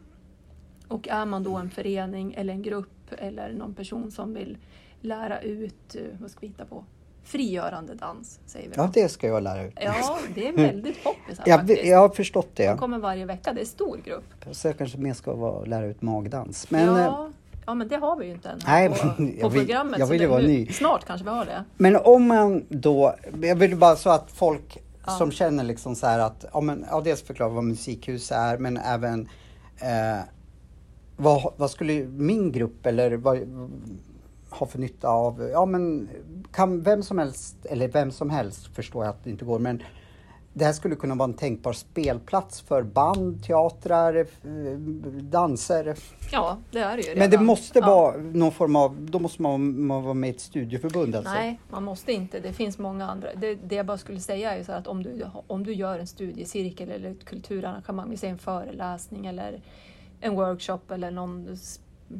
Och 0.88 1.08
är 1.08 1.26
man 1.26 1.42
då 1.42 1.56
en 1.56 1.70
förening 1.70 2.34
eller 2.34 2.52
en 2.52 2.62
grupp 2.62 3.12
eller 3.18 3.52
någon 3.52 3.74
person 3.74 4.10
som 4.10 4.34
vill 4.34 4.58
lära 5.00 5.40
ut, 5.40 5.94
eh, 5.94 6.02
vad 6.20 6.30
ska 6.30 6.40
vi 6.40 6.46
hitta 6.46 6.64
på, 6.64 6.84
frigörande 7.26 7.94
dans, 7.94 8.40
säger 8.46 8.68
vi. 8.68 8.74
Ja, 8.76 8.90
det 8.94 9.08
ska 9.08 9.26
jag 9.26 9.42
lära 9.42 9.64
ut. 9.64 9.74
Ja, 9.80 10.18
det 10.34 10.48
är 10.48 10.52
väldigt 10.52 11.04
poppis 11.04 11.38
här 11.38 11.48
jag, 11.48 11.60
faktiskt. 11.60 11.84
Jag 11.84 11.98
har 11.98 12.08
förstått 12.08 12.50
det. 12.54 12.68
De 12.68 12.78
kommer 12.78 12.98
varje 12.98 13.24
vecka, 13.24 13.52
det 13.52 13.60
är 13.60 13.64
stor 13.64 13.98
grupp. 14.04 14.24
Så 14.50 14.68
jag 14.68 14.78
kanske 14.78 14.98
mer 14.98 15.14
ska 15.14 15.34
vara, 15.34 15.64
lära 15.64 15.86
ut 15.86 16.02
magdans. 16.02 16.70
Men, 16.70 16.96
ja, 16.96 17.26
eh, 17.26 17.30
ja, 17.66 17.74
men 17.74 17.88
det 17.88 17.96
har 17.96 18.16
vi 18.16 18.26
ju 18.26 18.32
inte 18.32 18.48
än 18.48 18.58
nej, 18.66 18.88
på, 18.88 18.94
på 18.94 19.28
jag 19.38 19.50
vill, 19.50 19.60
programmet. 19.60 19.98
Jag 19.98 20.06
vill 20.06 20.20
ju 20.20 20.26
vara 20.26 20.40
nu, 20.40 20.48
ny. 20.48 20.66
Snart 20.66 21.04
kanske 21.04 21.24
vi 21.24 21.30
har 21.30 21.44
det. 21.44 21.64
Men 21.76 21.96
om 21.96 22.26
man 22.26 22.64
då, 22.68 23.14
jag 23.42 23.56
vill 23.56 23.76
bara 23.76 23.96
så 23.96 24.10
att 24.10 24.30
folk 24.30 24.78
ja. 25.06 25.12
som 25.12 25.30
känner 25.30 25.64
liksom 25.64 25.94
så 25.94 26.06
här 26.06 26.18
att, 26.18 26.44
ja, 26.52 26.60
men, 26.60 26.86
ja, 26.90 27.00
dels 27.00 27.22
förklara 27.22 27.50
vad 27.50 27.64
musikhus 27.64 28.32
är 28.32 28.58
men 28.58 28.76
även 28.76 29.28
eh, 29.80 30.20
vad, 31.16 31.52
vad 31.56 31.70
skulle 31.70 32.04
min 32.04 32.52
grupp 32.52 32.86
eller 32.86 33.16
vad, 33.16 33.38
ha 34.58 34.66
för 34.66 34.78
nytta 34.78 35.08
av, 35.08 35.48
ja 35.52 35.66
men 35.66 36.08
kan 36.52 36.82
vem 36.82 37.02
som 37.02 37.18
helst, 37.18 37.56
eller 37.64 37.88
vem 37.88 38.10
som 38.10 38.30
helst 38.30 38.66
förstår 38.74 39.04
jag 39.04 39.10
att 39.10 39.24
det 39.24 39.30
inte 39.30 39.44
går, 39.44 39.58
men 39.58 39.82
det 40.56 40.64
här 40.64 40.72
skulle 40.72 40.96
kunna 40.96 41.14
vara 41.14 41.28
en 41.28 41.34
tänkbar 41.34 41.72
spelplats 41.72 42.60
för 42.60 42.82
band, 42.82 43.44
teatrar, 43.44 44.26
danser. 45.22 45.96
Ja, 46.32 46.58
det 46.70 46.78
är 46.78 46.96
det 46.96 47.02
ju. 47.02 47.08
Redan. 47.08 47.18
Men 47.18 47.30
det 47.30 47.38
måste 47.38 47.78
ja. 47.78 47.86
vara 47.86 48.16
någon 48.16 48.52
form 48.52 48.76
av, 48.76 48.96
då 49.00 49.18
måste 49.18 49.42
man, 49.42 49.86
man 49.86 50.02
vara 50.02 50.14
med 50.14 50.30
i 50.30 50.32
ett 50.32 50.40
studieförbund 50.40 51.14
alltså? 51.14 51.32
Nej, 51.32 51.60
man 51.70 51.84
måste 51.84 52.12
inte. 52.12 52.40
Det 52.40 52.52
finns 52.52 52.78
många 52.78 53.06
andra. 53.06 53.28
Det, 53.34 53.54
det 53.54 53.74
jag 53.74 53.86
bara 53.86 53.98
skulle 53.98 54.20
säga 54.20 54.56
är 54.56 54.64
så 54.64 54.72
att 54.72 54.86
om 54.86 55.02
du, 55.02 55.26
om 55.46 55.64
du 55.64 55.74
gör 55.74 55.98
en 55.98 56.06
studiecirkel 56.06 56.90
eller 56.90 57.10
ett 57.10 57.24
kulturarrangemang, 57.24 58.10
vi 58.10 58.16
säger 58.16 58.32
en 58.32 58.38
föreläsning 58.38 59.26
eller 59.26 59.60
en 60.20 60.34
workshop 60.34 60.80
eller 60.90 61.10
någon 61.10 61.56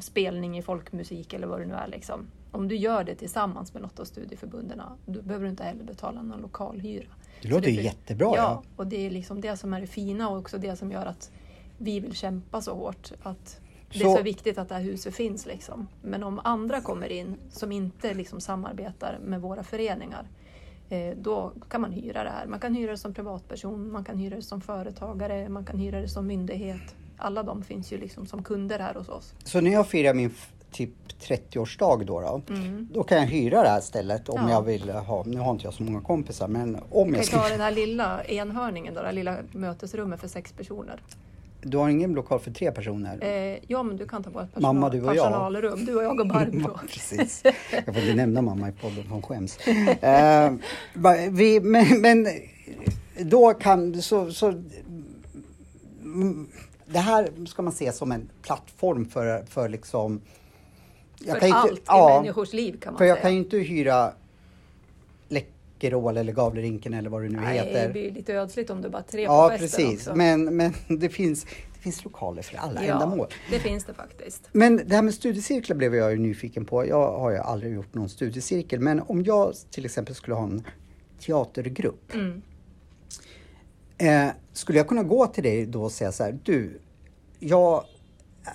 spelning 0.01 0.57
i 0.57 0.61
folkmusik 0.61 1.33
eller 1.33 1.47
vad 1.47 1.59
det 1.59 1.65
nu 1.65 1.73
är. 1.73 1.87
Liksom. 1.87 2.27
Om 2.51 2.67
du 2.67 2.75
gör 2.75 3.03
det 3.03 3.15
tillsammans 3.15 3.73
med 3.73 3.81
något 3.81 3.99
av 3.99 4.05
studieförbunden, 4.05 4.81
då 5.05 5.21
behöver 5.21 5.45
du 5.45 5.49
inte 5.49 5.63
heller 5.63 5.83
betala 5.83 6.21
någon 6.21 6.41
lokalhyra. 6.41 7.07
Det 7.41 7.47
låter 7.47 7.69
ju 7.69 7.81
jättebra. 7.81 8.25
Ja, 8.25 8.35
ja, 8.35 8.63
och 8.75 8.87
det 8.87 9.05
är 9.05 9.09
liksom 9.09 9.41
det 9.41 9.57
som 9.57 9.73
är 9.73 9.81
det 9.81 9.87
fina 9.87 10.29
och 10.29 10.37
också 10.37 10.57
det 10.57 10.75
som 10.75 10.91
gör 10.91 11.05
att 11.05 11.31
vi 11.77 11.99
vill 11.99 12.15
kämpa 12.15 12.61
så 12.61 12.73
hårt. 12.73 13.11
Att 13.23 13.59
det 13.93 14.01
är 14.01 14.15
så, 14.15 14.21
viktigt 14.21 14.57
att 14.57 14.69
det 14.69 14.75
här 14.75 14.81
huset 14.81 15.15
finns. 15.15 15.45
Liksom. 15.45 15.87
Men 16.01 16.23
om 16.23 16.41
andra 16.43 16.81
kommer 16.81 17.11
in 17.11 17.35
som 17.49 17.71
inte 17.71 18.13
liksom 18.13 18.41
samarbetar 18.41 19.19
med 19.23 19.41
våra 19.41 19.63
föreningar, 19.63 20.27
eh, 20.89 21.17
då 21.17 21.51
kan 21.69 21.81
man 21.81 21.91
hyra 21.91 22.23
det 22.23 22.29
här. 22.29 22.47
Man 22.47 22.59
kan 22.59 22.75
hyra 22.75 22.91
det 22.91 22.97
som 22.97 23.13
privatperson, 23.13 23.91
man 23.91 24.03
kan 24.03 24.17
hyra 24.17 24.35
det 24.35 24.41
som 24.41 24.61
företagare, 24.61 25.49
man 25.49 25.65
kan 25.65 25.79
hyra 25.79 26.01
det 26.01 26.07
som 26.07 26.27
myndighet 26.27 26.95
alla 27.17 27.43
de 27.43 27.63
finns 27.63 27.93
ju 27.93 27.97
liksom 27.97 28.25
som 28.25 28.43
kunder 28.43 28.79
här 28.79 28.93
hos 28.93 29.09
oss. 29.09 29.33
Så 29.43 29.61
när 29.61 29.71
jag 29.71 29.87
firar 29.87 30.13
min 30.13 30.33
typ 30.71 30.89
30-årsdag 31.21 32.05
då, 32.05 32.21
då, 32.21 32.53
mm. 32.53 32.87
då 32.93 33.03
kan 33.03 33.17
jag 33.17 33.25
hyra 33.25 33.63
det 33.63 33.69
här 33.69 33.81
stället 33.81 34.29
om 34.29 34.41
ja. 34.41 34.49
jag 34.49 34.61
vill 34.61 34.89
ha, 34.89 35.23
nu 35.25 35.39
har 35.39 35.51
inte 35.51 35.65
jag 35.65 35.73
så 35.73 35.83
många 35.83 36.01
kompisar 36.01 36.47
men 36.47 36.79
om 36.89 37.13
jag 37.13 37.25
ska... 37.25 37.37
ta 37.37 37.49
den 37.49 37.61
här 37.61 37.71
lilla 37.71 38.23
enhörningen 38.23 38.93
då, 38.93 38.99
det 38.99 39.05
här 39.05 39.13
lilla 39.13 39.37
mötesrummet 39.51 40.19
för 40.19 40.27
sex 40.27 40.51
personer. 40.51 41.01
Du 41.61 41.77
har 41.77 41.89
ingen 41.89 42.13
lokal 42.13 42.39
för 42.39 42.51
tre 42.51 42.71
personer? 42.71 43.17
Eh, 43.21 43.57
ja, 43.67 43.83
men 43.83 43.97
du 43.97 44.07
kan 44.07 44.23
ta 44.23 44.29
vårt 44.29 44.53
personal, 44.53 44.75
mamma, 44.75 44.89
du 44.89 45.01
och 45.01 45.07
personalrum. 45.07 45.85
Du 45.85 45.95
och 45.95 46.03
jag 46.03 46.19
och 46.19 46.27
Barbro. 46.27 46.79
Precis. 46.93 47.43
Jag 47.85 47.95
får 47.95 47.97
inte 47.97 48.13
nämna 48.13 48.41
mamma 48.41 48.69
i 48.69 48.71
podden, 48.71 49.03
hon 49.09 49.21
skäms. 49.21 49.57
Eh, 49.67 50.51
vi, 51.31 51.59
men, 51.59 52.01
men, 52.01 52.27
då 53.19 53.53
kan... 53.53 54.01
Så, 54.01 54.31
så, 54.31 54.63
det 56.87 56.99
här 56.99 57.29
ska 57.45 57.61
man 57.61 57.73
se 57.73 57.91
som 57.91 58.11
en 58.11 58.29
plattform 58.41 59.05
för, 59.05 59.45
för 59.45 59.69
liksom... 59.69 60.21
För 61.25 61.53
allt 61.53 61.69
inte, 61.69 61.81
i 61.81 61.83
ja, 61.85 62.19
människors 62.21 62.53
liv 62.53 62.79
kan 62.79 62.93
man 62.93 62.97
för 62.97 63.05
säga. 63.05 63.15
jag 63.15 63.21
kan 63.21 63.33
ju 63.33 63.37
inte 63.37 63.57
hyra 63.57 64.13
Läkerol 65.27 66.17
eller 66.17 66.33
Gavlerinken 66.33 66.93
eller 66.93 67.09
vad 67.09 67.21
det 67.21 67.29
nu 67.29 67.39
Nej, 67.39 67.57
heter. 67.57 67.87
det 67.87 67.93
blir 67.93 68.11
lite 68.11 68.33
ödsligt 68.33 68.69
om 68.69 68.81
du 68.81 68.89
bara 68.89 69.03
tre 69.03 69.23
ja, 69.23 69.49
på 69.49 69.57
festen 69.57 69.85
precis. 69.85 69.99
också. 70.07 70.15
Men, 70.15 70.55
men 70.55 70.73
det, 70.99 71.09
finns, 71.09 71.43
det 71.73 71.79
finns 71.79 72.03
lokaler 72.03 72.41
för 72.41 72.57
alla 72.57 72.85
ja, 72.85 72.93
ändamål. 72.93 73.27
det 73.51 73.59
finns 73.59 73.85
det 73.85 73.93
faktiskt. 73.93 74.49
Men 74.51 74.81
det 74.85 74.95
här 74.95 75.01
med 75.01 75.13
studiecirklar 75.13 75.77
blev 75.77 75.95
jag 75.95 76.11
ju 76.11 76.17
nyfiken 76.17 76.65
på. 76.65 76.87
Jag 76.87 77.19
har 77.19 77.31
ju 77.31 77.37
aldrig 77.37 77.73
gjort 77.73 77.93
någon 77.93 78.09
studiecirkel. 78.09 78.79
Men 78.79 79.01
om 79.01 79.23
jag 79.23 79.53
till 79.71 79.85
exempel 79.85 80.15
skulle 80.15 80.35
ha 80.35 80.43
en 80.43 80.63
teatergrupp. 81.19 82.13
Mm. 82.13 82.41
Eh, 83.97 84.29
skulle 84.53 84.77
jag 84.77 84.87
kunna 84.87 85.03
gå 85.03 85.27
till 85.27 85.43
dig 85.43 85.65
då 85.65 85.83
och 85.83 85.91
säga 85.91 86.11
så 86.11 86.23
här, 86.23 86.39
du, 86.43 86.79
jag 87.39 87.83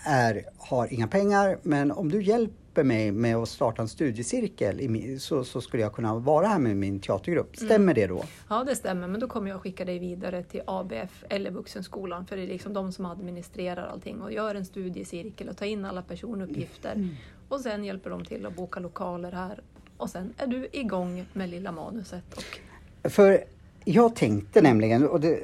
är, 0.05 0.45
har 0.59 0.93
inga 0.93 1.09
pengar, 1.09 1.59
men 1.63 1.93
om 1.93 2.11
du 2.11 2.23
hjälper 2.23 2.85
mig 2.85 3.13
med 3.13 3.37
att 3.37 3.49
starta 3.49 3.83
en 3.83 3.89
studiecirkel 3.89 4.81
så, 5.21 5.45
så 5.45 5.61
skulle 5.61 5.83
jag 5.83 5.93
kunna 5.93 6.15
vara 6.15 6.47
här 6.47 6.59
med 6.59 6.77
min 6.77 7.01
teatergrupp. 7.01 7.57
Mm. 7.57 7.69
Stämmer 7.69 7.93
mm. 7.93 7.95
det 7.95 8.07
då? 8.07 8.25
Ja, 8.49 8.65
det 8.65 8.77
stämmer, 8.77 9.09
men 9.09 9.21
då 9.21 9.29
kommer 9.29 9.51
jag 9.51 9.61
skicka 9.61 9.85
dig 9.85 9.99
vidare 9.99 10.43
till 10.43 10.63
ABF 10.67 11.25
eller 11.29 11.51
Vuxenskolan, 11.51 12.27
för 12.27 12.37
det 12.37 12.43
är 12.43 12.47
liksom 12.47 12.73
de 12.73 12.93
som 12.93 13.07
administrerar 13.07 13.87
allting 13.87 14.23
och 14.23 14.33
gör 14.33 14.55
en 14.55 14.65
studiecirkel 14.65 15.49
och 15.49 15.57
tar 15.57 15.67
in 15.67 15.85
alla 15.85 16.03
personuppgifter. 16.03 16.93
Mm. 16.93 17.15
Och 17.49 17.61
sen 17.61 17.85
hjälper 17.85 18.11
de 18.11 18.25
till 18.25 18.47
att 18.47 18.57
boka 18.57 18.81
lokaler 18.81 19.33
här 19.33 19.61
och 19.97 20.11
sen 20.11 20.35
är 20.37 20.47
du 20.47 20.69
igång 20.73 21.27
med 21.33 21.49
lilla 21.49 21.73
manuset. 21.73 22.25
Och... 22.35 23.11
För 23.11 23.45
jag 23.85 24.17
tänkte 24.17 24.63
nämligen, 24.63 25.09
och 25.09 25.21
det, 25.21 25.41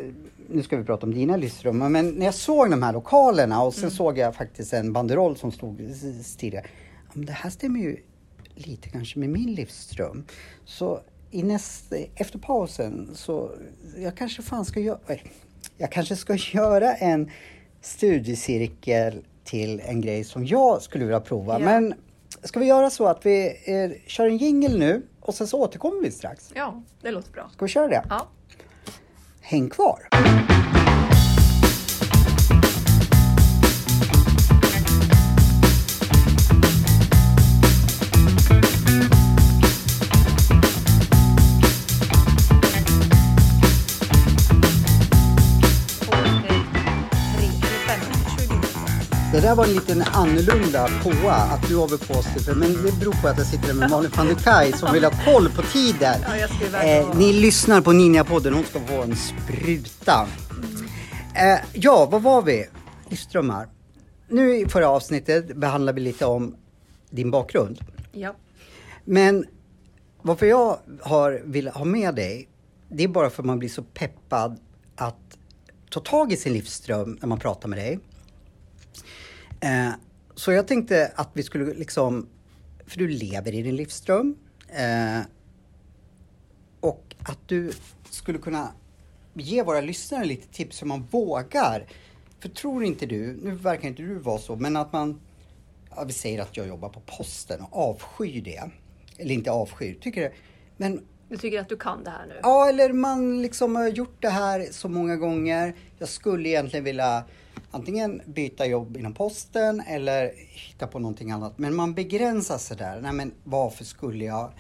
nu 0.49 0.63
ska 0.63 0.77
vi 0.77 0.85
prata 0.85 1.07
om 1.07 1.15
dina 1.15 1.37
livsrum, 1.37 1.79
men 1.79 2.09
när 2.11 2.25
jag 2.25 2.35
såg 2.35 2.71
de 2.71 2.83
här 2.83 2.93
lokalerna 2.93 3.63
och 3.63 3.75
sen 3.75 3.85
mm. 3.85 3.91
såg 3.91 4.19
jag 4.19 4.35
faktiskt 4.35 4.73
en 4.73 4.93
banderoll 4.93 5.37
som 5.37 5.53
stod 5.53 5.95
stiga. 6.25 6.63
Det 7.15 7.33
här 7.33 7.51
stämmer 7.51 7.81
ju 7.81 7.97
lite 8.55 8.89
kanske 8.89 9.19
med 9.19 9.31
min 9.31 9.55
livsström. 9.55 10.25
Så 10.65 11.01
i 11.31 11.43
nästa, 11.43 11.97
efter 12.15 12.39
pausen 12.39 13.11
så 13.15 13.51
jag 13.99 14.17
kanske 14.17 14.43
fan 14.43 14.65
ska 14.65 14.81
göra, 14.81 14.99
jag 15.77 15.93
kanske 15.93 16.17
ska 16.17 16.35
göra 16.53 16.95
en 16.95 17.31
studiecirkel 17.81 19.25
till 19.45 19.81
en 19.85 20.01
grej 20.01 20.25
som 20.25 20.47
jag 20.47 20.83
skulle 20.83 21.05
vilja 21.05 21.21
prova. 21.21 21.53
Ja. 21.53 21.65
Men 21.65 21.95
ska 22.43 22.61
vi 22.61 22.67
göra 22.67 22.91
så 22.91 23.07
att 23.07 23.27
vi 23.27 23.47
eh, 23.47 23.91
kör 24.07 24.27
en 24.27 24.37
jingel 24.37 24.79
nu 24.79 25.03
och 25.29 25.35
sen 25.35 25.47
så 25.47 25.61
återkommer 25.61 26.03
vi 26.03 26.11
strax? 26.11 26.53
Ja, 26.55 26.83
det 27.03 27.11
låter 27.11 27.33
bra. 27.33 27.49
Ska 27.53 27.65
vi 27.65 27.71
köra 27.71 27.89
det? 27.89 28.05
Ja. 28.11 28.27
Häng 29.41 29.71
kvar! 29.71 30.09
Det 49.39 49.43
där 49.43 49.55
var 49.55 49.65
en 49.65 49.73
liten 49.73 50.03
annorlunda 50.03 50.89
påa, 51.03 51.35
att 51.35 51.69
du 51.69 51.77
har 51.77 51.89
på 51.89 52.23
sig, 52.23 52.55
men 52.55 52.73
det 52.73 52.99
beror 53.01 53.23
på 53.23 53.29
att 53.29 53.39
jag 53.39 53.47
sitter 53.47 53.75
med 53.75 53.91
Malin 53.91 54.11
van 54.17 54.27
der 54.27 54.35
Kaj 54.35 54.73
som 54.73 54.93
vill 54.93 55.05
ha 55.05 55.11
koll 55.25 55.49
på 55.49 55.63
tiden. 55.63 56.21
Ja, 56.73 56.83
eh, 56.83 57.17
ni 57.17 57.33
lyssnar 57.33 57.81
på 57.81 57.93
Ninja-podden, 57.93 58.53
hon 58.53 58.65
ska 58.65 58.81
få 58.81 59.03
en 59.03 59.17
spruta. 59.17 60.29
Mm. 60.51 61.53
Eh, 61.53 61.61
ja, 61.73 62.09
vad 62.11 62.23
var 62.23 62.43
vi? 62.43 62.67
livsdrömmar. 63.09 63.69
Nu 64.29 64.57
i 64.57 64.69
förra 64.69 64.89
avsnittet 64.89 65.57
behandlade 65.57 65.97
vi 65.97 66.01
lite 66.01 66.27
om 66.27 66.57
din 67.11 67.31
bakgrund. 67.31 67.81
Ja. 68.13 68.35
Men 69.05 69.45
varför 70.23 70.47
jag 70.47 70.79
har, 71.01 71.43
vill 71.45 71.69
ha 71.69 71.85
med 71.85 72.15
dig, 72.15 72.49
det 72.89 73.05
är 73.05 73.09
bara 73.09 73.31
för 73.31 73.43
att 73.43 73.47
man 73.47 73.59
blir 73.59 73.69
så 73.69 73.83
peppad 73.83 74.59
att 74.97 75.39
ta 75.91 76.01
tag 76.01 76.33
i 76.33 76.37
sin 76.37 76.53
livsdröm 76.53 77.19
när 77.21 77.29
man 77.29 77.39
pratar 77.39 77.69
med 77.69 77.79
dig. 77.79 77.99
Eh, 79.61 79.91
så 80.35 80.53
jag 80.53 80.67
tänkte 80.67 81.13
att 81.15 81.31
vi 81.33 81.43
skulle 81.43 81.75
liksom, 81.75 82.29
för 82.87 82.99
du 82.99 83.09
lever 83.09 83.55
i 83.55 83.63
din 83.63 83.77
livsdröm. 83.77 84.37
Eh, 84.69 85.21
och 86.81 87.15
att 87.19 87.39
du 87.47 87.73
skulle 88.11 88.39
kunna 88.39 88.73
ge 89.35 89.63
våra 89.63 89.81
lyssnare 89.81 90.25
lite 90.25 90.49
tips 90.49 90.83
hur 90.83 90.87
man 90.87 91.07
vågar. 91.11 91.87
För 92.41 92.49
tror 92.49 92.85
inte 92.85 93.07
du, 93.07 93.39
nu 93.43 93.51
verkar 93.51 93.89
inte 93.89 94.03
du 94.03 94.15
vara 94.19 94.39
så, 94.39 94.57
men 94.57 94.77
att 94.77 94.93
man, 94.93 95.21
ja, 95.97 96.05
vi 96.05 96.13
säger 96.13 96.43
att 96.43 96.57
jag 96.57 96.69
jobbar 96.69 96.89
på 96.89 97.01
posten 97.01 97.61
och 97.61 97.91
avskyr 97.91 98.43
det. 98.43 98.63
Eller 99.17 99.35
inte 99.35 99.51
avskyr, 99.51 99.95
tycker 100.01 100.21
det. 100.21 100.33
Men 100.77 101.07
Du 101.29 101.37
tycker 101.37 101.61
att 101.61 101.69
du 101.69 101.77
kan 101.77 102.05
det 102.05 102.11
här 102.11 102.27
nu? 102.27 102.35
Ja, 102.43 102.69
eller 102.69 102.93
man 102.93 103.43
liksom 103.43 103.77
har 103.77 103.89
gjort 103.89 104.23
det 104.23 104.29
här 104.29 104.69
så 104.71 104.89
många 104.89 105.17
gånger. 105.17 105.75
Jag 105.99 106.09
skulle 106.09 106.49
egentligen 106.49 106.85
vilja 106.85 107.25
antingen 107.71 108.23
byta 108.27 108.67
jobb 108.67 108.97
inom 108.97 109.15
posten 109.15 109.81
eller 109.81 110.33
hitta 110.37 110.87
på 110.87 110.99
någonting 110.99 111.31
annat. 111.31 111.59
Men 111.59 111.75
man 111.75 111.95
begränsar 111.95 112.59
sig 112.59 112.77
där. 112.77 113.01
Nej, 113.01 113.13
men 113.13 113.33
varför 113.45 113.85
skulle 113.85 114.25
jag? 114.25 114.51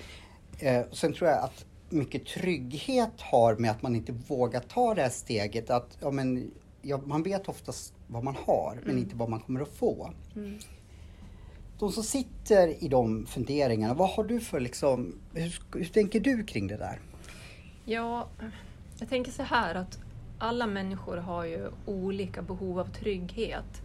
Eh, 0.58 0.82
sen 0.92 1.12
tror 1.12 1.30
jag 1.30 1.44
att 1.44 1.64
mycket 1.88 2.26
trygghet 2.26 3.20
har 3.20 3.56
med 3.56 3.70
att 3.70 3.82
man 3.82 3.96
inte 3.96 4.12
vågar 4.12 4.60
ta 4.60 4.94
det 4.94 5.02
här 5.02 5.10
steget. 5.10 5.70
Att, 5.70 5.98
ja, 6.00 6.10
men, 6.10 6.50
ja, 6.82 7.00
man 7.04 7.22
vet 7.22 7.48
oftast 7.48 7.92
vad 8.06 8.24
man 8.24 8.36
har, 8.46 8.78
men 8.84 8.98
inte 8.98 9.16
vad 9.16 9.28
man 9.28 9.40
kommer 9.40 9.60
att 9.60 9.76
få. 9.76 10.10
Mm. 10.36 10.58
De 11.78 11.92
som 11.92 12.02
sitter 12.02 12.84
i 12.84 12.88
de 12.88 13.26
funderingarna, 13.26 13.94
vad 13.94 14.10
har 14.10 14.24
du 14.24 14.40
för 14.40 14.60
liksom, 14.60 15.18
hur, 15.34 15.60
hur 15.72 15.84
tänker 15.84 16.20
du 16.20 16.44
kring 16.44 16.66
det 16.66 16.76
där? 16.76 17.00
Ja, 17.84 18.28
jag 18.98 19.08
tänker 19.08 19.32
så 19.32 19.42
här 19.42 19.74
att 19.74 19.98
alla 20.38 20.66
människor 20.66 21.16
har 21.16 21.44
ju 21.44 21.70
olika 21.86 22.42
behov 22.42 22.80
av 22.80 22.84
trygghet. 22.84 23.82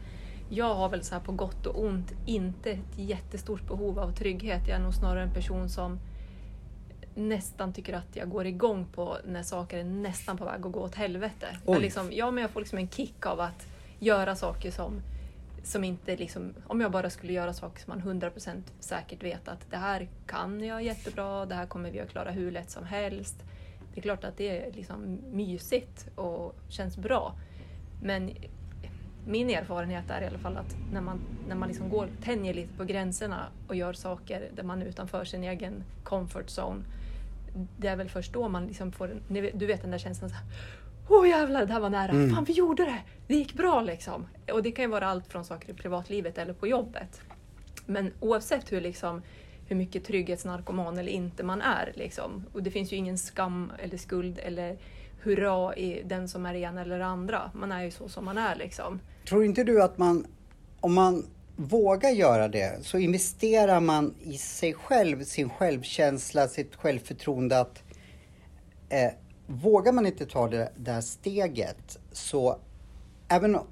Jag 0.50 0.76
har 0.76 0.90
väl 0.90 1.04
så 1.04 1.16
här 1.16 1.22
på 1.22 1.32
gott 1.32 1.66
och 1.66 1.84
ont 1.84 2.12
inte 2.26 2.72
ett 2.72 2.98
jättestort 2.98 3.68
behov 3.68 4.00
av 4.00 4.12
trygghet. 4.12 4.68
Jag 4.68 4.78
är 4.78 4.84
nog 4.84 4.94
snarare 4.94 5.24
en 5.24 5.34
person 5.34 5.70
som 5.70 6.00
nästan 7.16 7.74
tycker 7.74 7.94
att 7.94 8.16
jag 8.16 8.30
går 8.30 8.46
igång 8.46 8.86
på 8.96 9.18
när 9.26 9.44
saker 9.44 9.78
är 9.78 9.84
nästan 9.84 10.38
på 10.38 10.46
väg 10.46 10.66
att 10.66 10.72
gå 10.72 10.80
åt 10.80 10.96
helvete. 10.96 11.48
Oj. 11.66 11.74
Jag, 11.74 11.82
liksom, 11.82 12.10
ja, 12.12 12.32
men 12.32 12.42
jag 12.42 12.52
får 12.52 12.60
liksom 12.60 12.78
en 12.78 12.90
kick 12.90 13.26
av 13.26 13.40
att 13.40 13.68
göra 14.00 14.36
saker 14.36 14.72
som, 14.72 15.02
som 15.64 15.84
inte 15.84 16.16
liksom, 16.16 16.54
om 16.68 16.82
jag 16.82 16.92
bara 16.92 17.10
skulle 17.10 17.34
göra 17.34 17.54
saker 17.54 17.84
som 17.84 18.02
man 18.06 18.22
100% 18.22 18.62
säkert 18.80 19.24
vet 19.24 19.48
att 19.48 19.72
det 19.72 19.78
här 19.78 20.10
kan 20.28 20.64
jag 20.64 20.84
jättebra, 20.84 21.46
det 21.46 21.56
här 21.56 21.66
kommer 21.66 21.92
vi 21.92 22.00
att 22.00 22.10
klara 22.10 22.32
hur 22.32 22.52
lätt 22.52 22.70
som 22.70 22.86
helst. 22.86 23.44
Det 23.94 24.00
är 24.00 24.02
klart 24.02 24.24
att 24.24 24.38
det 24.38 24.50
är 24.50 24.72
liksom 24.72 25.20
mysigt 25.32 26.08
och 26.16 26.56
känns 26.70 26.98
bra. 26.98 27.36
Men 28.02 28.32
min 29.28 29.50
erfarenhet 29.50 30.10
är 30.10 30.22
i 30.22 30.26
alla 30.26 30.40
fall 30.40 30.58
att 30.58 30.76
när 30.94 31.02
man, 31.02 31.20
när 31.48 31.56
man 31.56 31.68
liksom 31.68 31.90
går, 31.90 32.08
tänjer 32.24 32.54
lite 32.54 32.74
på 32.74 32.84
gränserna 32.84 33.46
och 33.68 33.76
gör 33.76 33.94
saker 33.94 34.50
där 34.56 34.64
man 34.64 34.82
är 34.82 34.86
utanför 34.86 35.26
sin 35.26 35.44
egen 35.44 35.84
comfort 36.04 36.48
zone. 36.48 36.84
Det 37.78 37.88
är 37.88 37.96
väl 37.96 38.10
först 38.10 38.34
då 38.34 38.50
man 38.50 38.68
liksom 38.68 38.92
får, 38.92 39.16
du 39.54 39.66
vet 39.66 39.82
den 39.82 39.92
där 39.92 39.98
känslan 39.98 40.30
så 40.30 40.36
här, 40.36 40.46
Åh 41.10 41.30
jävlar, 41.30 41.66
det 41.66 41.74
här 41.74 41.80
var 41.80 41.90
nära. 41.90 42.12
Mm. 42.12 42.36
Fan 42.36 42.44
vi 42.44 42.54
gjorde 42.54 42.86
det! 42.86 43.00
Det 43.28 43.36
gick 43.36 43.54
bra 43.54 43.82
liksom. 43.82 44.28
Och 44.52 44.64
det 44.64 44.72
kan 44.72 44.86
ju 44.86 44.92
vara 44.92 45.08
allt 45.08 45.28
från 45.28 45.46
saker 45.46 45.70
i 45.70 45.74
privatlivet 45.74 46.38
eller 46.38 46.54
på 46.54 46.68
jobbet. 46.68 47.22
Men 47.86 48.12
oavsett 48.20 48.72
hur, 48.72 48.82
liksom, 48.82 49.22
hur 49.74 49.78
mycket 49.78 50.06
trygghetsnarkoman 50.06 50.98
eller 50.98 51.12
inte 51.12 51.44
man 51.44 51.62
är, 51.62 51.94
liksom, 51.96 52.46
och 52.54 52.64
det 52.64 52.72
finns 52.72 52.94
ju 52.94 52.96
ingen 52.96 53.18
skam 53.18 53.72
eller 53.84 53.98
skuld 53.98 54.40
eller 54.44 54.78
hurra 55.22 55.76
i 55.76 56.04
den 56.06 56.30
som 56.30 56.46
är 56.46 56.54
det 56.54 56.60
ena 56.60 56.82
eller 56.82 57.00
det 57.00 57.06
andra. 57.06 57.52
Man 57.54 57.72
är 57.72 57.84
ju 57.84 57.92
så 57.92 58.10
som 58.10 58.26
man 58.26 58.38
är 58.38 58.56
liksom. 58.56 59.00
Tror 59.30 59.46
inte 59.46 59.64
du 59.64 59.84
att 59.84 59.98
man, 59.98 60.26
om 60.80 60.94
man 60.94 61.26
vågar 61.56 62.10
göra 62.10 62.48
det, 62.48 62.86
så 62.86 62.98
investerar 62.98 63.80
man 63.80 64.14
i 64.22 64.38
sig 64.38 64.74
själv, 64.74 65.24
sin 65.24 65.50
självkänsla, 65.50 66.48
sitt 66.48 66.76
självförtroende 66.76 67.60
att 67.60 67.84
eh, 68.90 69.12
vågar 69.48 69.92
man 69.92 70.06
inte 70.06 70.26
ta 70.26 70.48
det 70.48 70.72
där 70.76 71.02
steget 71.02 72.00
så 72.12 72.58
även 73.28 73.56
om 73.56 73.68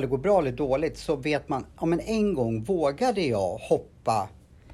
det 0.00 0.06
går 0.06 0.18
bra 0.18 0.38
eller 0.38 0.52
dåligt 0.52 0.98
så 0.98 1.16
vet 1.16 1.48
man, 1.48 1.66
ja 1.80 1.86
men 1.86 2.00
en 2.00 2.34
gång 2.34 2.64
vågade 2.64 3.20
jag 3.20 3.58
hoppa 3.58 4.28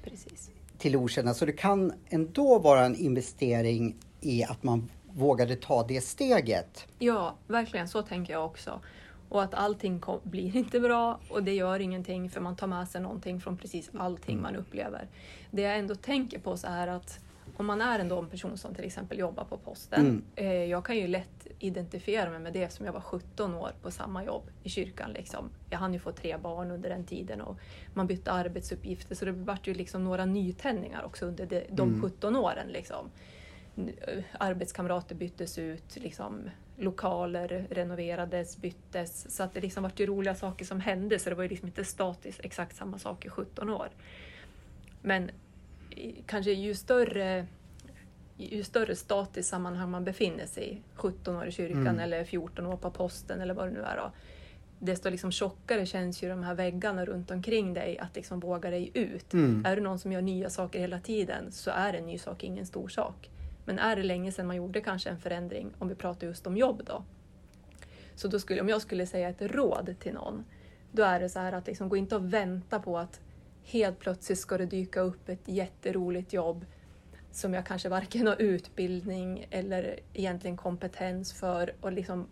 Precis. 0.05 0.51
till 0.79 0.97
okända. 0.97 1.35
Så 1.35 1.47
det 1.47 1.53
kan 1.53 1.93
ändå 2.09 2.59
vara 2.59 2.85
en 2.85 2.97
investering 2.97 3.97
i 4.21 4.45
att 4.45 4.63
man 4.63 4.91
vågade 5.13 5.57
ta 5.57 5.87
det 5.87 6.01
steget. 6.01 6.87
Ja, 6.99 7.35
verkligen 7.47 7.89
så 7.89 8.03
tänker 8.03 8.33
jag 8.33 8.45
också. 8.45 8.81
Och 9.29 9.43
att 9.43 9.55
allting 9.55 10.01
kom, 10.01 10.21
blir 10.23 10.57
inte 10.57 10.81
bra 10.81 11.19
och 11.31 11.43
det 11.43 11.53
gör 11.53 11.81
ingenting 11.81 12.31
för 12.31 12.41
man 12.41 12.57
tar 12.57 12.67
med 12.67 12.89
sig 12.89 13.01
någonting 13.01 13.41
från 13.41 13.57
precis 13.57 13.91
allting 13.99 14.43
man 14.43 14.57
upplever. 14.57 15.09
Det 15.51 15.63
jag 15.63 15.79
ändå 15.79 15.95
tänker 15.95 16.39
på 16.39 16.57
så 16.57 16.67
är 16.67 16.89
att 16.89 17.19
om 17.57 17.67
man 17.67 17.81
är 17.81 17.99
ändå 17.99 18.19
en 18.19 18.29
person 18.29 18.59
som 18.59 18.75
till 18.75 18.85
exempel 18.85 19.19
jobbar 19.19 19.45
på 19.45 19.57
posten. 19.57 20.01
Mm. 20.01 20.25
Eh, 20.37 20.65
jag 20.65 20.85
kan 20.85 20.97
ju 20.97 21.07
lätt 21.07 21.47
identifiera 21.59 22.31
mig 22.31 22.39
med 22.39 22.53
det 22.53 22.73
som 22.73 22.87
jag 22.87 22.93
var 22.93 23.01
17 23.01 23.55
år 23.55 23.71
på 23.83 23.91
samma 23.91 24.25
jobb 24.25 24.51
i 24.63 24.69
kyrkan. 24.69 25.13
Liksom. 25.13 25.51
Jag 25.71 25.79
hann 25.79 25.93
ju 25.93 25.99
få 25.99 26.13
tre 26.13 26.37
barn 26.37 26.71
under 26.71 26.89
den 26.89 27.05
tiden 27.05 27.41
och 27.41 27.59
man 27.95 28.07
bytte 28.07 28.33
arbetsuppgifter 28.33 29.15
så 29.15 29.25
det 29.25 29.33
vart 29.33 29.67
ju 29.67 29.75
liksom 29.75 30.05
några 30.05 30.25
nytändningar 30.25 31.05
också 31.05 31.27
under 31.27 31.47
de, 31.47 31.65
de 31.71 31.89
Mm. 31.89 32.03
17 32.03 32.37
åren. 32.37 32.69
Liksom 32.69 33.11
arbetskamrater 34.39 35.15
byttes 35.15 35.59
ut, 35.59 35.97
liksom, 35.97 36.51
lokaler 36.77 37.67
renoverades, 37.71 38.57
byttes. 38.57 39.37
Så 39.37 39.43
att 39.43 39.55
det 39.55 39.61
liksom 39.61 39.83
var 39.83 39.93
ju 39.97 40.07
roliga 40.07 40.35
saker 40.35 40.65
som 40.65 40.81
hände 40.81 41.19
så 41.19 41.31
det 41.31 41.37
var 41.37 41.43
ju 41.43 41.49
liksom 41.49 41.69
inte 41.69 41.85
statiskt 41.85 42.41
exakt 42.45 42.77
samma 42.77 42.99
sak 42.99 43.27
i 43.27 43.29
17 43.29 43.71
år. 43.71 43.89
Men 45.03 45.31
kanske 46.27 46.53
ju 46.53 46.75
större 46.75 47.47
ju 48.37 48.65
större 48.65 48.97
statiskt 48.97 49.49
sammanhang 49.49 49.91
man 49.91 50.05
befinner 50.05 50.47
sig 50.47 50.73
i, 50.73 50.83
17 50.95 51.37
år 51.37 51.47
i 51.47 51.53
kyrkan 51.53 51.87
Mm. 51.87 52.01
eller 52.01 52.25
14 52.25 52.67
år 52.67 52.77
på 52.77 52.91
posten 52.91 53.41
eller 53.41 53.55
vad 53.55 53.69
det 53.69 53.73
nu 53.73 53.81
är 53.83 53.97
då, 53.97 54.13
desto 54.79 55.11
liksom 55.11 55.33
tjockare 55.33 55.87
känns 55.87 56.23
ju 56.23 56.29
de 56.29 56.43
här 56.43 56.55
väggarna 56.55 57.05
runt 57.05 57.31
omkring 57.31 57.75
dig 57.75 57.99
att 57.99 58.17
liksom 58.17 58.41
våga 58.41 58.71
dig 58.71 58.91
ut. 58.95 59.33
Mm. 59.33 59.67
Är 59.67 59.77
du 59.77 59.83
någon 59.83 59.99
som 59.99 60.13
gör 60.13 60.23
nya 60.23 60.51
saker 60.51 60.79
hela 60.79 61.01
tiden 61.01 61.53
så 61.53 61.71
är 61.71 61.95
en 61.95 62.07
ny 62.07 62.19
sak 62.19 62.45
ingen 62.45 62.67
stor 62.67 62.89
sak. 62.89 63.31
Men 63.65 63.79
är 63.79 63.97
det 63.97 64.03
länge 64.03 64.33
sedan 64.33 64.47
man 64.47 64.57
gjorde 64.57 64.81
kanske 64.81 65.11
en 65.11 65.19
förändring, 65.19 65.71
om 65.79 65.89
vi 65.89 65.95
pratar 65.95 66.27
just 66.27 66.47
om 66.47 66.57
jobb 66.57 66.83
då. 66.87 67.05
Så 68.15 68.29
då 68.29 68.39
skulle, 68.39 68.61
om 68.61 68.69
jag 68.69 68.83
skulle 68.83 69.07
säga 69.07 69.29
ett 69.29 69.43
råd 69.43 69.95
till 70.01 70.15
någon, 70.15 70.45
då 70.93 71.03
är 71.03 71.21
det 71.21 71.29
så 71.29 71.39
här 71.39 71.53
att 71.53 71.67
liksom 71.67 71.89
gå 71.89 71.97
inte 71.97 72.17
och 72.17 72.33
vänta 72.33 72.81
på 72.81 72.99
att 72.99 73.21
helt 73.65 73.99
plötsligt 73.99 74.39
ska 74.39 74.59
det 74.59 74.67
dyka 74.67 75.01
upp 75.01 75.29
ett 75.29 75.49
jätteroligt 75.49 76.33
jobb 76.33 76.67
som 77.33 77.55
jag 77.55 77.67
kanske 77.67 77.89
varken 77.89 78.27
har 78.27 78.43
utbildning 78.43 79.47
eller 79.51 80.01
egentligen 80.13 80.57
kompetens 80.57 81.33
för. 81.33 81.75
Och 81.81 81.93
liksom, 81.93 82.27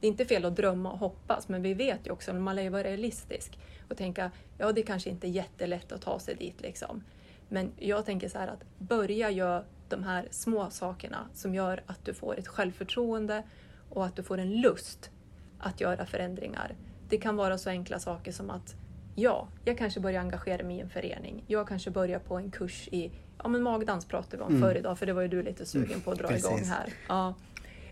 det 0.00 0.06
är 0.06 0.10
inte 0.10 0.24
fel 0.24 0.44
att 0.44 0.56
drömma 0.56 0.92
och 0.92 0.98
hoppas, 0.98 1.48
men 1.48 1.62
vi 1.62 1.74
vet 1.74 2.06
ju 2.06 2.10
också, 2.10 2.34
man 2.34 2.56
lär 2.56 2.62
ju 2.62 2.68
vara 2.68 2.84
realistisk 2.84 3.58
och 3.88 3.96
tänka, 3.96 4.30
ja 4.58 4.72
det 4.72 4.82
kanske 4.82 5.10
inte 5.10 5.26
är 5.26 5.30
jättelätt 5.30 5.92
att 5.92 6.02
ta 6.02 6.18
sig 6.18 6.34
dit 6.34 6.60
liksom. 6.60 7.04
Men 7.48 7.72
jag 7.78 8.06
tänker 8.06 8.28
så 8.28 8.38
här 8.38 8.48
att 8.48 8.64
börja 8.78 9.30
göra 9.30 9.64
de 9.88 10.02
här 10.02 10.28
små 10.30 10.70
sakerna 10.70 11.28
som 11.34 11.54
gör 11.54 11.82
att 11.86 12.04
du 12.04 12.14
får 12.14 12.38
ett 12.38 12.48
självförtroende 12.48 13.42
och 13.90 14.04
att 14.04 14.16
du 14.16 14.22
får 14.22 14.38
en 14.38 14.60
lust 14.60 15.10
att 15.58 15.80
göra 15.80 16.06
förändringar. 16.06 16.74
Det 17.08 17.18
kan 17.18 17.36
vara 17.36 17.58
så 17.58 17.70
enkla 17.70 17.98
saker 17.98 18.32
som 18.32 18.50
att 18.50 18.76
ja, 19.14 19.48
jag 19.64 19.78
kanske 19.78 20.00
börjar 20.00 20.20
engagera 20.20 20.62
mig 20.66 20.76
i 20.76 20.80
en 20.80 20.90
förening. 20.90 21.44
Jag 21.46 21.68
kanske 21.68 21.90
börjar 21.90 22.18
på 22.18 22.36
en 22.36 22.50
kurs 22.50 22.88
i 22.92 23.10
ja, 23.42 23.48
men 23.48 23.62
magdans 23.62 24.04
pratade 24.04 24.36
vi 24.36 24.42
om 24.42 24.48
Mm. 24.48 24.62
förr 24.62 24.74
idag, 24.78 24.98
för 24.98 25.06
det 25.06 25.12
var 25.12 25.22
ju 25.22 25.28
du 25.28 25.42
lite 25.42 25.66
sugen 25.66 26.00
på 26.00 26.10
att 26.10 26.18
dra 26.18 26.28
precis. 26.28 26.46
igång 26.46 26.64
här. 26.64 26.92
Ja. 27.08 27.34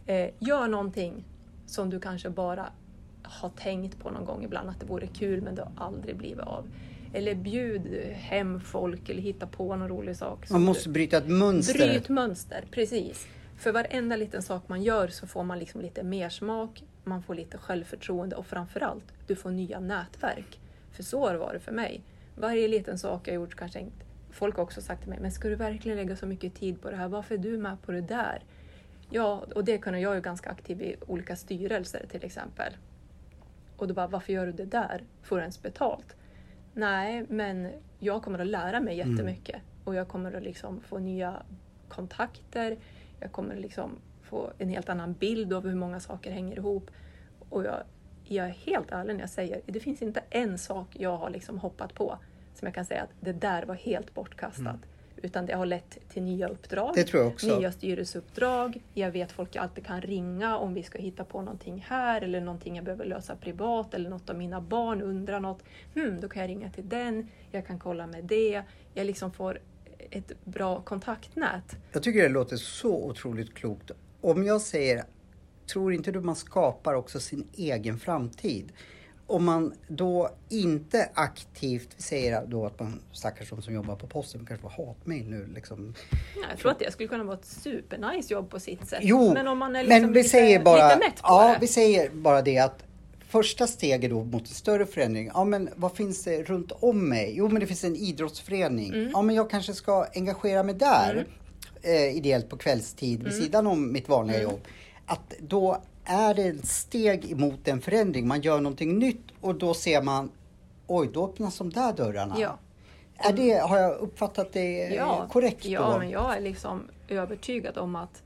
Eh, 0.07 0.31
gör 0.39 0.69
någonting 0.69 1.25
som 1.67 1.91
du 1.91 2.01
kanske 2.01 2.31
bara 2.31 2.67
har 3.23 3.49
tänkt 3.49 3.99
på 3.99 4.11
någon 4.11 4.25
gång 4.25 4.45
ibland 4.45 4.71
att 4.71 4.81
det 4.81 4.87
vore 4.87 5.07
kul 5.07 5.43
men 5.43 5.55
det 5.55 5.63
har 5.63 5.87
aldrig 5.87 6.17
blivit 6.17 6.41
av. 6.41 6.65
Eller 7.15 7.35
bjud 7.35 8.13
hem 8.15 8.61
folk 8.61 9.09
eller 9.09 9.23
hitta 9.23 9.47
på 9.47 9.77
någon 9.77 9.89
rolig 9.89 10.17
sak. 10.17 10.51
Man 10.51 10.61
du- 10.61 10.67
måste 10.67 10.89
bryta 10.89 11.17
ett 11.19 11.29
mönster. 11.29 11.75
Bryt 11.75 12.09
mönster, 12.09 12.65
precis. 12.71 13.27
För 13.59 13.73
varenda 13.73 14.17
liten 14.17 14.43
sak 14.43 14.63
man 14.69 14.83
gör 14.83 15.09
så 15.09 15.27
får 15.27 15.43
man 15.45 15.59
liksom 15.59 15.81
lite 15.81 16.03
mer 16.03 16.29
smak, 16.29 16.85
man 17.05 17.23
får 17.23 17.35
lite 17.35 17.59
självförtroende 17.59 18.37
och 18.37 18.47
framförallt, 18.47 19.05
du 19.27 19.37
får 19.37 19.51
nya 19.51 19.81
nätverk. 19.81 20.59
För 20.93 21.03
så 21.03 21.27
har 21.27 21.33
det 21.33 21.39
varit 21.39 21.63
för 21.63 21.73
mig. 21.73 22.03
Varje 22.37 22.69
liten 22.69 22.99
sak 22.99 23.29
jag 23.29 23.35
gjort 23.35 23.55
kanske 23.55 23.79
tänkt, 23.79 24.05
folk 24.31 24.57
har 24.57 24.63
också 24.63 24.81
sagt 24.81 25.01
till 25.01 25.11
mig, 25.11 25.19
men 25.21 25.33
ska 25.33 25.49
du 25.49 25.55
verkligen 25.55 25.97
lägga 25.99 26.17
så 26.17 26.27
mycket 26.27 26.55
tid 26.55 26.83
på 26.83 26.91
det 26.91 26.97
här? 26.97 27.09
Varför 27.09 27.35
är 27.35 27.39
du 27.39 27.59
med 27.59 27.83
på 27.83 27.93
det 27.93 28.01
där? 28.01 28.43
Ja, 29.11 29.45
och 29.55 29.65
det 29.65 29.79
kan 29.79 30.01
jag 30.01 30.15
ju 30.15 30.21
ganska 30.21 30.51
aktiv 30.51 30.83
i 30.83 30.97
olika 31.07 31.37
styrelser 31.37 32.07
till 32.11 32.25
exempel. 32.25 32.73
Och 33.77 33.89
då 33.89 33.95
bara, 33.95 34.07
varför 34.07 34.33
gör 34.33 34.47
du 34.47 34.53
det 34.53 34.65
där? 34.65 35.03
Får 35.23 35.37
du 35.37 35.43
ens 35.43 35.63
betalt? 35.63 36.17
Nej, 36.75 37.27
men 37.29 37.69
jag 37.99 38.23
kommer 38.23 38.39
att 38.39 38.47
lära 38.47 38.81
mig 38.81 39.01
Mm. 39.01 39.11
jättemycket. 39.13 39.63
Och 39.85 39.95
jag 39.95 40.09
kommer 40.09 40.33
att 40.33 40.43
liksom 40.43 40.81
få 40.81 40.99
nya 40.99 41.43
kontakter. 41.89 42.77
Jag 43.21 43.33
kommer 43.33 43.57
liksom 43.57 43.99
få 44.23 44.53
en 44.59 44.69
helt 44.69 44.89
annan 44.89 45.13
bild 45.13 45.53
av 45.53 45.69
hur 45.69 45.75
många 45.75 46.01
saker 46.01 46.31
hänger 46.31 46.57
ihop. 46.57 46.91
Och 47.49 47.65
jag, 47.65 47.83
jag 48.29 48.47
är 48.47 48.51
helt 48.51 48.93
ärlig 48.93 49.15
när 49.15 49.21
jag 49.21 49.31
säger, 49.31 49.61
det 49.67 49.81
finns 49.81 50.03
inte 50.03 50.23
en 50.31 50.59
sak 50.59 50.87
jag 50.93 51.17
har 51.17 51.31
liksom 51.31 51.59
hoppat 51.59 51.95
på 51.95 52.19
som 52.55 52.67
jag 52.67 52.75
kan 52.75 52.85
säga 52.85 53.03
att 53.03 53.11
det 53.21 53.33
där 53.33 53.63
var 53.63 53.75
helt 53.75 54.15
bortkastat. 54.15 54.77
Utan 55.23 55.47
det 55.47 55.53
har 55.55 55.67
lett 55.67 55.99
till 56.09 56.23
nya 56.23 56.49
uppdrag, 56.49 56.95
Mm. 57.43 57.59
Nya 57.59 57.73
styrelseuppdrag. 57.73 58.83
Jag 58.95 59.11
vet 59.11 59.33
folk 59.33 59.55
jag 59.55 59.63
alltid 59.63 59.87
kan 59.87 60.01
ringa 60.01 60.57
om 60.57 60.75
vi 60.75 60.83
ska 60.83 60.99
hitta 60.99 61.25
på 61.25 61.41
någonting 61.43 61.85
här 61.89 62.23
eller 62.23 62.41
någonting 62.41 62.77
jag 62.77 62.85
behöver 62.85 63.05
lösa 63.05 63.37
privat 63.37 63.95
eller 63.95 64.11
något 64.11 64.31
av 64.31 64.37
mina 64.37 64.61
barn 64.61 65.03
undrar 65.03 65.41
något. 65.41 65.63
Hmm, 65.95 66.21
då 66.21 66.29
kan 66.29 66.43
jag 66.43 66.49
ringa 66.49 66.71
till 66.71 66.89
den, 66.89 67.29
jag 67.51 67.67
kan 67.67 67.79
kolla 67.79 68.07
med 68.07 68.25
det. 68.25 68.63
Jag 68.95 69.07
liksom 69.07 69.33
får 69.33 69.59
ett 70.11 70.45
bra 70.45 70.81
kontaktnät. 70.81 71.77
Jag 71.93 72.03
tycker 72.03 72.23
det 72.23 72.29
låter 72.29 72.57
så 72.57 73.05
otroligt 73.05 73.55
klokt. 73.55 73.91
Om 74.21 74.45
jag 74.45 74.61
säger, 74.61 75.05
tror 75.67 75.93
inte 75.93 76.13
du 76.13 76.21
man 76.21 76.37
skapar 76.37 76.95
också 76.95 77.21
sin 77.21 77.47
egen 77.57 77.99
framtid? 77.99 78.73
Om 79.27 79.45
man 79.45 79.75
då 79.89 80.31
inte 80.49 81.09
aktivt 81.15 81.89
säger 81.99 82.47
då 82.47 82.67
att 82.67 82.81
man, 82.81 83.01
stackars 83.13 83.51
de 83.51 83.63
som 83.63 83.75
jobbar 83.75 83.97
på 83.97 84.07
posten, 84.07 84.47
kanske 84.49 84.63
får 84.69 84.85
hatmejl 84.87 85.31
nu 85.31 85.47
liksom. 85.55 85.95
Ja, 86.11 86.43
Jag 86.51 86.59
tror 86.59 86.71
att 86.71 86.79
det 86.79 86.93
skulle 86.93 87.09
kunna 87.09 87.25
vara 87.25 87.37
ett 87.39 87.45
supernice 87.47 88.33
jobb 88.33 88.51
på 88.51 88.61
sitt 88.61 88.89
sätt. 88.89 88.99
Jo, 89.03 89.35
men 89.35 89.49
om 89.49 89.59
man 89.59 89.77
är 89.77 89.83
liksom 89.83 90.01
men 90.03 90.13
vi 90.13 90.19
lite, 90.19 90.29
säger 90.29 90.63
bara, 90.65 90.89
lite 90.89 90.99
mätt 90.99 91.15
på 91.23 91.29
ja, 91.29 91.49
det. 91.49 91.59
vi 91.61 91.67
säger 91.67 92.11
bara 92.11 92.43
det 92.43 92.59
att 92.59 92.85
första 93.29 93.67
steget 93.67 94.11
då 94.11 94.25
mot 94.25 94.43
en 94.43 94.47
större 94.47 94.87
förändring. 94.87 95.31
Ja, 95.35 95.45
men 95.45 95.69
vad 95.77 95.93
finns 95.97 96.25
det 96.25 96.43
runt 96.43 96.73
om 96.81 97.09
mig? 97.09 97.33
Jo, 97.37 97.49
men 97.49 97.61
det 97.61 97.67
finns 97.67 97.85
en 97.85 97.97
idrottsförening. 97.97 98.89
Mm. 98.95 99.11
Ja, 99.13 99.23
men 99.23 99.35
jag 99.35 99.51
kanske 99.51 99.75
ska 99.75 100.07
engagera 100.15 100.63
mig 100.63 100.75
där 100.75 101.27
eh, 101.83 102.17
ideellt 102.17 102.49
på 102.49 102.57
kvällstid 102.57 103.21
Mm. 103.21 103.33
vid 103.33 103.43
sidan 103.43 103.67
om 103.67 103.93
mitt 103.93 104.09
vanliga 104.09 104.43
jobb. 104.43 104.61
Att 105.13 105.35
då 105.41 105.83
är 106.05 106.35
det 106.35 106.43
ett 106.43 106.69
steg 106.69 107.33
emot 107.33 107.69
en 107.69 107.81
förändring. 107.81 108.29
Man 108.29 108.41
gör 108.41 108.61
någonting 108.61 108.99
nytt 108.99 109.25
och 109.41 109.55
då 109.55 109.75
ser 109.75 110.03
man, 110.03 110.31
oj, 110.87 111.11
då 111.13 111.25
öppnas 111.25 111.59
de 111.59 111.71
där 111.71 111.93
dörrarna. 111.93 112.37
Ja. 112.39 112.59
Är 113.17 113.33
det, 113.33 113.53
har 113.53 113.79
jag 113.79 113.99
uppfattat 113.99 114.53
det 114.53 114.89
Ja, 114.89 115.29
korrekt 115.31 115.65
ja 115.65 115.91
då? 115.93 115.99
men 115.99 116.11
jag 116.11 116.37
är 116.37 116.41
liksom 116.41 116.83
övertygad 117.09 117.79
om 117.79 117.97
att 117.97 118.23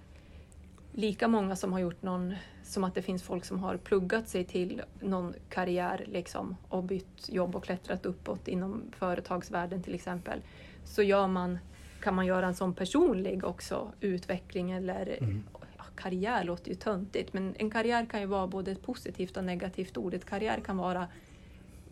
lika 0.93 1.29
många 1.29 1.57
som 1.57 1.73
har 1.73 1.81
gjort 1.81 2.03
någon, 2.03 2.35
som 2.65 2.85
att 2.85 2.95
det 2.95 3.03
finns 3.03 3.23
folk 3.23 3.45
som 3.45 3.59
har 3.59 3.77
pluggat 3.77 4.29
sig 4.29 4.45
till 4.45 4.83
någon 5.01 5.35
karriär 5.49 6.05
liksom, 6.09 6.57
och 6.69 6.83
bytt 6.83 7.29
jobb 7.29 7.57
och 7.57 7.65
klättrat 7.65 8.07
uppåt 8.07 8.49
inom 8.49 8.83
företagsvärlden 8.99 9.83
till 9.83 9.95
exempel, 9.95 10.41
så 10.85 11.03
gör 11.03 11.27
man, 11.27 11.59
kan 12.03 12.15
man 12.15 12.27
göra 12.27 12.47
en 12.47 12.55
sån 12.55 12.75
personlig 12.75 13.45
också 13.45 13.93
utveckling 14.01 14.71
eller 14.71 15.19
ja, 15.53 15.56
karriär 15.97 16.45
låter 16.45 16.69
ju 16.69 16.75
töntigt, 16.75 17.33
men 17.33 17.55
en 17.59 17.71
karriär 17.71 18.07
kan 18.07 18.21
ju 18.21 18.27
vara 18.27 18.47
både 18.47 18.71
ett 18.71 18.83
positivt 18.83 19.37
och 19.37 19.45
negativt 19.45 19.97
ord. 19.97 20.15
Ett 20.15 20.25
karriär 20.25 20.61
kan 20.61 20.77
vara 20.77 21.09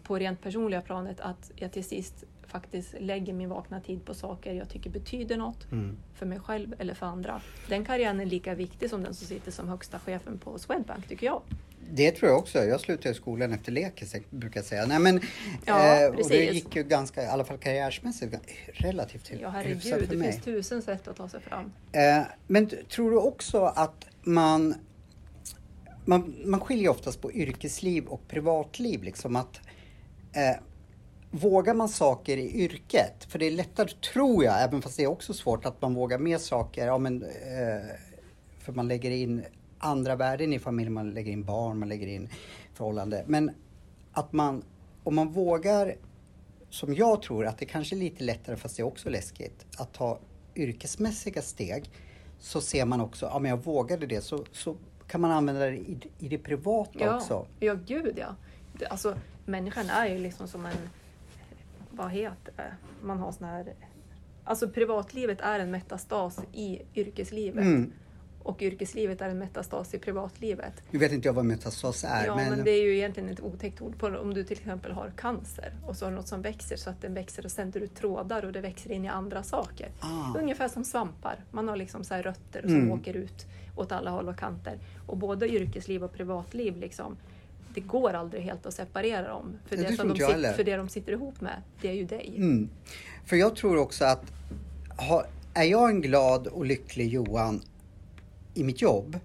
på 0.03 0.19
rent 0.19 0.43
personliga 0.43 0.81
planet 0.81 1.21
att 1.21 1.53
jag 1.57 1.73
till 1.73 1.85
sist 1.85 2.25
faktiskt 2.47 2.95
lägger 3.01 3.33
min 3.33 3.49
vakna 3.49 3.81
tid 3.81 4.05
på 4.05 4.15
saker 4.15 4.55
jag 4.55 4.69
tycker 4.69 4.91
betyder 4.91 5.37
något 5.37 5.73
Mm. 5.73 5.97
för 6.15 6.27
mig 6.27 6.41
själv 6.41 6.75
eller 6.79 6.95
för 6.95 7.07
andra. 7.07 7.41
Den 7.69 7.85
karriären 7.85 8.21
är 8.21 8.27
lika 8.27 8.55
viktig 8.55 8.91
som 8.91 9.03
den 9.03 9.15
som 9.15 9.27
sitter 9.27 9.51
som 9.53 9.69
högsta 9.69 9.99
chefen 9.99 10.39
på 10.39 10.59
Swedbank 10.59 11.09
tycker 11.09 11.27
jag. 11.27 11.43
Det 11.93 12.11
tror 12.11 12.31
jag 12.31 12.39
också. 12.39 12.65
Jag 12.65 12.81
slutade 12.81 13.15
skolan 13.15 13.53
efter 13.53 13.73
lekis, 13.73 14.15
brukar 14.31 14.61
jag 14.61 14.65
säga. 14.65 14.87
Nej, 14.87 14.99
men, 14.99 15.21
Ja, 15.67 16.01
eh, 16.01 16.09
och 16.09 16.29
det 16.29 16.45
gick 16.45 16.77
ju 16.77 16.83
ganska, 16.83 17.23
i 17.23 17.27
alla 17.27 17.45
fall 17.45 17.59
karriärsmässigt, 17.59 18.35
relativt 18.67 19.31
Ja 19.31 19.51
hyfsat 19.51 19.53
herregud, 19.53 19.83
för 19.83 20.07
det 20.07 20.17
mig. 20.17 20.33
finns 20.33 20.45
tusen 20.45 20.83
sätt 20.83 21.09
att 21.09 21.17
ta 21.17 21.29
sig 21.29 21.41
fram. 21.41 21.73
Eh, 21.93 22.23
men 22.47 22.71
tror 22.91 23.11
du 23.11 23.17
också 23.17 23.65
att 23.65 24.07
man, 24.23 24.75
man, 26.05 26.35
man 26.45 26.61
skiljer 26.61 26.89
oftast 26.89 27.21
på 27.21 27.33
yrkesliv 27.33 28.05
och 28.07 28.29
privatliv, 28.29 29.03
liksom 29.03 29.37
att 29.37 29.61
eh, 30.33 30.61
Vågar 31.37 31.75
man 31.75 31.89
saker 31.89 32.37
i 32.37 32.63
yrket? 32.65 33.25
För 33.29 33.39
det 33.39 33.47
är 33.47 33.51
lättare, 33.51 33.89
tror 34.13 34.45
jag, 34.45 34.63
även 34.63 34.83
fast 34.83 34.97
det 34.97 35.03
är 35.03 35.07
också 35.07 35.35
svårt, 35.35 35.65
att 35.67 35.83
man 35.83 35.95
vågar 35.95 36.19
med 36.19 36.41
saker. 36.41 36.87
Ja, 36.87 36.99
men, 36.99 37.23
eh, 37.23 37.97
för 38.59 38.73
man 38.73 38.89
lägger 38.89 39.11
in 39.11 39.45
andra 39.85 40.17
värden 40.17 40.53
i 40.53 40.59
familjen, 40.59 40.93
man 40.93 41.11
lägger 41.11 41.33
in 41.33 41.45
barn, 41.45 41.79
man 41.79 41.89
lägger 41.89 42.07
in 42.07 42.29
förhållande. 42.75 43.25
Men 43.27 43.51
att 44.13 44.33
man, 44.33 44.63
om 45.05 45.15
man 45.15 45.33
vågar, 45.33 45.95
som 46.71 46.95
jag 46.95 47.23
tror, 47.23 47.47
att 47.47 47.59
det 47.59 47.67
kanske 47.67 47.97
är 47.97 47.99
lite 47.99 48.25
lättare, 48.25 48.57
fast 48.57 48.77
det 48.77 48.83
är 48.83 48.87
också 48.87 49.11
läskigt, 49.11 49.67
att 49.77 49.93
ta 49.93 50.19
yrkesmässiga 50.55 51.43
steg. 51.43 51.91
Så 52.39 52.61
ser 52.61 52.85
man 52.85 53.01
också, 53.01 53.27
ja 53.27 53.39
men 53.39 53.49
jag 53.49 53.65
vågade 53.65 54.07
det, 54.07 54.21
så, 54.21 54.45
så 54.53 54.77
kan 55.07 55.21
man 55.21 55.31
använda 55.31 55.61
det 55.61 55.77
i, 55.77 55.99
i 56.19 56.29
det 56.29 56.39
privata 56.39 56.91
Ja, 56.99 57.17
också. 57.17 57.47
ja 57.61 57.75
gud 57.87 58.19
ja. 58.19 58.35
Alltså, 58.91 59.17
människan 59.47 59.91
är 59.91 60.07
ju 60.07 60.19
liksom 60.19 60.49
som 60.49 60.67
en, 60.67 60.77
vad 61.91 62.11
heter 62.11 62.53
det, 62.57 62.75
man 63.03 63.19
har 63.19 63.33
sån 63.33 63.47
här, 63.47 63.75
alltså 64.45 64.69
privatlivet 64.69 65.41
är 65.41 65.61
en 65.61 65.71
metastas 65.71 66.41
i 66.53 66.83
yrkeslivet. 66.95 67.65
Mm. 67.65 67.93
Och 68.45 68.63
yrkeslivet 68.63 69.21
är 69.21 69.29
en 69.29 69.39
metastas 69.39 69.95
i 69.95 69.99
privatlivet. 69.99 70.73
Nu 70.91 70.99
vet 70.99 71.13
inte 71.13 71.29
jag 71.29 71.33
vad 71.33 71.45
metastas 71.45 72.05
är, 72.05 72.27
Ja, 72.27 72.37
men, 72.37 72.51
men 72.51 72.65
det 72.65 72.71
är 72.71 72.83
ju 72.83 72.97
egentligen 72.97 73.29
ett 73.29 73.41
otäckt 73.41 73.81
ord 73.81 73.99
på 73.99 74.07
om 74.07 74.35
du 74.35 74.45
till 74.45 74.59
exempel 74.59 74.93
har 74.93 75.13
cancer 75.17 75.73
och 75.87 75.97
så 75.97 76.05
har 76.07 76.11
du 76.11 76.17
något 76.17 76.29
som 76.29 76.43
växer 76.43 76.77
så 76.77 76.91
att 76.91 77.03
den 77.03 77.15
växer 77.15 77.45
och 77.45 77.51
sänder 77.51 77.81
ut 77.81 77.95
trådar 77.95 78.45
och 78.45 78.53
det 78.53 78.61
växer 78.61 78.93
in 78.93 79.05
i 79.05 79.09
andra 79.09 79.43
saker. 79.43 79.89
Ah. 80.01 80.39
Ungefär 80.39 80.69
som 80.69 80.85
svampar. 80.85 81.45
Man 81.51 81.69
har 81.69 81.77
liksom 81.77 82.05
så 82.05 82.15
här 82.15 82.23
rötter 82.23 82.63
som 82.63 82.75
Mm. 82.75 82.93
åker 82.93 83.15
ut 83.15 83.47
åt 83.77 83.93
alla 83.93 84.11
håll 84.11 84.29
och 84.29 84.39
kanter. 84.39 84.79
Och 85.07 85.17
både 85.17 85.49
yrkesliv 85.49 86.05
och 86.05 86.13
privatliv 86.13 86.77
liksom, 86.77 87.17
det 87.75 87.81
går 87.81 88.13
aldrig 88.13 88.43
helt 88.43 88.67
att 88.67 88.75
separera 88.75 89.29
dem. 89.29 89.59
För 89.67 89.77
Det 89.77 89.83
det, 89.83 89.89
som 89.97 90.09
de 90.09 90.13
inte 90.13 90.21
jag 90.21 90.29
sit, 90.31 90.37
heller. 90.37 90.53
för 90.53 90.65
det 90.65 90.77
de 90.77 90.89
sitter 90.89 91.13
ihop 91.13 91.41
med, 91.41 91.63
det 91.81 91.89
är 91.89 91.93
ju 91.93 92.05
dig. 92.05 92.35
Mm. 92.37 92.69
För 93.25 93.37
jag 93.37 93.57
tror 93.57 93.77
också 93.79 94.05
att 94.05 94.33
ha, 95.09 95.25
är 95.55 95.65
jag 95.65 95.91
en 95.91 96.01
glad 96.01 96.47
och 96.47 96.65
lycklig 96.67 97.09
Johan 97.09 97.63
i 98.55 98.65
mitt 98.65 98.83
jobb, 98.83 99.19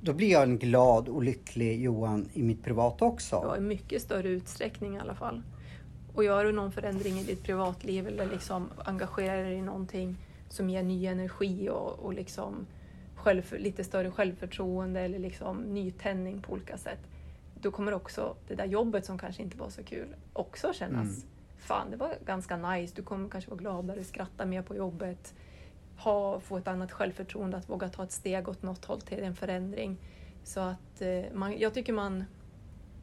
då 0.00 0.12
blir 0.12 0.30
jag 0.30 0.42
en 0.42 0.58
glad 0.58 1.08
och 1.08 1.22
lycklig 1.22 1.80
Johan 1.82 2.28
i 2.32 2.42
mitt 2.42 2.64
privata 2.64 3.04
också. 3.04 3.36
Ja, 3.36 3.56
i 3.56 3.60
mycket 3.60 4.02
större 4.02 4.28
utsträckning 4.28 4.96
i 4.96 5.00
alla 5.00 5.14
fall. 5.14 5.42
Och 6.14 6.24
gör 6.24 6.44
du 6.44 6.52
någon 6.52 6.72
förändring 6.72 7.18
i 7.18 7.24
ditt 7.24 7.42
privatliv 7.42 8.06
eller 8.06 8.26
liksom 8.26 8.68
engagerar 8.84 9.44
dig 9.44 9.54
i 9.54 9.62
någonting 9.62 10.16
som 10.48 10.70
ger 10.70 10.82
ny 10.82 11.06
energi 11.06 11.68
och, 11.70 11.98
och 11.98 12.14
liksom 12.14 12.66
själv, 13.14 13.54
lite 13.58 13.84
större 13.84 14.10
självförtroende 14.10 15.00
eller 15.00 15.18
liksom 15.18 15.56
nytändning 15.56 16.42
på 16.42 16.52
olika 16.52 16.78
sätt. 16.78 16.98
Då 17.60 17.70
kommer 17.70 17.92
också 17.94 18.36
det 18.48 18.54
där 18.54 18.64
jobbet 18.64 19.06
som 19.06 19.18
kanske 19.18 19.42
inte 19.42 19.56
var 19.56 19.68
så 19.70 19.82
kul 19.82 20.08
också 20.32 20.72
kännas, 20.72 21.06
Mm. 21.08 21.22
fan 21.58 21.90
det 21.90 21.96
var 21.96 22.14
ganska 22.26 22.56
nice, 22.56 22.92
du 22.96 23.02
kommer 23.02 23.28
kanske 23.28 23.50
vara 23.50 23.60
gladare, 23.60 24.04
skratta 24.04 24.46
mer 24.46 24.62
på 24.62 24.76
jobbet, 24.76 25.34
ha, 26.00 26.40
få 26.40 26.56
ett 26.58 26.68
annat 26.68 26.92
självförtroende, 26.92 27.56
att 27.56 27.68
våga 27.68 27.88
ta 27.88 28.02
ett 28.02 28.12
steg 28.12 28.48
åt 28.48 28.62
något 28.62 28.84
håll 28.84 29.00
till 29.00 29.22
en 29.22 29.34
förändring. 29.34 29.96
Så 30.44 30.60
att 30.60 31.00
eh, 31.02 31.22
man, 31.32 31.58
jag 31.58 31.74
tycker 31.74 31.92
man, 31.92 32.24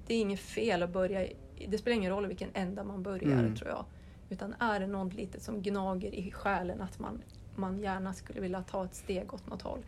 det 0.08 0.14
är 0.14 0.22
inget 0.22 0.40
fel 0.40 0.84
att 0.84 0.90
börja, 0.90 1.28
det 1.68 1.78
spelar 1.78 1.98
ingen 1.98 2.12
roll 2.12 2.28
vilken 2.28 2.50
ända 2.54 2.84
man 2.84 3.04
börjar 3.04 3.40
Mm. 3.40 3.56
tror 3.56 3.70
jag. 3.70 3.86
Utan 4.30 4.56
är 4.60 4.80
det 4.80 4.88
något 4.88 5.14
litet 5.14 5.42
som 5.44 5.62
gnager 5.62 6.16
i 6.16 6.32
själen 6.32 6.82
att 6.82 7.00
man, 7.00 7.22
man 7.56 7.80
gärna 7.80 8.14
skulle 8.14 8.42
vilja 8.42 8.64
ta 8.64 8.86
ett 8.86 8.96
steg 8.96 9.34
åt 9.34 9.48
något 9.50 9.62
håll. 9.62 9.80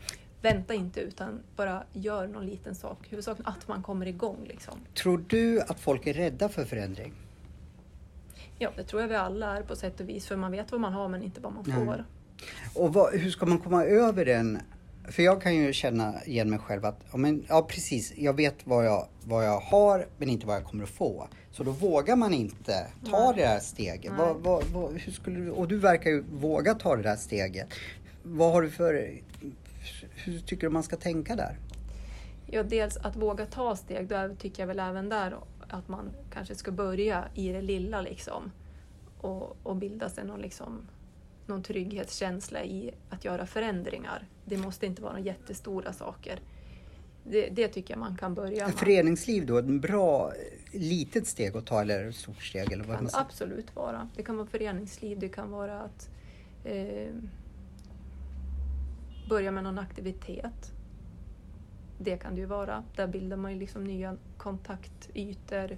Vänta 0.42 0.74
inte 0.74 1.00
utan 1.00 1.40
bara 1.56 1.84
gör 1.94 2.28
någon 2.28 2.46
liten 2.46 2.76
sak. 2.76 2.98
Huvudsaken 3.10 3.46
att 3.46 3.68
man 3.68 3.84
kommer 3.84 4.06
igång 4.06 4.38
liksom. 4.48 4.80
Tror 4.94 5.24
du 5.28 5.62
att 5.62 5.80
folk 5.80 6.08
är 6.08 6.14
rädda 6.14 6.50
för 6.50 6.66
förändring? 6.66 7.14
Ja, 8.58 8.72
det 8.76 8.84
tror 8.84 9.02
jag 9.02 9.10
vi 9.10 9.16
alla 9.16 9.58
är 9.58 9.64
på 9.64 9.76
sätt 9.76 10.00
och 10.00 10.10
vis. 10.10 10.28
För 10.28 10.36
man 10.36 10.52
vet 10.52 10.72
vad 10.72 10.82
man 10.82 10.94
har 10.94 11.08
men 11.08 11.24
inte 11.24 11.42
vad 11.42 11.54
man 11.54 11.66
får. 11.66 12.06
Och 12.74 12.94
vad, 12.94 13.14
hur 13.14 13.32
ska 13.32 13.46
man 13.46 13.60
komma 13.60 13.84
över 13.84 14.26
den? 14.26 14.60
För 15.08 15.24
jag 15.24 15.42
kan 15.42 15.56
ju 15.56 15.74
känna 15.74 16.24
igen 16.24 16.50
mig 16.50 16.60
själv 16.60 16.86
att, 16.86 17.00
ja, 17.12 17.18
men, 17.18 17.46
ja 17.48 17.62
precis, 17.70 18.14
jag 18.18 18.34
vet 18.34 18.56
vad 18.64 18.86
jag, 18.86 19.08
vad 19.24 19.46
jag 19.46 19.60
har 19.60 20.08
men 20.18 20.30
inte 20.30 20.48
vad 20.48 20.56
jag 20.56 20.64
kommer 20.64 20.84
att 20.84 20.90
få. 20.90 21.28
Så 21.52 21.64
då 21.64 21.72
vågar 21.72 22.16
man 22.16 22.34
inte 22.34 22.88
ta 23.10 23.26
Nej. 23.26 23.34
det 23.36 23.48
här 23.48 23.60
steget. 23.60 24.14
Vad, 24.18 24.36
vad, 24.36 24.64
vad, 24.64 24.94
hur 24.94 25.12
skulle 25.12 25.40
du, 25.40 25.52
och 25.52 25.68
du 25.68 25.78
verkar 25.78 26.10
ju 26.10 26.22
våga 26.22 26.74
ta 26.74 26.96
det 26.96 27.04
där 27.04 27.16
steget. 27.16 27.68
Vad 28.24 28.52
har 28.52 28.62
du 28.62 28.70
för, 28.70 29.22
hur 30.16 30.40
tycker 30.40 30.68
du 30.68 30.70
man 30.70 30.84
ska 30.84 30.96
tänka 30.96 31.36
där? 31.36 31.58
Ja, 32.48 32.64
dels 32.64 32.98
att 32.98 33.16
våga 33.16 33.46
ta 33.46 33.76
steg, 33.76 34.08
då 34.08 34.36
tycker 34.40 34.64
jag 34.64 34.68
väl 34.68 34.80
även 34.80 35.10
där 35.10 35.38
att 35.68 35.88
man 35.88 36.12
kanske 36.34 36.56
ska 36.56 36.72
börja 36.72 37.26
i 37.36 37.50
det 37.52 37.62
lilla 37.62 38.02
liksom. 38.02 38.52
Och, 39.22 39.58
och 39.64 39.76
bilda 39.76 40.10
sig 40.10 40.26
någon, 40.26 40.42
liksom, 40.42 40.88
någon 41.50 41.64
trygghetskänsla 41.64 42.64
i 42.64 42.92
att 43.10 43.26
göra 43.26 43.46
förändringar. 43.46 44.28
Det 44.46 44.58
måste 44.58 44.86
inte 44.86 45.02
vara 45.02 45.20
jättestora 45.20 45.94
saker. 45.94 46.40
Det, 47.24 47.50
det 47.50 47.68
tycker 47.68 47.94
jag 47.94 48.00
man 48.00 48.18
kan 48.18 48.34
börja 48.34 48.68
med. 48.68 48.76
föreningsliv 48.76 49.46
då, 49.46 49.58
ett 49.58 49.66
bra 49.66 50.34
litet 50.72 51.28
steg 51.28 51.58
att 51.58 51.66
ta 51.66 51.82
eller 51.82 52.10
ett 52.10 52.16
stort 52.16 52.44
steg? 52.44 52.72
Eller 52.72 52.84
vad 52.84 52.96
kan 52.96 53.04
man 53.04 53.12
säger. 53.12 53.26
absolut 53.26 53.76
vara. 53.76 54.10
Det 54.16 54.24
kan 54.24 54.38
vara 54.38 54.48
föreningsliv, 54.48 55.20
det 55.20 55.30
kan 55.30 55.52
vara 55.52 55.82
att 55.82 56.10
eh, 56.64 57.14
börja 59.30 59.52
med 59.52 59.64
någon 59.64 59.80
aktivitet. 59.80 60.72
Det 62.00 62.18
kan 62.18 62.36
det 62.36 62.42
ju 62.42 62.48
vara. 62.48 62.84
Där 62.96 63.08
bildar 63.08 63.38
man 63.38 63.54
ju 63.54 63.60
liksom 63.60 63.84
nya 63.84 64.18
kontaktytor. 64.38 65.78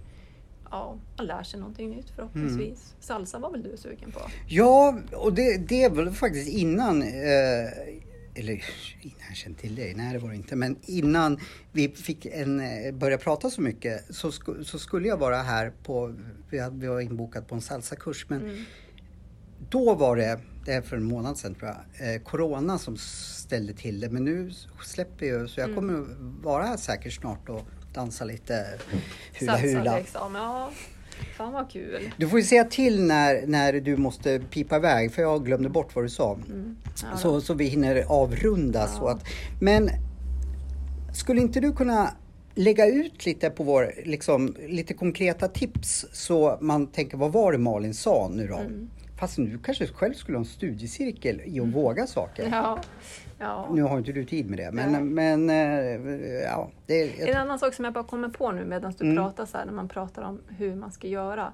Ja, 0.72 0.98
man 1.18 1.26
lär 1.28 1.44
sig 1.44 1.60
någonting 1.60 1.90
nytt 1.90 2.10
förhoppningsvis. 2.16 2.94
Salsa 3.00 3.40
var 3.40 3.52
väl 3.52 3.64
du 3.64 3.78
sugen 3.78 4.12
på? 4.12 4.20
Ja, 4.48 5.00
och 5.16 5.34
det, 5.34 5.58
det 5.58 5.90
var 5.90 6.12
faktiskt 6.12 6.50
innan, 6.50 7.02
eh, 7.02 7.10
eller 8.36 8.52
innan 9.02 9.16
jag 9.28 9.36
kände 9.38 9.60
till 9.60 9.76
dig, 9.76 9.94
nej 9.96 10.14
det 10.14 10.20
var 10.20 10.30
det 10.30 10.36
inte, 10.36 10.56
men 10.56 10.76
innan 10.86 11.40
vi 11.72 11.90
fick 11.90 12.26
en, 12.26 12.60
eh, 12.60 12.92
börja 12.94 13.18
prata 13.18 13.50
så 13.50 13.62
mycket 13.62 14.16
så, 14.16 14.32
sku, 14.32 14.64
så 14.64 14.80
skulle 14.80 15.08
jag 15.08 15.18
vara 15.18 15.38
här 15.38 15.72
på, 15.84 16.16
vi, 16.50 16.60
hade, 16.60 16.78
vi 16.78 16.88
var 16.88 17.02
inbokat 17.02 17.48
på 17.48 17.56
en 17.56 17.62
salsakurs, 17.62 18.26
men 18.30 18.42
Mm. 18.42 18.64
då 19.70 19.96
var 19.96 20.16
det, 20.16 20.40
det 20.66 20.72
är 20.74 20.82
för 20.82 20.98
en 20.98 21.04
månad 21.04 21.38
sedan 21.38 21.56
tror 21.56 21.70
jag, 22.00 22.16
eh, 22.16 22.22
Corona 22.22 22.78
som 22.78 22.98
ställde 22.98 23.74
till 23.74 24.00
det, 24.00 24.10
men 24.10 24.24
nu 24.26 24.52
släpper 24.84 25.26
jag 25.26 25.50
så 25.50 25.60
jag 25.60 25.70
Mm. 25.70 25.76
kommer 25.76 26.06
vara 26.44 26.64
här 26.64 26.78
säkert 26.78 27.14
snart 27.14 27.50
och 27.50 27.62
dansa 27.94 28.26
lite 28.26 28.66
hula 29.40 29.58
hula. 29.58 29.84
Salsa 29.84 29.98
liksom, 29.98 30.36
ja. 30.36 30.72
Fan 31.38 31.54
vad 31.54 31.72
kul. 31.72 32.14
Du 32.18 32.30
får 32.30 32.40
ju 32.40 32.46
säga 32.46 32.64
till 32.64 33.04
när, 33.04 33.48
när 33.48 33.74
du 33.74 33.98
måste 33.98 34.40
pipa 34.40 34.76
iväg 34.76 35.14
för 35.14 35.22
jag 35.22 35.46
glömde 35.46 35.70
bort 35.70 35.96
vad 35.96 36.06
du 36.06 36.10
sa. 36.10 36.34
Mm. 36.34 36.76
Ja. 37.12 37.18
Så, 37.18 37.42
så 37.42 37.54
vi 37.54 37.66
hinner 37.66 38.04
avrunda. 38.08 38.80
Ja. 38.80 38.88
Så 38.88 39.08
att, 39.08 39.24
men 39.62 39.90
skulle 41.14 41.42
inte 41.42 41.60
du 41.60 41.74
kunna 41.74 42.14
lägga 42.56 42.86
ut 42.86 43.26
lite 43.26 43.50
på 43.50 43.64
vår, 43.64 43.94
liksom, 44.06 44.56
lite 44.68 44.94
konkreta 44.94 45.48
tips 45.48 46.06
så 46.12 46.58
man 46.62 46.88
tänker 46.88 47.18
vad 47.18 47.32
var 47.32 47.52
det 47.52 47.58
Malin 47.58 47.94
sa 47.94 48.32
nu 48.34 48.48
då? 48.48 48.58
Mm. 48.58 48.90
Fast 49.20 49.36
du 49.36 49.60
kanske 49.64 49.88
själv 49.88 50.14
skulle 50.14 50.38
ha 50.38 50.40
en 50.40 50.50
studiecirkel 50.50 51.42
i 51.46 51.60
att 51.60 51.68
våga 51.68 52.08
saker. 52.08 52.50
Ja. 52.52 52.80
Ja. 53.42 53.68
Nu 53.72 53.82
har 53.84 53.98
inte 53.98 54.12
du 54.12 54.26
tid 54.26 54.50
med 54.50 54.60
det 54.60 54.72
men, 54.72 54.92
Nej. 54.92 55.02
men 55.04 55.50
eh, 55.50 56.42
ja, 56.44 56.70
det, 56.86 57.30
En 57.30 57.38
annan 57.38 57.60
sak 57.60 57.74
som 57.74 57.86
jag 57.86 57.94
bara 57.94 58.04
kommer 58.04 58.30
på 58.30 58.52
nu 58.52 58.66
medan 58.66 58.94
du 58.98 59.04
Mm. 59.06 59.16
pratar 59.18 59.46
så 59.46 59.58
här, 59.58 59.66
när 59.66 59.74
man 59.74 59.88
pratar 59.90 60.22
om 60.22 60.40
hur 60.48 60.76
man 60.76 60.92
ska 60.92 61.08
göra. 61.08 61.54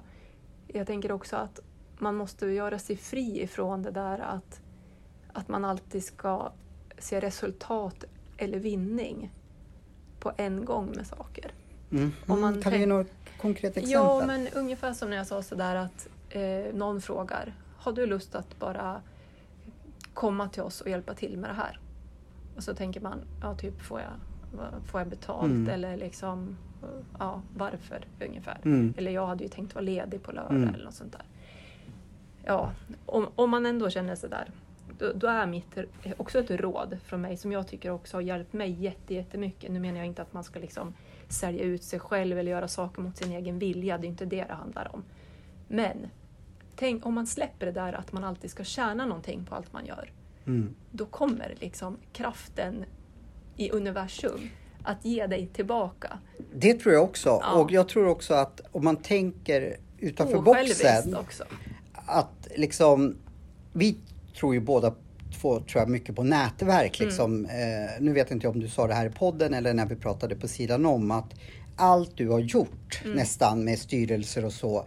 Jag 0.66 0.86
tänker 0.86 1.12
också 1.12 1.36
att 1.36 1.60
man 1.98 2.14
måste 2.16 2.46
göra 2.46 2.78
sig 2.78 2.96
fri 2.96 3.42
ifrån 3.42 3.82
det 3.82 3.90
där 3.90 4.18
att, 4.18 4.60
att 5.32 5.48
man 5.48 5.64
alltid 5.64 6.04
ska 6.04 6.52
se 6.98 7.20
resultat 7.20 8.04
eller 8.36 8.58
vinning 8.58 9.32
på 10.20 10.32
en 10.36 10.64
gång 10.64 10.92
med 10.96 11.06
saker. 11.06 11.52
mm, 11.90 12.12
om 12.26 12.40
man 12.40 12.62
kan 12.62 12.72
du 12.72 12.78
ge 12.78 12.86
något 12.86 13.10
konkret 13.40 13.76
exempel? 13.76 13.90
Ja, 13.92 14.22
men 14.26 14.48
ungefär 14.54 14.92
som 14.92 15.10
när 15.10 15.16
jag 15.16 15.26
sa 15.26 15.42
sådär 15.42 15.76
att 15.76 16.08
eh, 16.30 16.74
någon 16.74 17.00
frågar, 17.00 17.52
har 17.78 17.92
du 17.92 18.06
lust 18.06 18.34
att 18.34 18.58
bara 18.58 19.00
komma 20.18 20.48
till 20.48 20.62
oss 20.62 20.80
och 20.80 20.88
hjälpa 20.88 21.14
till 21.14 21.38
med 21.38 21.50
det 21.50 21.54
här? 21.54 21.78
Och 22.56 22.62
så 22.64 22.74
tänker 22.74 23.00
man, 23.00 23.20
ja 23.42 23.54
typ 23.54 23.80
får 23.82 24.00
jag, 24.00 24.12
får 24.86 25.00
jag 25.00 25.08
betalt 25.08 25.44
Mm. 25.50 25.68
eller 25.68 25.96
liksom, 25.96 26.56
ja 27.18 27.42
varför 27.56 28.04
ungefär. 28.28 28.58
Mm. 28.64 28.94
Eller 28.96 29.10
jag 29.10 29.26
hade 29.26 29.44
ju 29.44 29.48
tänkt 29.48 29.74
vara 29.74 29.82
ledig 29.84 30.22
på 30.22 30.32
lördag 30.32 30.56
Mm. 30.56 30.74
eller 30.74 30.84
något 30.84 30.94
sånt 30.94 31.12
där. 31.12 31.22
Ja, 32.44 32.72
om, 33.06 33.28
om 33.34 33.50
man 33.50 33.66
ändå 33.66 33.90
känner 33.90 34.14
sådär, 34.14 34.50
då, 34.98 35.12
då 35.14 35.26
är 35.26 35.46
mitt 35.46 35.78
också 36.16 36.38
ett 36.38 36.50
råd 36.50 36.98
från 37.04 37.20
mig 37.20 37.36
som 37.36 37.52
jag 37.52 37.68
tycker 37.68 37.90
också 37.90 38.16
har 38.16 38.22
hjälpt 38.22 38.52
mig 38.52 38.70
jätte, 38.70 39.14
jättemycket. 39.14 39.70
Nu 39.72 39.80
menar 39.80 39.98
jag 39.98 40.06
inte 40.06 40.22
att 40.22 40.32
man 40.32 40.44
ska 40.44 40.60
liksom 40.60 40.94
sälja 41.28 41.64
ut 41.64 41.82
sig 41.82 42.00
själv 42.00 42.38
eller 42.38 42.50
göra 42.50 42.68
saker 42.68 43.02
mot 43.02 43.16
sin 43.16 43.32
egen 43.32 43.58
vilja, 43.58 43.98
det 43.98 44.06
är 44.06 44.08
inte 44.08 44.24
det 44.24 44.44
det 44.48 44.54
handlar 44.54 44.94
om. 44.94 45.02
Men 45.68 46.06
tänk 46.78 47.06
om 47.06 47.14
man 47.14 47.26
släpper 47.26 47.66
det 47.66 47.72
där 47.72 47.92
att 47.92 48.12
man 48.12 48.24
alltid 48.24 48.50
ska 48.50 48.64
tjäna 48.64 49.06
någonting 49.06 49.44
på 49.44 49.54
allt 49.54 49.72
man 49.72 49.86
gör. 49.86 50.12
Mm. 50.46 50.74
Då 50.90 51.06
kommer 51.06 51.54
liksom 51.60 51.96
kraften 52.12 52.84
i 53.56 53.70
universum 53.70 54.50
att 54.82 55.04
ge 55.04 55.26
dig 55.26 55.46
tillbaka. 55.46 56.18
Det 56.54 56.74
tror 56.74 56.94
jag 56.94 57.04
också. 57.04 57.28
Ja. 57.28 57.52
Och 57.52 57.72
jag 57.72 57.88
tror 57.88 58.06
också 58.06 58.34
att 58.34 58.60
om 58.72 58.84
man 58.84 58.96
tänker 58.96 59.76
utanför 59.98 60.38
boxen. 60.38 61.16
Också. 61.16 61.44
att 61.92 62.48
liksom, 62.56 63.16
vi 63.72 63.96
tror 64.38 64.54
ju 64.54 64.60
båda 64.60 64.94
två 65.40 65.60
tror 65.60 65.80
jag 65.82 65.88
mycket 65.88 66.16
på 66.16 66.22
nätverk. 66.22 67.00
Mm. 67.00 67.08
Liksom. 67.08 67.44
Eh, 67.44 68.00
nu 68.00 68.12
vet 68.12 68.30
inte 68.30 68.46
jag 68.46 68.54
om 68.54 68.60
du 68.60 68.68
sa 68.68 68.86
det 68.86 68.94
här 68.94 69.06
i 69.06 69.10
podden 69.10 69.54
eller 69.54 69.74
när 69.74 69.86
vi 69.86 69.96
pratade 69.96 70.36
på 70.36 70.48
sidan 70.48 70.86
om 70.86 71.10
att 71.10 71.34
allt 71.76 72.16
du 72.16 72.28
har 72.28 72.38
gjort 72.38 73.00
Mm. 73.04 73.16
nästan 73.16 73.64
med 73.64 73.78
styrelser 73.78 74.44
och 74.44 74.52
så 74.52 74.86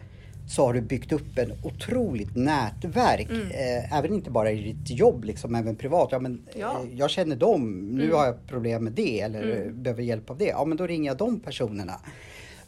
så 0.55 0.65
har 0.65 0.73
du 0.73 0.81
byggt 0.81 1.11
upp 1.11 1.37
en 1.37 1.53
otroligt 1.63 2.35
nätverk. 2.35 3.29
Mm. 3.29 3.47
Eh, 3.51 3.97
även 3.97 4.13
inte 4.13 4.31
bara 4.31 4.51
i 4.51 4.73
ditt 4.73 4.99
jobb, 4.99 5.23
liksom, 5.23 5.55
även 5.55 5.75
privat. 5.75 6.09
Ja, 6.11 6.19
men, 6.19 6.41
Ja. 6.55 6.79
eh, 6.83 6.97
jag 6.99 7.09
känner 7.09 7.35
dem, 7.35 7.79
nu 7.79 8.03
Mm. 8.03 8.15
har 8.17 8.25
jag 8.25 8.47
problem 8.47 8.83
med 8.83 8.93
det 8.93 9.21
eller 9.21 9.43
Mm. 9.43 9.67
eh, 9.67 9.73
behöver 9.73 10.03
hjälp 10.03 10.29
av 10.29 10.37
det. 10.37 10.45
Ja, 10.45 10.65
men 10.65 10.77
då 10.77 10.87
ringer 10.87 11.09
jag 11.09 11.17
de 11.17 11.39
personerna. 11.39 11.93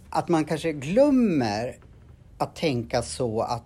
Att 0.09 0.29
man 0.29 0.45
kanske 0.45 0.73
glömmer 0.73 1.75
att 2.37 2.55
tänka 2.55 3.01
så 3.01 3.41
att 3.41 3.63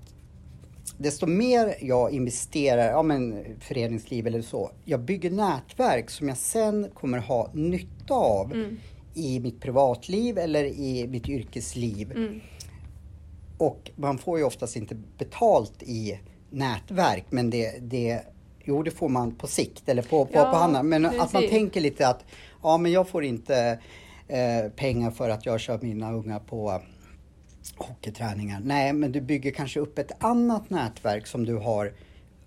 desto 0.98 1.26
mer 1.28 1.76
jag 1.82 2.12
investerar, 2.12 2.90
ja 2.92 3.04
men 3.04 3.44
föreningsliv 3.60 4.28
eller 4.28 4.42
så, 4.42 4.72
jag 4.86 5.00
bygger 5.00 5.32
nätverk 5.32 6.10
som 6.10 6.28
jag 6.28 6.38
sen 6.38 6.88
kommer 6.94 7.18
ha 7.18 7.50
nytta 7.54 8.14
av 8.14 8.54
Mm. 8.54 8.78
i 9.14 9.40
mitt 9.40 9.62
privatliv 9.62 10.38
eller 10.38 10.64
i 10.64 11.08
mitt 11.08 11.30
yrkesliv. 11.30 12.14
Och 13.58 13.92
man 13.96 14.18
får 14.18 14.38
ju 14.38 14.44
oftast 14.44 14.76
inte 14.76 14.96
betalt 15.18 15.84
i 15.84 16.20
nätverk, 16.50 17.26
men 17.30 17.50
det, 17.50 17.80
det 17.82 18.22
Jo, 18.70 18.84
det 18.84 18.92
får 18.92 19.10
man 19.10 19.32
på 19.36 19.48
sikt 19.48 19.90
eller 19.90 20.02
på, 20.02 20.26
på, 20.26 20.32
Ja, 20.34 20.52
på 20.52 20.58
annat. 20.58 20.86
Men 20.86 21.06
att 21.06 21.18
man 21.18 21.28
precis. 21.28 21.50
tänker 21.50 21.82
lite 21.82 22.08
att 22.08 22.26
ja, 22.64 22.78
men 22.78 22.92
jag 22.92 23.08
får 23.08 23.24
inte 23.24 23.80
eh, 24.28 24.72
pengar 24.76 25.12
för 25.12 25.30
att 25.30 25.46
jag 25.46 25.60
kör 25.60 25.80
mina 25.82 26.14
unga 26.14 26.40
på 26.40 26.82
hockeyträningar. 27.78 28.60
Nej, 28.64 28.94
men 28.94 29.12
du 29.12 29.22
bygger 29.22 29.52
kanske 29.52 29.80
upp 29.80 30.00
ett 30.00 30.24
annat 30.24 30.70
nätverk 30.70 31.28
som 31.28 31.46
du 31.46 31.56
har 31.56 31.86
Och 31.88 31.94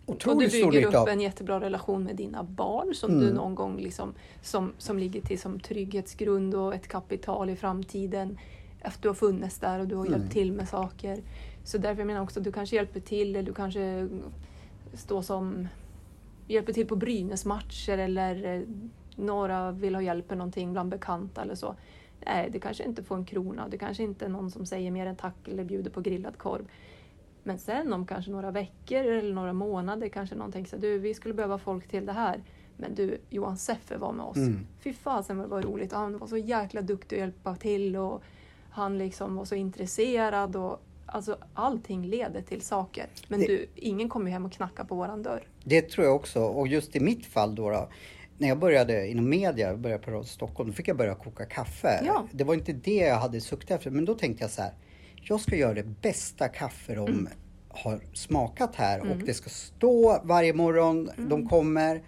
du 0.07 0.13
otroligt 0.13 0.53
stor 0.53 0.71
bygger 0.71 0.87
nytta 0.87 0.89
upp 0.99 1.03
av. 1.03 1.09
en 1.09 1.21
jättebra 1.21 1.61
relation 1.61 2.05
med 2.05 2.17
dina 2.17 2.43
barn 2.45 2.95
som 2.95 3.11
Mm. 3.11 3.25
du 3.27 3.33
någon 3.33 3.55
gång 3.55 3.77
liksom, 3.81 4.15
som, 4.43 4.73
som 4.79 4.99
ligger 4.99 5.21
till 5.21 5.41
som 5.41 5.61
trygghetsgrund 5.61 6.55
och 6.55 6.75
ett 6.75 6.89
kapital 6.89 7.51
i 7.51 7.57
framtiden. 7.57 8.39
Efter 8.81 9.03
du 9.03 9.09
har 9.09 9.15
funnits 9.15 9.59
där 9.59 9.79
och 9.81 9.89
du 9.89 9.95
har 9.95 10.07
Mm. 10.07 10.19
hjälpt 10.21 10.33
till 10.33 10.53
med 10.53 10.69
saker. 10.69 11.19
Så 11.65 11.79
därför 11.79 12.05
menar 12.05 12.19
jag 12.19 12.25
också 12.25 12.41
att 12.41 12.45
du 12.45 12.53
kanske 12.53 12.77
hjälper 12.77 13.01
till 13.01 13.29
eller 13.37 13.43
du 13.43 13.55
kanske 13.55 14.09
står 14.95 15.23
som 15.23 15.69
hjälper 16.49 16.73
till 16.73 16.87
på 16.87 16.97
Brynäs-matcher 16.97 17.99
eller 17.99 18.45
eh, 18.57 18.63
några 19.17 19.73
vill 19.73 19.95
ha 19.95 20.03
hjälp 20.03 20.29
med 20.29 20.39
någonting 20.39 20.73
bland 20.73 20.91
bekanta 20.91 21.43
eller 21.43 21.55
så. 21.55 21.75
Nej, 22.27 22.49
det 22.53 22.59
kanske 22.59 22.85
inte 22.85 23.03
får 23.03 23.17
en 23.17 23.25
krona. 23.25 23.69
Det 23.69 23.79
kanske 23.79 24.03
inte 24.03 24.25
är 24.25 24.29
någon 24.29 24.51
som 24.51 24.67
säger 24.67 24.91
mer 24.91 25.07
än 25.07 25.17
tack 25.17 25.49
eller 25.49 25.65
bjuder 25.65 25.91
på 25.91 26.01
grillad 26.01 26.39
korv. 26.39 26.69
Men 27.43 27.59
sen 27.59 27.93
om 27.93 28.07
kanske 28.07 28.31
några 28.31 28.51
veckor 28.51 28.99
eller 29.05 29.35
några 29.35 29.53
månader 29.53 30.09
kanske 30.09 30.37
någon 30.37 30.53
tänker 30.53 30.71
så 30.71 30.77
du 30.77 30.99
vi 30.99 31.15
skulle 31.15 31.35
behöva 31.35 31.59
folk 31.59 31.89
till 31.89 32.07
det 32.07 32.13
här. 32.13 32.43
Men 32.77 32.95
du, 32.95 33.19
Johan 33.31 33.57
Seffer 33.57 33.97
var 33.99 34.13
med 34.13 34.25
oss. 34.27 34.37
Mm. 34.37 34.67
Fy 34.81 34.93
fasen 34.93 35.37
vad 35.39 35.47
det 35.47 35.51
var 35.51 35.63
roligt. 35.63 35.93
Han 35.93 36.19
var 36.19 36.27
så 36.27 36.37
jäkla 36.37 36.83
duktig 36.83 37.17
att 37.17 37.21
hjälpa 37.21 37.57
till 37.57 37.97
och 37.97 38.23
han 38.71 38.99
liksom 38.99 39.37
var 39.37 39.45
så 39.45 39.55
intresserad. 39.55 40.57
Och, 40.57 40.81
alltså 41.07 41.39
allting 41.55 42.07
leder 42.07 42.43
till 42.43 42.61
saker. 42.63 43.07
Men 43.29 43.41
Det- 43.41 43.47
du, 43.47 43.67
ingen 43.75 44.09
kommer 44.09 44.31
hem 44.31 44.45
och 44.45 44.53
knackar 44.53 44.85
på 44.85 44.95
våran 44.95 45.23
dörr. 45.23 45.49
Det 45.65 45.83
tror 45.83 46.07
jag 46.07 46.17
också. 46.17 46.41
Och 46.43 46.69
just 46.69 46.97
i 46.97 47.01
mitt 47.01 47.27
fall 47.27 47.55
då, 47.55 47.71
då 47.71 47.89
när 48.39 48.49
jag 48.49 48.59
började 48.59 49.09
inom 49.09 49.29
media, 49.29 49.77
började 49.77 50.03
på 50.05 50.11
Radio 50.11 50.25
Stockholm, 50.25 50.71
då 50.71 50.75
fick 50.77 50.89
jag 50.89 50.97
börja 50.97 51.15
koka 51.15 51.45
kaffe. 51.45 52.03
Ja. 52.07 52.27
Det 52.33 52.45
var 52.45 52.55
inte 52.55 52.73
det 52.73 52.95
jag 52.97 53.17
hade 53.17 53.41
suktat 53.41 53.71
efter, 53.79 53.91
men 53.91 54.05
då 54.05 54.15
tänkte 54.15 54.45
jag 54.45 54.51
så 54.51 54.63
här. 54.63 54.73
Jag 55.23 55.41
ska 55.41 55.57
göra 55.57 55.75
det 55.75 55.83
bästa 56.03 56.49
kaffe 56.49 56.95
de 56.95 57.07
Mm. 57.09 57.29
har 57.69 58.01
smakat 58.15 58.75
här 58.75 59.01
och 59.11 59.17
det 59.17 59.35
ska 59.35 59.51
stå 59.51 60.21
varje 60.25 60.53
morgon 60.55 61.11
Mm. 61.17 61.29
de 61.29 61.49
kommer. 61.49 62.03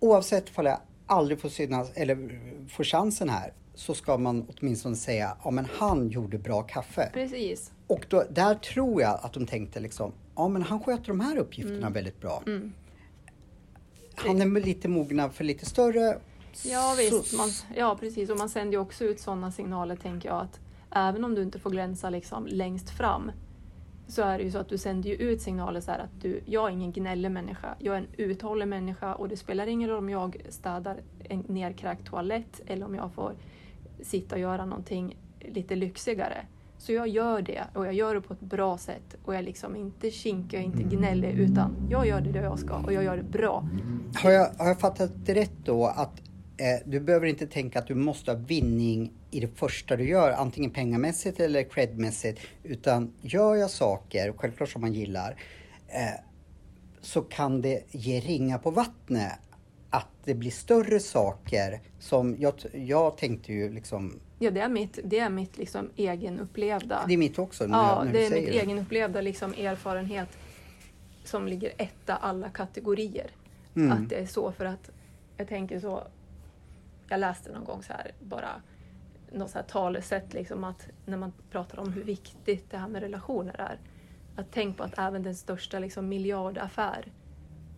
Oavsett 0.00 0.48
ifall 0.48 0.66
jag 0.66 0.78
aldrig 1.06 1.40
får 1.40 1.48
synas 1.48 1.90
eller 1.94 2.40
får 2.68 2.84
chansen 2.84 3.28
här 3.28 3.52
så 3.80 3.94
ska 3.94 4.18
man 4.18 4.46
åtminstone 4.48 4.96
säga, 4.96 5.36
ja 5.44 5.50
men 5.50 5.66
han 5.78 6.08
gjorde 6.08 6.38
bra 6.38 6.62
kaffe. 6.62 7.10
Precis. 7.12 7.72
Och 7.86 8.06
då, 8.08 8.24
där 8.30 8.54
tror 8.54 9.02
jag 9.02 9.20
att 9.22 9.32
de 9.32 9.46
tänkte 9.46 9.80
liksom, 9.80 10.12
ja 10.36 10.48
men 10.48 10.62
han 10.62 10.80
sköter 10.80 11.06
de 11.06 11.20
här 11.20 11.36
uppgifterna 11.36 11.78
Mm. 11.78 11.92
väldigt 11.92 12.20
bra. 12.20 12.42
Han 14.14 14.40
är 14.40 14.60
lite 14.60 14.88
mogna 14.88 15.30
för 15.30 15.44
lite 15.44 15.66
större. 15.66 16.18
Ja 16.64 16.94
visst, 16.98 17.36
man, 17.36 17.48
ja 17.76 17.96
precis. 18.00 18.30
Och 18.30 18.38
man 18.38 18.48
sänder 18.48 18.72
ju 18.72 18.78
också 18.78 19.04
ut 19.04 19.20
sådana 19.20 19.52
signaler 19.52 19.96
tänker 19.96 20.28
jag 20.28 20.40
att 20.40 20.60
även 20.94 21.24
om 21.24 21.34
du 21.34 21.42
inte 21.42 21.58
får 21.58 21.70
glänsa 21.70 22.10
liksom 22.10 22.46
längst 22.46 22.90
fram 22.90 23.30
så 24.08 24.22
är 24.22 24.38
det 24.38 24.44
ju 24.44 24.50
så 24.50 24.58
att 24.58 24.68
du 24.68 24.78
sänder 24.78 25.10
ju 25.10 25.16
ut 25.16 25.42
signaler 25.42 25.80
så 25.80 25.90
här 25.90 25.98
att 25.98 26.22
du, 26.22 26.40
jag 26.46 26.68
är 26.68 26.72
ingen 26.72 26.92
gnällig 26.92 27.30
människa, 27.30 27.74
jag 27.78 27.94
är 27.94 27.98
en 27.98 28.08
uthållig 28.16 28.68
människa 28.68 29.14
och 29.14 29.28
det 29.28 29.36
spelar 29.36 29.66
ingen 29.66 29.88
roll 29.88 29.98
om 29.98 30.10
jag 30.10 30.36
städar 30.48 31.00
en 31.28 31.44
nerkräkt 31.48 32.06
toalett 32.06 32.60
eller 32.66 32.86
om 32.86 32.94
jag 32.94 33.12
får 33.14 33.34
sitta 34.02 34.34
och 34.34 34.40
göra 34.40 34.64
någonting 34.64 35.16
lite 35.40 35.76
lyxigare. 35.76 36.46
Så 36.78 36.92
jag 36.92 37.08
gör 37.08 37.42
det 37.42 37.64
och 37.74 37.86
jag 37.86 37.94
gör 37.94 38.14
det 38.14 38.20
på 38.20 38.32
ett 38.32 38.40
bra 38.40 38.78
sätt 38.78 39.16
och 39.24 39.34
jag 39.34 39.38
är 39.38 39.44
liksom 39.44 39.76
inte 39.76 40.10
kinkig 40.10 40.58
och 40.58 40.64
inte 40.64 40.96
gnällig 40.96 41.30
utan 41.30 41.88
jag 41.90 42.06
gör 42.06 42.20
det 42.20 42.38
jag 42.38 42.58
ska 42.58 42.76
och 42.76 42.92
jag 42.92 43.04
gör 43.04 43.16
det 43.16 43.22
bra. 43.22 43.68
Har 44.14 44.30
jag, 44.30 44.50
har 44.58 44.66
jag 44.66 44.80
fattat 44.80 45.10
det 45.26 45.34
rätt 45.34 45.52
då 45.64 45.86
att 45.86 46.20
eh, 46.56 46.86
du 46.86 47.00
behöver 47.00 47.26
inte 47.26 47.46
tänka 47.46 47.78
att 47.78 47.86
du 47.86 47.94
måste 47.94 48.30
ha 48.30 48.38
vinning 48.38 49.12
i 49.30 49.40
det 49.40 49.48
första 49.58 49.96
du 49.96 50.08
gör, 50.08 50.32
antingen 50.32 50.70
pengamässigt 50.70 51.40
eller 51.40 51.62
credmässigt, 51.62 52.40
utan 52.62 53.12
gör 53.20 53.54
jag 53.54 53.70
saker, 53.70 54.32
självklart 54.36 54.68
som 54.68 54.80
man 54.80 54.92
gillar, 54.92 55.36
eh, 55.88 56.20
så 57.00 57.22
kan 57.22 57.60
det 57.60 57.82
ge 57.90 58.20
ringa 58.20 58.58
på 58.58 58.70
vattnet. 58.70 59.32
Att 59.90 60.08
det 60.24 60.34
blir 60.34 60.50
större 60.50 61.00
saker 61.00 61.80
som 61.98 62.36
jag, 62.38 62.54
jag 62.72 63.16
tänkte 63.16 63.52
ju 63.52 63.72
liksom 63.72 64.20
Ja, 64.42 64.50
det 64.50 64.60
är 64.60 64.68
mitt, 64.68 64.98
det 65.04 65.18
är 65.18 65.30
mitt 65.30 65.58
liksom 65.58 65.90
egenupplevda. 65.96 67.04
Det 67.08 67.14
är 67.14 67.18
mitt 67.18 67.38
också. 67.38 67.66
När, 67.66 67.78
ja, 67.78 68.04
när 68.04 68.12
det 68.12 68.26
är 68.26 68.30
mitt 68.30 68.46
det. 68.46 68.58
egenupplevda 68.58 69.20
liksom 69.20 69.52
erfarenhet 69.52 70.28
som 71.24 71.48
ligger 71.48 71.72
etta 71.76 72.16
alla 72.16 72.50
kategorier. 72.50 73.30
Mm. 73.74 73.92
Att 73.92 74.08
det 74.08 74.16
är 74.16 74.26
så 74.26 74.52
för 74.52 74.64
att 74.64 74.90
jag 75.36 75.48
tänker 75.48 75.80
så. 75.80 76.02
Jag 77.08 77.20
läste 77.20 77.52
någon 77.52 77.64
gång 77.64 77.82
så 77.82 77.92
här 77.92 78.12
bara 78.20 78.48
något 79.32 79.50
så 79.50 79.58
här 79.58 79.64
talesätt 79.64 80.34
liksom 80.34 80.64
att 80.64 80.88
när 81.06 81.16
man 81.16 81.32
pratar 81.50 81.78
om 81.78 81.92
hur 81.92 82.04
viktigt 82.04 82.70
det 82.70 82.76
här 82.76 82.88
med 82.88 83.02
relationer 83.02 83.60
är. 83.60 83.78
Att 84.36 84.46
tänk 84.52 84.76
på 84.76 84.82
att 84.82 84.98
även 84.98 85.22
den 85.22 85.34
största 85.34 85.78
liksom 85.78 86.08
miljardaffär 86.08 87.12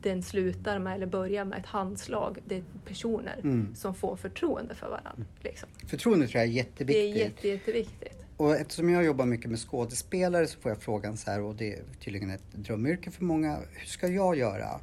den 0.03 0.23
slutar 0.23 0.79
med 0.79 0.95
eller 0.95 1.07
börjar 1.07 1.45
med 1.45 1.59
ett 1.59 1.67
handslag. 1.67 2.39
Det 2.47 2.57
är 2.57 2.63
personer 2.87 3.41
Mm. 3.43 3.75
som 3.75 3.95
får 3.95 4.17
förtroende 4.17 4.75
för 4.75 4.89
varandra. 4.89 5.25
Liksom. 5.41 5.69
Förtroende 5.87 6.27
tror 6.29 6.41
jag 6.41 6.49
är 6.49 6.53
Det 6.53 6.59
är 6.61 6.65
jätteviktigt. 6.65 7.17
jätte, 7.17 7.49
jätteviktigt. 7.49 8.19
Och 8.37 8.57
eftersom 8.57 8.91
jag 8.91 9.05
jobbar 9.05 9.27
mycket 9.27 9.51
med 9.51 9.59
skådespelare 9.59 10.47
så 10.47 10.61
får 10.61 10.71
jag 10.71 10.79
frågan 10.83 11.17
så 11.17 11.31
här, 11.31 11.41
och 11.43 11.55
det 11.55 11.73
är 11.73 11.83
tydligen 12.01 12.31
ett 12.31 12.53
drömyrke 12.53 13.11
för 13.11 13.25
många. 13.25 13.59
Hur 13.73 13.87
ska 13.87 14.09
jag 14.09 14.37
göra? 14.39 14.81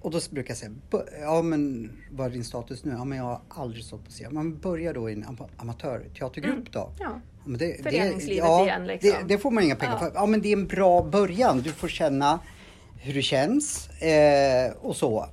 Och 0.00 0.10
då 0.10 0.20
brukar 0.30 0.50
jag 0.50 0.58
säga, 0.58 0.72
"Bu- 0.90 1.20
ja 1.20 1.42
men 1.42 1.90
vad 2.10 2.26
är 2.26 2.30
din 2.30 2.44
status 2.44 2.84
nu? 2.84 2.90
Ja 2.92 3.04
men 3.04 3.18
jag 3.18 3.24
har 3.24 3.40
aldrig 3.48 3.84
stått 3.84 4.04
på 4.04 4.10
scen. 4.10 4.34
Man 4.34 4.58
börjar 4.58 4.94
då 4.94 5.10
i 5.10 5.12
en 5.12 5.24
ama- 5.24 5.48
amatörteatergrupp 5.56 6.72
då. 6.72 6.92
Ja. 6.98 7.20
Ja, 7.46 7.52
det, 7.58 7.82
Föreningslivet 7.82 8.44
ja, 8.44 8.64
igen, 8.64 8.86
liksom. 8.86 9.10
Det, 9.10 9.34
det 9.34 9.38
får 9.38 9.50
man 9.50 9.64
inga 9.64 9.76
pengar 9.76 9.92
Ja. 9.92 9.98
för. 9.98 10.12
Ja 10.14 10.26
men 10.26 10.40
det 10.42 10.48
är 10.48 10.52
en 10.52 10.66
bra 10.66 11.02
början. 11.02 11.58
Du 11.62 11.72
får 11.72 11.88
känna 11.88 12.40
hur 13.02 13.14
det 13.14 13.22
känns 13.22 13.88
eh, 14.02 14.72
och 14.80 14.96
så. 14.96 15.26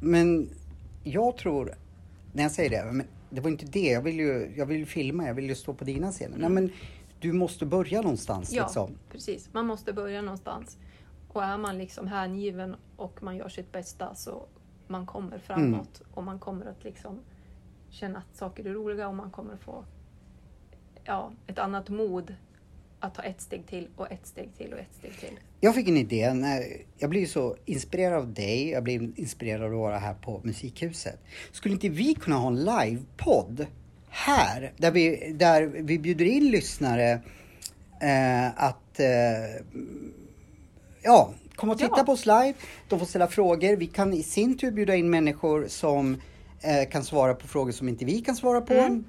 Men 0.00 0.50
jag 1.04 1.36
tror, 1.36 1.74
när 2.32 2.42
jag 2.42 2.52
säger 2.52 2.70
det, 2.70 2.92
men 2.92 3.06
det 3.30 3.40
var 3.40 3.50
inte 3.50 3.66
det. 3.66 3.90
Jag 3.90 4.02
vill 4.02 4.16
ju, 4.18 4.52
jag 4.56 4.66
vill 4.66 4.86
filma, 4.86 5.26
jag 5.26 5.34
vill 5.34 5.48
ju 5.48 5.54
stå 5.54 5.74
på 5.74 5.84
dina 5.84 6.10
scener. 6.12 6.38
Nej 6.38 6.50
men 6.50 6.70
du 7.20 7.32
måste 7.32 7.66
börja 7.66 8.02
någonstans 8.02 8.52
Ja, 8.52 8.62
liksom. 8.62 8.98
precis. 9.10 9.48
Man 9.52 9.66
måste 9.66 9.92
börja 9.92 10.22
någonstans. 10.22 10.76
Och 11.28 11.44
är 11.44 11.58
man 11.58 11.78
liksom 11.78 12.06
hängiven 12.06 12.76
och 12.96 13.22
man 13.22 13.36
gör 13.36 13.48
sitt 13.48 13.72
bästa 13.72 14.14
så 14.14 14.46
man 14.86 15.06
kommer 15.06 15.38
framåt 15.38 16.00
Mm. 16.00 16.12
och 16.14 16.22
man 16.24 16.38
kommer 16.38 16.66
att 16.66 16.84
liksom 16.84 17.20
känna 17.90 18.18
att 18.18 18.36
saker 18.36 18.64
är 18.64 18.70
roliga 18.72 19.08
och 19.08 19.14
man 19.14 19.30
kommer 19.30 19.56
få 19.56 19.84
ja, 21.04 21.32
ett 21.46 21.58
annat 21.58 21.88
mod 21.88 22.34
att 23.02 23.14
ta 23.14 23.22
ett 23.22 23.40
steg 23.40 23.66
till 23.66 23.88
och 23.96 24.12
ett 24.12 24.26
steg 24.26 24.48
till 24.58 24.72
och 24.72 24.78
ett 24.78 24.94
steg 24.98 25.12
till. 25.20 25.38
Jag 25.60 25.74
fick 25.74 25.88
en 25.88 25.96
idé. 25.96 26.34
När 26.34 26.64
jag 26.98 27.10
blir 27.10 27.26
så 27.26 27.56
inspirerad 27.64 28.18
av 28.18 28.32
dig. 28.34 28.70
Jag 28.70 28.82
blir 28.82 29.10
inspirerad 29.16 29.62
av 29.62 29.72
att 29.72 29.78
vara 29.78 29.98
här 29.98 30.14
på 30.14 30.40
Musikhuset. 30.44 31.18
Skulle 31.52 31.74
inte 31.74 31.88
vi 31.88 32.14
kunna 32.14 32.36
ha 32.36 32.48
en 32.48 32.64
livepodd 32.64 33.66
här? 34.08 34.72
Där 34.76 34.90
vi, 34.90 35.32
där 35.38 35.62
vi 35.62 35.98
bjuder 35.98 36.24
in 36.24 36.50
lyssnare 36.50 37.10
eh, 38.00 38.46
att 38.64 39.00
eh, 39.00 39.62
ja, 41.02 41.30
komma 41.54 41.72
och 41.72 41.78
titta 41.78 41.94
Ja. 41.96 42.04
på 42.04 42.12
oss 42.12 42.26
live. 42.26 42.54
De 42.88 42.98
får 42.98 43.06
ställa 43.06 43.26
frågor. 43.28 43.76
Vi 43.76 43.86
kan 43.86 44.12
i 44.12 44.22
sin 44.22 44.58
tur 44.58 44.70
bjuda 44.70 44.94
in 44.96 45.10
människor 45.10 45.66
som 45.68 46.20
eh, 46.60 46.88
kan 46.88 47.04
svara 47.04 47.34
på 47.34 47.48
frågor 47.48 47.72
som 47.72 47.88
inte 47.88 48.04
vi 48.04 48.20
kan 48.20 48.36
svara 48.36 48.60
på. 48.60 48.74
Mm. 48.74 49.04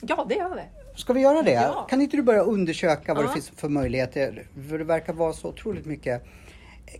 Ja, 0.00 0.26
det 0.28 0.34
gör 0.34 0.54
vi. 0.54 0.83
Ska 0.94 1.12
vi 1.12 1.20
göra 1.20 1.42
det? 1.42 1.52
Ja. 1.52 1.86
Kan 1.90 2.00
inte 2.00 2.16
du 2.16 2.22
börja 2.22 2.40
undersöka 2.42 3.14
vad 3.14 3.24
Ja. 3.24 3.28
det 3.28 3.34
finns 3.34 3.52
för 3.56 3.68
möjligheter? 3.68 4.46
För 4.70 4.78
det 4.78 4.84
verkar 4.84 5.12
vara 5.12 5.32
så 5.32 5.48
otroligt 5.48 5.86
mycket 5.86 6.22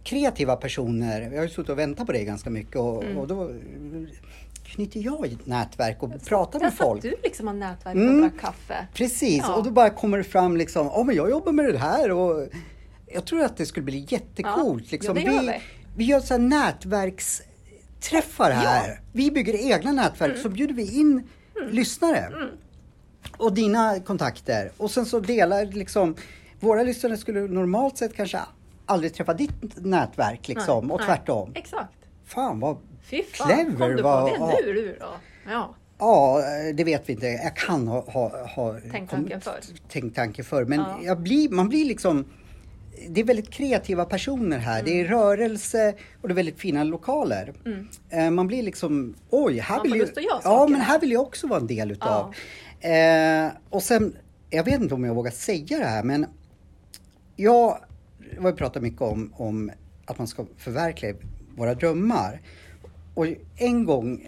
kreativa 0.03 0.57
personer. 0.57 1.21
Jag 1.21 1.37
har 1.37 1.43
ju 1.43 1.49
suttit 1.49 1.71
och 1.71 1.79
väntat 1.79 2.07
på 2.07 2.13
dig 2.13 2.25
ganska 2.25 2.51
mycket 2.51 2.77
och, 2.77 3.05
Mm. 3.05 3.19
och 3.19 3.29
då 3.29 3.51
knyter 4.67 5.01
jag 5.01 5.37
nätverk 5.45 6.03
och 6.03 6.11
pratar 6.27 6.59
Där 6.59 6.67
med 6.67 6.73
satt 6.75 6.87
folk. 6.87 7.03
du 7.03 7.15
liksom 7.23 7.49
och 7.49 7.55
nätverk 7.55 7.95
och 7.97 8.01
Mm. 8.03 8.31
kaffe. 8.41 8.87
Precis, 8.95 9.45
Ja. 9.49 9.55
och 9.57 9.65
då 9.65 9.71
bara 9.71 9.91
kommer 9.91 10.19
det 10.19 10.25
fram 10.25 10.57
liksom, 10.57 10.87
ja 10.87 11.03
men 11.03 11.17
jag 11.17 11.31
jobbar 11.31 11.53
med 11.53 11.73
det 11.73 11.79
här 11.79 12.11
och 12.13 12.49
jag 13.07 13.25
tror 13.25 13.43
att 13.43 13.57
det 13.57 13.67
skulle 13.67 13.85
bli 13.85 14.07
jättecoolt. 14.09 14.83
Ja, 14.85 14.89
liksom. 14.91 15.17
ja, 15.19 15.41
vi, 15.43 15.61
vi. 15.97 16.05
gör 16.05 16.21
så 16.21 16.35
här 16.35 16.39
nätverksträffar 16.41 18.51
här. 18.51 18.85
Mm. 18.85 18.97
Vi 19.13 19.31
bygger 19.31 19.55
egna 19.73 19.93
nätverk, 19.93 20.39
så 20.39 20.49
bjuder 20.49 20.75
vi 20.75 20.99
in 20.99 21.23
lyssnare. 21.71 22.33
Och 23.39 23.53
dina 23.55 24.01
kontakter. 24.01 24.71
Och 24.77 24.91
sen 24.91 25.07
så 25.07 25.21
delar 25.21 25.65
liksom, 25.67 26.15
våra 26.61 26.83
lyssnare 26.83 27.17
skulle 27.17 27.41
normalt 27.41 27.99
sett 27.99 28.17
kanske 28.17 28.41
aldrig 28.87 29.15
träffa 29.15 29.35
ditt 29.35 29.77
nätverk 29.77 30.49
liksom, 30.49 30.91
och 30.91 30.99
Nej. 31.01 31.07
tvärtom. 31.07 31.53
Exakt. 31.55 31.93
Fan 32.25 32.61
vad 32.61 32.77
Fy 33.03 33.23
fan, 33.23 33.49
Clever, 33.49 33.77
kom 33.79 33.97
du 33.97 34.03
på 34.03 34.09
vad- 34.09 34.27
det 34.27 34.37
ja. 34.39 34.53
nu 34.67 34.73
du 34.73 34.97
då? 35.01 35.07
Ja. 35.51 35.75
Ja, 35.99 36.43
det 36.75 36.85
vet 36.85 37.09
vi 37.09 37.13
inte. 37.13 37.27
Jag 37.27 37.57
kan 37.57 37.89
ha, 37.89 38.01
ha, 38.11 38.47
ha 38.47 38.77
Tänkt 38.93 39.11
tanken 39.11 39.41
förr. 39.41 39.61
tänkt 39.89 40.17
tanken 40.17 40.45
förr. 40.45 40.65
Men 40.65 40.79
Ja. 40.81 40.99
jag 41.03 41.21
blir, 41.21 41.49
man 41.49 41.69
blir 41.69 41.85
liksom... 41.85 42.25
Det 43.09 43.21
är 43.21 43.25
väldigt 43.25 43.51
kreativa 43.51 44.05
personer 44.05 44.59
här. 44.59 44.83
Det 44.83 44.91
Mm. 44.93 45.05
är 45.07 45.09
rörelse 45.09 45.95
och 46.23 46.29
det 46.29 46.33
är 46.33 46.37
väldigt 46.37 46.61
fina 46.61 46.85
lokaler. 46.85 47.53
Eh, 48.11 48.31
Man 48.31 48.47
blir 48.47 48.63
liksom, 48.63 49.15
oj, 49.31 49.59
här 49.59 49.77
Man 49.77 49.83
vill 49.93 50.01
göra 50.01 50.41
Ja, 50.45 50.67
men 50.71 50.81
här 50.81 50.87
här. 50.93 51.01
vill 51.01 51.13
jag 51.13 51.23
också 51.23 51.47
vara 51.47 51.61
en 51.61 51.67
del 51.67 51.91
utav. 51.91 52.35
Eh, 52.81 53.53
och 53.71 53.83
sen, 53.83 54.17
jag 54.51 54.65
vet 54.65 54.81
inte 54.81 54.95
om 54.95 55.05
jag 55.05 55.15
vågar 55.15 55.31
säga 55.31 55.79
det 55.79 55.85
här, 55.87 56.03
men 56.03 56.27
jag 57.37 57.79
har 58.41 58.53
pratat 58.53 58.83
mycket 58.83 59.01
om, 59.03 59.33
om 59.37 59.71
att 60.07 60.19
man 60.19 60.27
ska 60.27 60.47
förverkliga 60.57 61.15
våra 61.57 61.75
drömmar. 61.75 62.41
Och 63.15 63.27
en 63.57 63.85
gång 63.85 64.27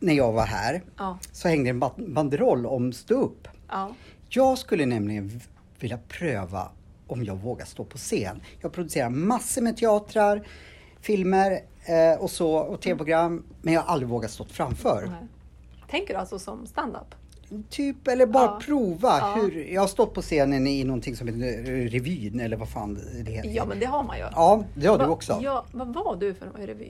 när 0.00 0.14
jag 0.14 0.32
var 0.32 0.46
här 0.46 0.82
Ja. 0.98 1.18
så 1.32 1.48
hängde 1.48 1.70
en 1.70 1.80
ba- 1.80 1.94
banderoll 1.98 2.66
om 2.66 2.92
ståupp. 2.92 3.48
Ja. 3.68 3.94
Jag 4.28 4.58
skulle 4.58 4.86
nämligen 4.86 5.40
vilja 5.80 5.98
pröva 6.08 6.68
om 7.06 7.24
jag 7.24 7.36
vågar 7.36 7.64
stå 7.64 7.84
på 7.84 7.98
scen. 7.98 8.40
Jag 8.60 8.72
producerar 8.72 9.10
massor 9.10 9.62
med 9.62 9.76
teatrar, 9.76 10.46
filmer 11.00 11.60
eh, 11.84 12.20
och 12.20 12.30
så 12.30 12.52
och 12.56 12.80
tv-program, 12.80 13.44
men 13.62 13.74
jag 13.74 13.80
har 13.80 13.92
aldrig 13.92 14.08
vågat 14.08 14.30
stå 14.30 14.44
framför. 14.44 15.12
Tänker 15.90 16.14
du 16.14 16.20
alltså 16.20 16.38
som 16.38 16.66
stand-up? 16.66 17.14
Typ, 17.70 18.08
eller 18.08 18.26
bara 18.26 18.44
Ja. 18.44 18.60
prova 18.66 19.18
Ja. 19.18 19.38
hur... 19.42 19.72
Jag 19.72 19.80
har 19.80 19.88
stått 19.88 20.14
på 20.14 20.22
scenen 20.22 20.66
i 20.66 20.84
någonting 20.84 21.16
som 21.16 21.26
heter 21.28 21.62
revyn 21.88 22.40
eller 22.40 22.56
vad 22.56 22.68
fan 22.68 22.98
det 23.24 23.30
heter. 23.30 23.48
Ja, 23.50 23.64
men 23.64 23.80
det 23.80 23.86
har 23.86 24.02
man 24.04 24.16
ju. 24.18 24.22
Ja, 24.32 24.64
det 24.74 24.86
har 24.86 24.98
du 24.98 25.04
Va- 25.04 25.10
också. 25.10 25.38
Ja, 25.42 25.64
vad 25.72 25.94
var 25.94 26.16
du 26.16 26.34
för 26.34 26.66
revy? 26.66 26.88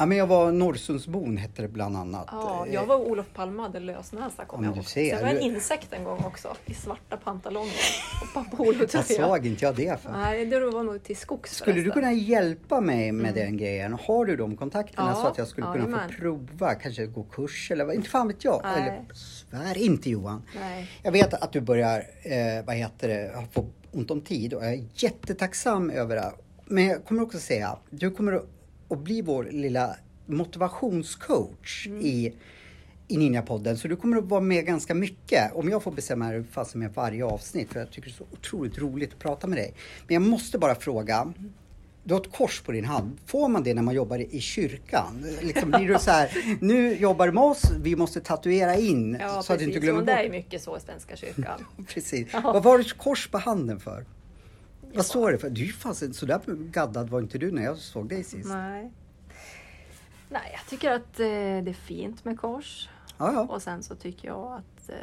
Ja, 0.00 0.06
men 0.06 0.18
jag 0.18 0.26
var 0.26 0.52
Norrsundsbon 0.52 1.36
hette 1.36 1.62
det 1.62 1.68
bland 1.68 1.96
annat. 1.96 2.24
Ja, 2.30 2.66
jag 2.72 2.86
var 2.86 2.96
Olof 2.96 3.26
Palme 3.34 3.62
hade 3.62 3.80
lösnäsa 3.80 4.44
kommer 4.44 4.64
Ja, 4.64 4.70
jag 4.70 4.76
ihåg. 4.76 4.86
ser. 4.86 5.08
Jag 5.14 5.20
var 5.20 5.28
en 5.28 5.34
Du- 5.34 5.40
insekt 5.40 5.92
en 5.92 6.04
gång 6.04 6.24
också 6.24 6.56
i 6.66 6.74
svarta 6.74 7.16
pantalonger 7.16 7.72
och 8.22 8.28
Vad 8.34 8.44
Pampolo-tröja. 8.50 9.04
såg 9.26 9.46
inte 9.46 9.64
jag 9.64 9.76
det 9.76 10.00
för? 10.02 10.12
Nej, 10.12 10.46
det 10.46 10.60
var 10.60 10.82
nog 10.82 11.02
till 11.02 11.16
skogs 11.16 11.54
Skulle 11.56 11.80
du 11.80 11.90
kunna 11.90 12.12
hjälpa 12.12 12.80
mig 12.80 13.12
med 13.12 13.34
den 13.34 13.56
grejen? 13.56 13.92
Har 14.06 14.24
du 14.24 14.36
de 14.36 14.56
kontakterna 14.56 15.02
Mm. 15.02 15.14
Ja, 15.16 15.22
så 15.22 15.28
att 15.28 15.38
jag 15.38 15.48
skulle 15.48 15.66
kunna 15.66 15.76
jajamän. 15.78 16.08
få 16.12 16.14
prova, 16.20 16.74
kanske 16.74 17.06
gå 17.06 17.22
kurs 17.22 17.70
eller 17.70 17.84
vad, 17.84 17.94
inte 17.94 18.08
fan 18.10 18.28
vet 18.28 18.44
jag. 18.44 18.60
Nej. 18.64 18.82
Eller 18.82 19.04
svär 19.14 19.78
inte 19.78 20.10
Johan. 20.10 20.42
Nej. 20.60 20.88
Jag 21.02 21.12
vet 21.12 21.34
att 21.34 21.52
du 21.52 21.60
börjar, 21.60 21.98
eh, 22.22 22.64
vad 22.66 22.74
heter 22.76 23.08
det, 23.08 23.44
få 23.52 23.66
ont 23.92 24.10
om 24.10 24.20
tid 24.20 24.54
och 24.54 24.64
jag 24.64 24.72
är 24.72 24.84
jättetacksam 24.94 25.90
över 25.90 26.16
det. 26.16 26.32
Men 26.64 26.86
jag 26.86 27.04
kommer 27.04 27.22
också 27.22 27.38
säga, 27.38 27.78
du 27.90 28.10
kommer 28.10 28.32
att- 28.32 28.46
att 28.90 28.98
bli 28.98 29.22
vår 29.22 29.44
lilla 29.50 29.96
motivationscoach 30.26 31.86
Mm. 31.86 32.00
i, 32.00 32.32
i 33.08 33.16
Ninjapodden. 33.16 33.78
Så 33.78 33.88
du 33.88 33.96
kommer 33.96 34.16
att 34.16 34.24
vara 34.24 34.40
med 34.40 34.66
ganska 34.66 34.94
mycket. 34.94 35.52
Om 35.54 35.68
jag 35.68 35.82
får 35.82 35.92
bestämma 35.92 36.26
hur 36.28 36.42
fast 36.42 36.74
med 36.74 36.94
varje 36.94 37.24
avsnitt. 37.24 37.72
För 37.72 37.80
jag 37.80 37.90
tycker 37.90 38.08
det 38.08 38.14
är 38.14 38.16
så 38.16 38.24
otroligt 38.32 38.78
roligt 38.78 39.12
att 39.12 39.18
prata 39.18 39.46
med 39.46 39.58
dig. 39.58 39.74
Men 40.06 40.14
jag 40.14 40.22
måste 40.22 40.58
bara 40.58 40.74
fråga. 40.74 41.32
Du 42.04 42.14
har 42.14 42.20
ett 42.20 42.32
kors 42.32 42.60
på 42.60 42.72
din 42.72 42.84
hand. 42.84 43.18
Får 43.26 43.48
man 43.48 43.62
det 43.62 43.74
när 43.74 43.82
man 43.82 43.94
jobbar 43.94 44.18
i 44.34 44.40
kyrkan? 44.40 45.24
Liksom 45.42 45.70
blir 45.70 45.88
du 45.88 45.98
så 45.98 46.10
här, 46.10 46.56
nu 46.60 46.94
jobbar 46.96 47.26
du 47.26 47.32
med 47.32 47.42
oss, 47.44 47.62
vi 47.82 47.96
måste 47.96 48.20
tatuera 48.20 48.76
in 48.76 49.16
Ja, 49.20 49.28
så 49.28 49.38
att 49.38 49.46
precis. 49.46 49.58
du 49.58 49.64
inte 49.64 49.80
glömmer 49.80 49.98
Men 49.98 50.06
det 50.06 50.12
är 50.12 50.22
bort. 50.22 50.32
mycket 50.32 50.62
så 50.62 50.76
i 50.76 50.80
Svenska 50.80 51.16
kyrkan. 51.16 51.64
Precis. 51.88 52.28
Ja. 52.32 52.40
Vad 52.40 52.62
var 52.62 52.78
det 52.78 52.96
kors 52.98 53.28
på 53.28 53.38
handen 53.38 53.80
för? 53.80 54.04
Vad 54.94 55.06
står 55.06 55.32
det 55.32 55.38
för? 55.38 55.50
Du 55.50 55.64
är 55.68 55.72
fasen 55.72 56.14
sådär 56.14 56.40
gaddad 56.46 57.10
var 57.10 57.20
inte 57.20 57.38
du 57.38 57.50
när 57.50 57.62
jag 57.62 57.78
såg 57.78 58.08
dig 58.08 58.24
sist. 58.24 58.48
Nej. 58.48 58.90
Nej, 60.28 60.50
jag 60.52 60.66
tycker 60.68 60.90
att 60.90 61.20
eh, 61.20 61.26
det 61.64 61.70
är 61.70 61.72
fint 61.72 62.24
med 62.24 62.40
kors. 62.40 62.88
Ja, 63.18 63.32
ja. 63.32 63.40
Och 63.40 63.62
sen 63.62 63.82
så 63.82 63.94
tycker 63.94 64.28
jag 64.28 64.52
att 64.52 64.88
eh, 64.88 64.96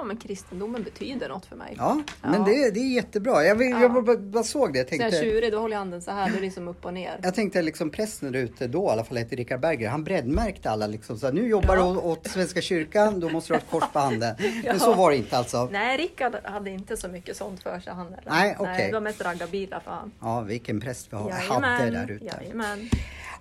ja, 0.00 0.04
men 0.04 0.16
kristendomen 0.16 0.82
betyder 0.82 1.28
något 1.28 1.46
för 1.46 1.56
mig. 1.56 1.74
Ja, 1.78 2.02
men 2.22 2.32
Ja. 2.34 2.38
det, 2.46 2.70
det 2.70 2.80
är 2.80 2.94
jättebra. 2.94 3.44
Jag, 3.44 3.54
vill, 3.54 3.70
Ja. 3.70 3.80
jag 3.80 4.04
bara, 4.04 4.16
bara 4.16 4.44
såg 4.44 4.72
det. 4.72 4.78
Jag 4.78 4.88
Så 4.88 4.94
jag 4.94 5.00
är 5.06 5.10
tänkte, 5.10 5.24
tjurig, 5.30 5.52
då 5.52 5.58
håller 5.58 5.74
jag 5.74 5.78
handen 5.78 6.02
så 6.02 6.10
här, 6.10 6.30
då 6.30 6.36
är 6.36 6.40
liksom 6.40 6.68
upp 6.68 6.84
och 6.84 6.94
ner. 6.94 7.20
jag 7.22 7.34
tänkte 7.34 7.62
liksom 7.62 7.90
prästen 7.90 8.32
där 8.32 8.40
ute 8.40 8.66
då 8.66 8.84
i 8.84 8.88
alla 8.88 9.04
fall 9.04 9.16
hette 9.16 9.36
Rickard 9.36 9.60
Berger. 9.60 9.88
Han 9.88 10.04
breddmärkte 10.04 10.70
alla 10.70 10.86
liksom. 10.86 11.18
Så 11.18 11.26
här, 11.26 11.32
nu 11.32 11.48
jobbar 11.48 11.76
du 11.76 11.82
Ja. 11.82 11.86
åt, 11.88 12.04
åt 12.04 12.26
Svenska 12.30 12.60
kyrkan, 12.60 13.20
då 13.20 13.28
måste 13.28 13.52
du 13.52 13.54
ha 13.54 13.60
ett 13.60 13.70
kors 13.70 13.84
på 13.92 13.98
handen. 13.98 14.36
Men 14.64 14.80
så 14.80 14.94
var 14.94 15.10
det 15.10 15.16
inte 15.16 15.36
alltså. 15.38 15.68
Nej, 15.72 15.96
Rickard 15.98 16.34
hade 16.44 16.70
inte 16.70 16.96
så 16.96 17.08
mycket 17.08 17.36
sånt 17.36 17.62
för 17.62 17.80
sig 17.80 17.92
han 17.92 18.04
heller. 18.06 18.22
Nej, 18.30 18.56
okej. 18.58 18.72
Nej, 18.72 18.86
det 18.86 18.92
var 18.94 19.00
mest 19.00 19.20
raggarbilar 19.24 19.80
för 19.80 19.90
han. 19.90 20.12
Ja, 20.20 20.40
vilken 20.40 20.80
präst 20.80 21.08
vi 21.12 21.16
har, 21.16 21.30
hade 21.30 21.90
där 21.90 22.10
ute. 22.10 22.24
jajamän. 22.24 22.88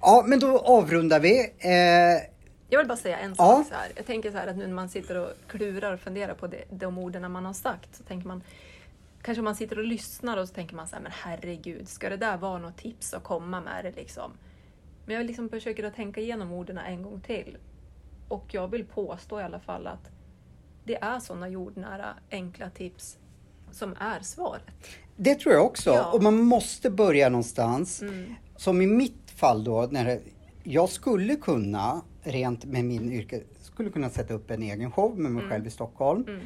Ja, 0.01 0.23
men 0.27 0.39
då 0.39 0.59
avrundar 0.59 1.19
vi. 1.19 1.39
Eh, 1.39 1.69
Jag 2.69 2.79
vill 2.79 2.87
bara 2.87 2.97
säga 2.97 3.17
en 3.17 3.35
Ja. 3.37 3.45
sak 3.57 3.67
så 3.67 3.73
här. 3.73 3.91
Jag 3.95 4.05
tänker 4.05 4.31
så 4.31 4.37
här 4.37 4.47
att 4.47 4.57
nu 4.57 4.67
när 4.67 4.73
man 4.73 4.89
sitter 4.89 5.17
och 5.17 5.29
klurar 5.47 5.93
och 5.93 5.99
funderar 5.99 6.33
på 6.33 6.47
det, 6.47 6.63
de 6.69 6.97
orden 6.97 7.31
man 7.31 7.45
har 7.45 7.53
sagt 7.53 7.95
så 7.95 8.03
tänker 8.03 8.27
man 8.27 8.43
Kanske 9.21 9.41
man 9.41 9.55
sitter 9.55 9.77
och 9.79 9.85
lyssnar 9.85 10.37
och 10.37 10.47
så 10.47 10.53
tänker 10.53 10.75
man 10.75 10.87
så 10.87 10.95
här, 10.95 11.03
men 11.03 11.11
herregud, 11.15 11.87
ska 11.89 12.09
det 12.09 12.17
där 12.17 12.37
vara 12.37 12.57
något 12.57 12.77
tips 12.77 13.13
att 13.13 13.23
komma 13.23 13.61
med 13.61 13.85
det 13.85 13.91
liksom? 13.91 14.31
Men 15.05 15.15
jag 15.15 15.25
liksom 15.25 15.49
försöker 15.49 15.83
att 15.83 15.95
tänka 15.95 16.21
igenom 16.21 16.51
orden 16.51 16.77
en 16.77 17.03
gång 17.03 17.21
till. 17.21 17.57
Och 18.27 18.45
jag 18.51 18.67
vill 18.67 18.85
påstå 18.85 19.39
i 19.39 19.43
alla 19.43 19.59
fall 19.59 19.87
att 19.87 20.09
det 20.83 20.95
är 21.03 21.19
sådana 21.19 21.49
jordnära 21.49 22.13
enkla 22.31 22.69
tips 22.69 23.17
som 23.71 23.95
är 23.99 24.19
svaret. 24.21 24.63
det 25.15 25.35
tror 25.35 25.53
jag 25.53 25.65
också. 25.65 25.89
Ja. 25.89 26.11
Och 26.11 26.23
man 26.23 26.41
måste 26.41 26.89
börja 26.89 27.29
någonstans. 27.29 28.01
Mm. 28.01 28.35
Som 28.55 28.81
i 28.81 28.87
mitt 28.87 29.31
fall 29.31 29.63
då, 29.63 29.87
när 29.91 30.19
jag 30.63 30.89
skulle 30.89 31.35
kunna, 31.35 32.01
rent 32.23 32.65
med 32.65 32.85
min 32.85 33.11
yrke, 33.11 33.41
skulle 33.61 33.89
kunna 33.89 34.09
sätta 34.09 34.33
upp 34.33 34.51
en 34.51 34.63
egen 34.63 34.91
show 34.91 35.19
med 35.19 35.31
mig 35.31 35.43
själv 35.49 35.67
i 35.67 35.69
Stockholm. 35.69 36.25
Mm. 36.27 36.39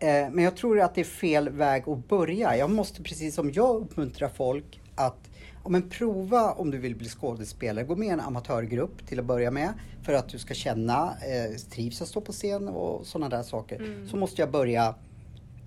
Eh, 0.00 0.34
men 0.34 0.44
jag 0.44 0.56
tror 0.56 0.80
att 0.80 0.94
det 0.94 1.00
är 1.00 1.04
fel 1.04 1.48
väg 1.48 1.88
att 1.88 2.08
börja. 2.08 2.56
Jag 2.56 2.70
måste 2.70 3.02
precis 3.02 3.34
som 3.34 3.50
jag 3.52 3.76
uppmuntra 3.82 4.28
folk 4.28 4.80
att 4.94 5.30
om 5.62 5.74
en 5.74 5.90
prova 5.90 6.52
om 6.52 6.70
du 6.70 6.78
vill 6.78 6.96
bli 6.96 7.08
skådespelare. 7.08 7.84
Gå 7.84 7.96
med 7.96 8.08
i 8.08 8.10
en 8.10 8.20
amatörgrupp 8.20 9.06
till 9.06 9.18
att 9.18 9.24
börja 9.24 9.50
med 9.50 9.72
för 10.02 10.12
att 10.12 10.28
du 10.28 10.38
ska 10.38 10.54
känna, 10.54 11.02
eh, 11.26 11.56
trivs 11.70 12.02
att 12.02 12.08
stå 12.08 12.20
på 12.20 12.32
scen 12.32 12.68
och 12.68 13.06
sådana 13.06 13.28
där 13.36 13.42
saker. 13.42 14.06
Så 14.10 14.16
måste 14.16 14.42
jag 14.42 14.50
börja 14.50 14.94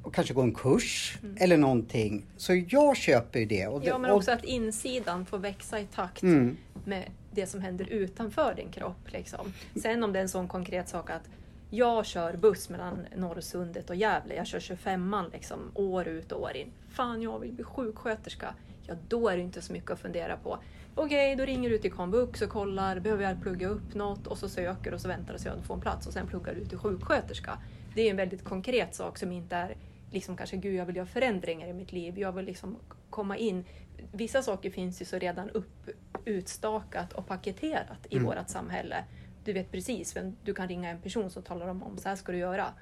och 0.03 0.13
kanske 0.15 0.33
gå 0.33 0.41
en 0.41 0.53
kurs 0.53 1.19
eller 1.37 1.57
någonting. 1.57 2.25
Så 2.37 2.53
jag 2.69 2.97
köper 2.97 3.39
ju 3.39 3.45
det. 3.45 3.67
Och 3.67 3.81
det 3.81 3.87
Ja, 3.87 3.97
men 3.97 4.11
och- 4.11 4.17
också 4.17 4.31
att 4.31 4.43
insidan 4.43 5.25
får 5.25 5.37
växa 5.37 5.79
i 5.79 5.85
takt 5.85 6.23
Mm. 6.23 6.57
med 6.85 7.03
det 7.31 7.47
som 7.47 7.61
händer 7.61 7.85
utanför 7.85 8.53
din 8.55 8.71
kropp. 8.71 9.11
Liksom. 9.11 9.53
Sen 9.81 10.03
om 10.03 10.13
det 10.13 10.19
är 10.19 10.23
en 10.23 10.29
sån 10.29 10.47
konkret 10.47 10.89
sak 10.89 11.09
att 11.09 11.29
jag 11.69 12.05
kör 12.05 12.37
buss 12.37 12.69
mellan 12.69 13.05
Norrsundet 13.15 13.89
och 13.89 13.95
Gävle, 13.95 14.35
jag 14.35 14.47
kör 14.47 14.59
25an 14.59 15.31
liksom, 15.31 15.71
år 15.73 16.07
ut 16.07 16.31
och 16.31 16.41
år 16.41 16.55
in. 16.55 16.71
Fan, 16.89 17.21
jag 17.21 17.39
vill 17.39 17.51
bli 17.51 17.63
sjuksköterska. 17.63 18.55
Ja, 18.87 18.95
då 19.07 19.29
är 19.29 19.37
det 19.37 19.43
inte 19.43 19.61
så 19.61 19.73
mycket 19.73 19.91
att 19.91 19.99
fundera 19.99 20.37
på. 20.37 20.59
Okej, 20.95 21.35
då 21.35 21.45
ringer 21.45 21.69
du 21.69 21.77
till 21.77 21.91
komvux 21.91 22.41
och 22.41 22.49
kollar, 22.49 22.99
behöver 22.99 23.23
jag 23.23 23.41
plugga 23.41 23.67
upp 23.67 23.93
något? 23.93 24.27
Och 24.27 24.37
så 24.37 24.49
söker 24.49 24.93
och 24.93 25.01
så 25.01 25.07
väntar 25.07 25.37
du 25.43 25.49
om 25.49 25.59
att 25.59 25.65
få 25.65 25.73
en 25.73 25.81
plats 25.81 26.07
och 26.07 26.13
sen 26.13 26.27
pluggar 26.27 26.55
du 26.55 26.65
till 26.65 26.77
sjuksköterska. 26.77 27.57
Det 27.95 28.01
är 28.01 28.09
en 28.09 28.17
väldigt 28.17 28.43
konkret 28.43 28.95
sak 28.95 29.17
som 29.17 29.31
inte 29.31 29.55
är 29.55 29.75
liksom 30.11 30.37
kanske, 30.37 30.57
gud 30.57 30.75
jag 30.75 30.85
vill 30.85 30.95
göra 30.95 31.07
förändringar 31.07 31.67
i 31.67 31.73
mitt 31.73 31.91
liv, 31.91 32.19
jag 32.19 32.31
vill 32.31 32.45
liksom 32.45 32.77
komma 33.09 33.37
in. 33.37 33.65
Vissa 34.11 34.41
saker 34.41 34.69
finns 34.69 35.01
ju 35.01 35.05
så 35.05 35.17
redan 35.17 35.49
upp, 35.49 35.89
utstakat 36.25 37.13
och 37.13 37.27
paketerat 37.27 38.07
i 38.09 38.19
vårt 38.19 38.49
samhälle. 38.49 39.03
Du 39.43 39.53
vet 39.53 39.71
precis 39.71 40.15
vem 40.15 40.35
du 40.43 40.53
kan 40.53 40.67
ringa 40.67 40.89
en 40.89 41.01
person 41.01 41.29
som 41.29 41.43
talar 41.43 41.67
om, 41.67 41.83
om 41.83 41.97
så 41.97 42.09
här 42.09 42.15
ska 42.15 42.31
du 42.31 42.37
göra. 42.37 42.73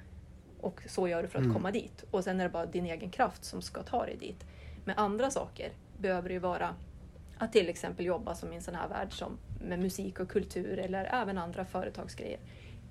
Och 0.60 0.82
så 0.86 1.08
gör 1.08 1.22
du 1.22 1.28
för 1.28 1.38
att 1.38 1.52
komma 1.52 1.70
dit. 1.70 2.04
Och 2.10 2.24
sen 2.24 2.40
är 2.40 2.44
det 2.44 2.50
bara 2.50 2.66
din 2.66 2.86
egen 2.86 3.10
kraft 3.10 3.44
som 3.44 3.62
ska 3.62 3.82
ta 3.82 4.06
dig 4.06 4.16
dit. 4.16 4.44
Men 4.84 4.98
andra 4.98 5.30
saker 5.30 5.72
behöver 5.98 6.28
det 6.28 6.34
ju 6.34 6.40
vara 6.40 6.74
att 7.38 7.52
till 7.52 7.68
exempel 7.68 8.06
jobba 8.06 8.34
som 8.34 8.52
i 8.52 8.56
en 8.56 8.62
sån 8.62 8.74
här 8.74 8.88
värld 8.88 9.12
som 9.12 9.38
med 9.60 9.78
musik 9.78 10.20
och 10.20 10.28
kultur 10.28 10.78
eller 10.78 11.04
även 11.04 11.38
andra 11.38 11.64
företagsgrejer. 11.64 12.40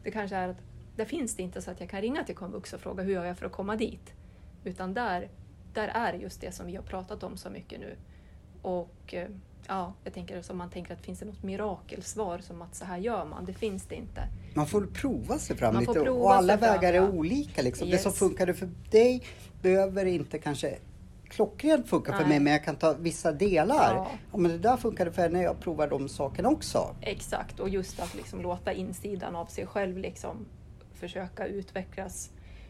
Det 0.03 0.11
kanske 0.11 0.36
är 0.36 0.47
att 0.47 0.57
där 0.95 1.05
finns 1.05 1.36
det 1.36 1.43
inte 1.43 1.61
så 1.61 1.71
att 1.71 1.80
jag 1.80 1.89
kan 1.89 2.01
ringa 2.01 2.23
till 2.23 2.36
komvux 2.36 2.73
och 2.73 2.80
fråga 2.80 3.03
hur 3.03 3.13
gör 3.13 3.25
jag 3.25 3.38
för 3.38 3.45
att 3.45 3.51
komma 3.51 3.75
dit? 3.75 4.13
Utan 4.63 4.93
där, 4.93 5.30
där 5.73 5.88
är 5.88 6.13
just 6.13 6.41
det 6.41 6.51
som 6.51 6.65
vi 6.65 6.75
har 6.75 6.84
pratat 6.84 7.23
om 7.23 7.38
så 7.38 7.49
mycket 7.49 7.80
nu. 7.80 7.95
Och 8.62 9.14
eh, 9.14 9.28
ja, 9.68 9.93
jag 10.03 10.14
tänker 10.14 10.41
som 10.41 10.57
man 10.57 10.70
tänker 10.70 10.93
att 10.93 11.01
finns 11.01 11.20
det 11.20 11.26
något 11.26 11.43
mirakelsvar 11.43 12.39
som 12.39 12.62
att 12.62 12.76
så 12.76 12.86
här 12.86 12.97
gör 12.97 13.26
man? 13.26 13.45
Det 13.45 13.53
finns 13.53 13.86
det 13.86 13.95
inte. 13.95 14.28
Man 14.53 14.68
får 14.68 14.86
prova 14.86 15.38
sig 15.38 15.55
fram 15.57 15.74
Man 15.74 15.84
lite 15.84 15.99
och 16.10 16.34
alla 16.34 16.57
sig 16.57 16.68
fram, 16.68 16.74
vägar 16.74 16.93
är 16.93 17.10
olika. 17.10 17.62
Liksom. 17.62 17.89
Det 17.89 17.97
som 17.97 18.10
Yes. 18.10 18.20
funkade 18.20 18.53
för 18.53 18.70
dig 18.91 19.24
behöver 19.62 20.05
inte 20.05 20.39
kanske 20.39 20.78
klockrent 21.30 21.89
funka 21.89 22.14
för 22.14 22.26
mig 22.26 22.39
men 22.39 22.53
jag 22.53 22.64
kan 22.64 22.76
ta 22.76 22.93
vissa 22.93 23.32
delar. 23.32 23.95
Ja. 23.95 24.07
Ja. 24.32 24.38
men 24.38 24.51
det 24.51 24.57
där 24.57 24.78
funkade 24.78 25.12
för 25.12 25.22
henne, 25.22 25.41
jag 25.41 25.60
provar 25.60 25.88
de 25.88 26.10
sakerna 26.10 26.49
också. 26.49 26.95
Exakt, 27.01 27.60
och 27.60 27.70
just 27.70 27.99
att 27.99 28.16
liksom 28.16 28.41
låta 28.41 28.74
insidan 28.74 29.36
av 29.36 29.45
sig 29.45 29.66
själv 29.66 29.97
liksom 29.97 30.45
försöka 30.93 31.45
utvecklas 31.47 32.30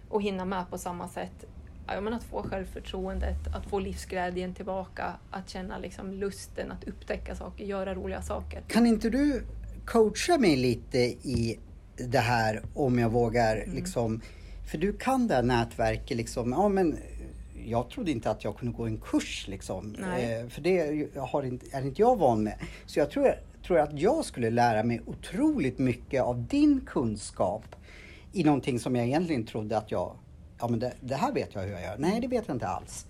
och 0.10 0.22
hinna 0.22 0.46
med 0.46 0.70
på 0.70 0.78
samma 0.78 1.08
sätt. 1.08 1.46
Ja, 1.94 2.02
men 2.02 2.14
att 2.14 2.24
få 2.24 2.44
självförtroendet, 2.44 3.48
att 3.56 3.66
få 3.66 3.80
livsglädjen 3.80 4.54
tillbaka, 4.54 5.14
att 5.32 5.50
känna 5.50 5.78
liksom 5.78 6.12
lusten 6.14 6.72
att 6.72 6.84
upptäcka 6.84 7.36
saker, 7.36 7.66
göra 7.66 7.96
roliga 7.96 8.22
saker. 8.22 8.62
Kan 8.68 8.86
inte 8.88 9.10
du 9.10 9.44
coacha 9.86 10.38
mig 10.38 10.56
lite 10.56 10.98
i 10.98 11.60
det 11.96 12.20
här 12.20 12.62
om 12.74 13.00
jag 13.00 13.10
vågar 13.10 13.56
Mm. 13.56 13.76
liksom, 13.76 14.22
för 14.72 14.78
du 14.78 14.94
kan 14.94 15.28
det 15.28 15.36
här 15.36 15.44
nätverket 15.44 16.18
liksom, 16.18 16.52
ja 16.52 16.70
men 16.70 16.98
jag 17.66 17.90
trodde 17.90 18.12
inte 18.12 18.32
att 18.32 18.44
jag 18.44 18.58
kunde 18.58 18.78
gå 18.78 18.86
en 18.86 18.98
kurs 18.98 19.48
liksom. 19.48 19.96
Eh, 19.96 20.50
för 20.50 20.62
det 20.62 21.08
har 21.18 21.44
inte, 21.44 21.66
är 21.72 21.82
inte 21.86 22.02
jag 22.02 22.18
van 22.18 22.44
med. 22.44 22.54
Så 22.86 23.00
jag 23.00 23.12
tror, 23.12 23.34
tror 23.68 23.80
att 23.80 24.00
jag 24.00 24.26
skulle 24.26 24.50
lära 24.50 24.84
mig 24.84 25.02
otroligt 25.06 25.80
mycket 25.80 26.22
av 26.24 26.48
din 26.48 26.82
kunskap 26.86 27.76
i 28.34 28.44
någonting 28.44 28.80
som 28.80 28.96
jag 28.96 29.06
egentligen 29.06 29.46
trodde 29.46 29.78
att 29.78 29.92
jag, 29.92 30.16
ja 30.60 30.68
men 30.68 30.80
det, 30.80 30.94
det 31.02 31.16
här 31.16 31.32
vet 31.34 31.50
jag 31.56 31.62
hur 31.62 31.72
jag 31.72 31.82
gör. 31.82 31.96
Nej, 31.98 32.20
det 32.22 32.28
vet 32.28 32.44
jag 32.48 32.56
inte 32.56 32.68
alls. 32.68 33.06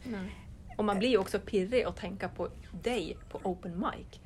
Och 0.77 0.85
man 0.85 0.99
blir 0.99 1.09
ju 1.09 1.17
också 1.17 1.39
pirrig 1.39 1.83
att 1.83 1.95
tänka 1.97 2.27
på 2.29 2.47
dig 2.83 3.17
på 3.31 3.39
open 3.43 3.79
mic. 3.79 4.19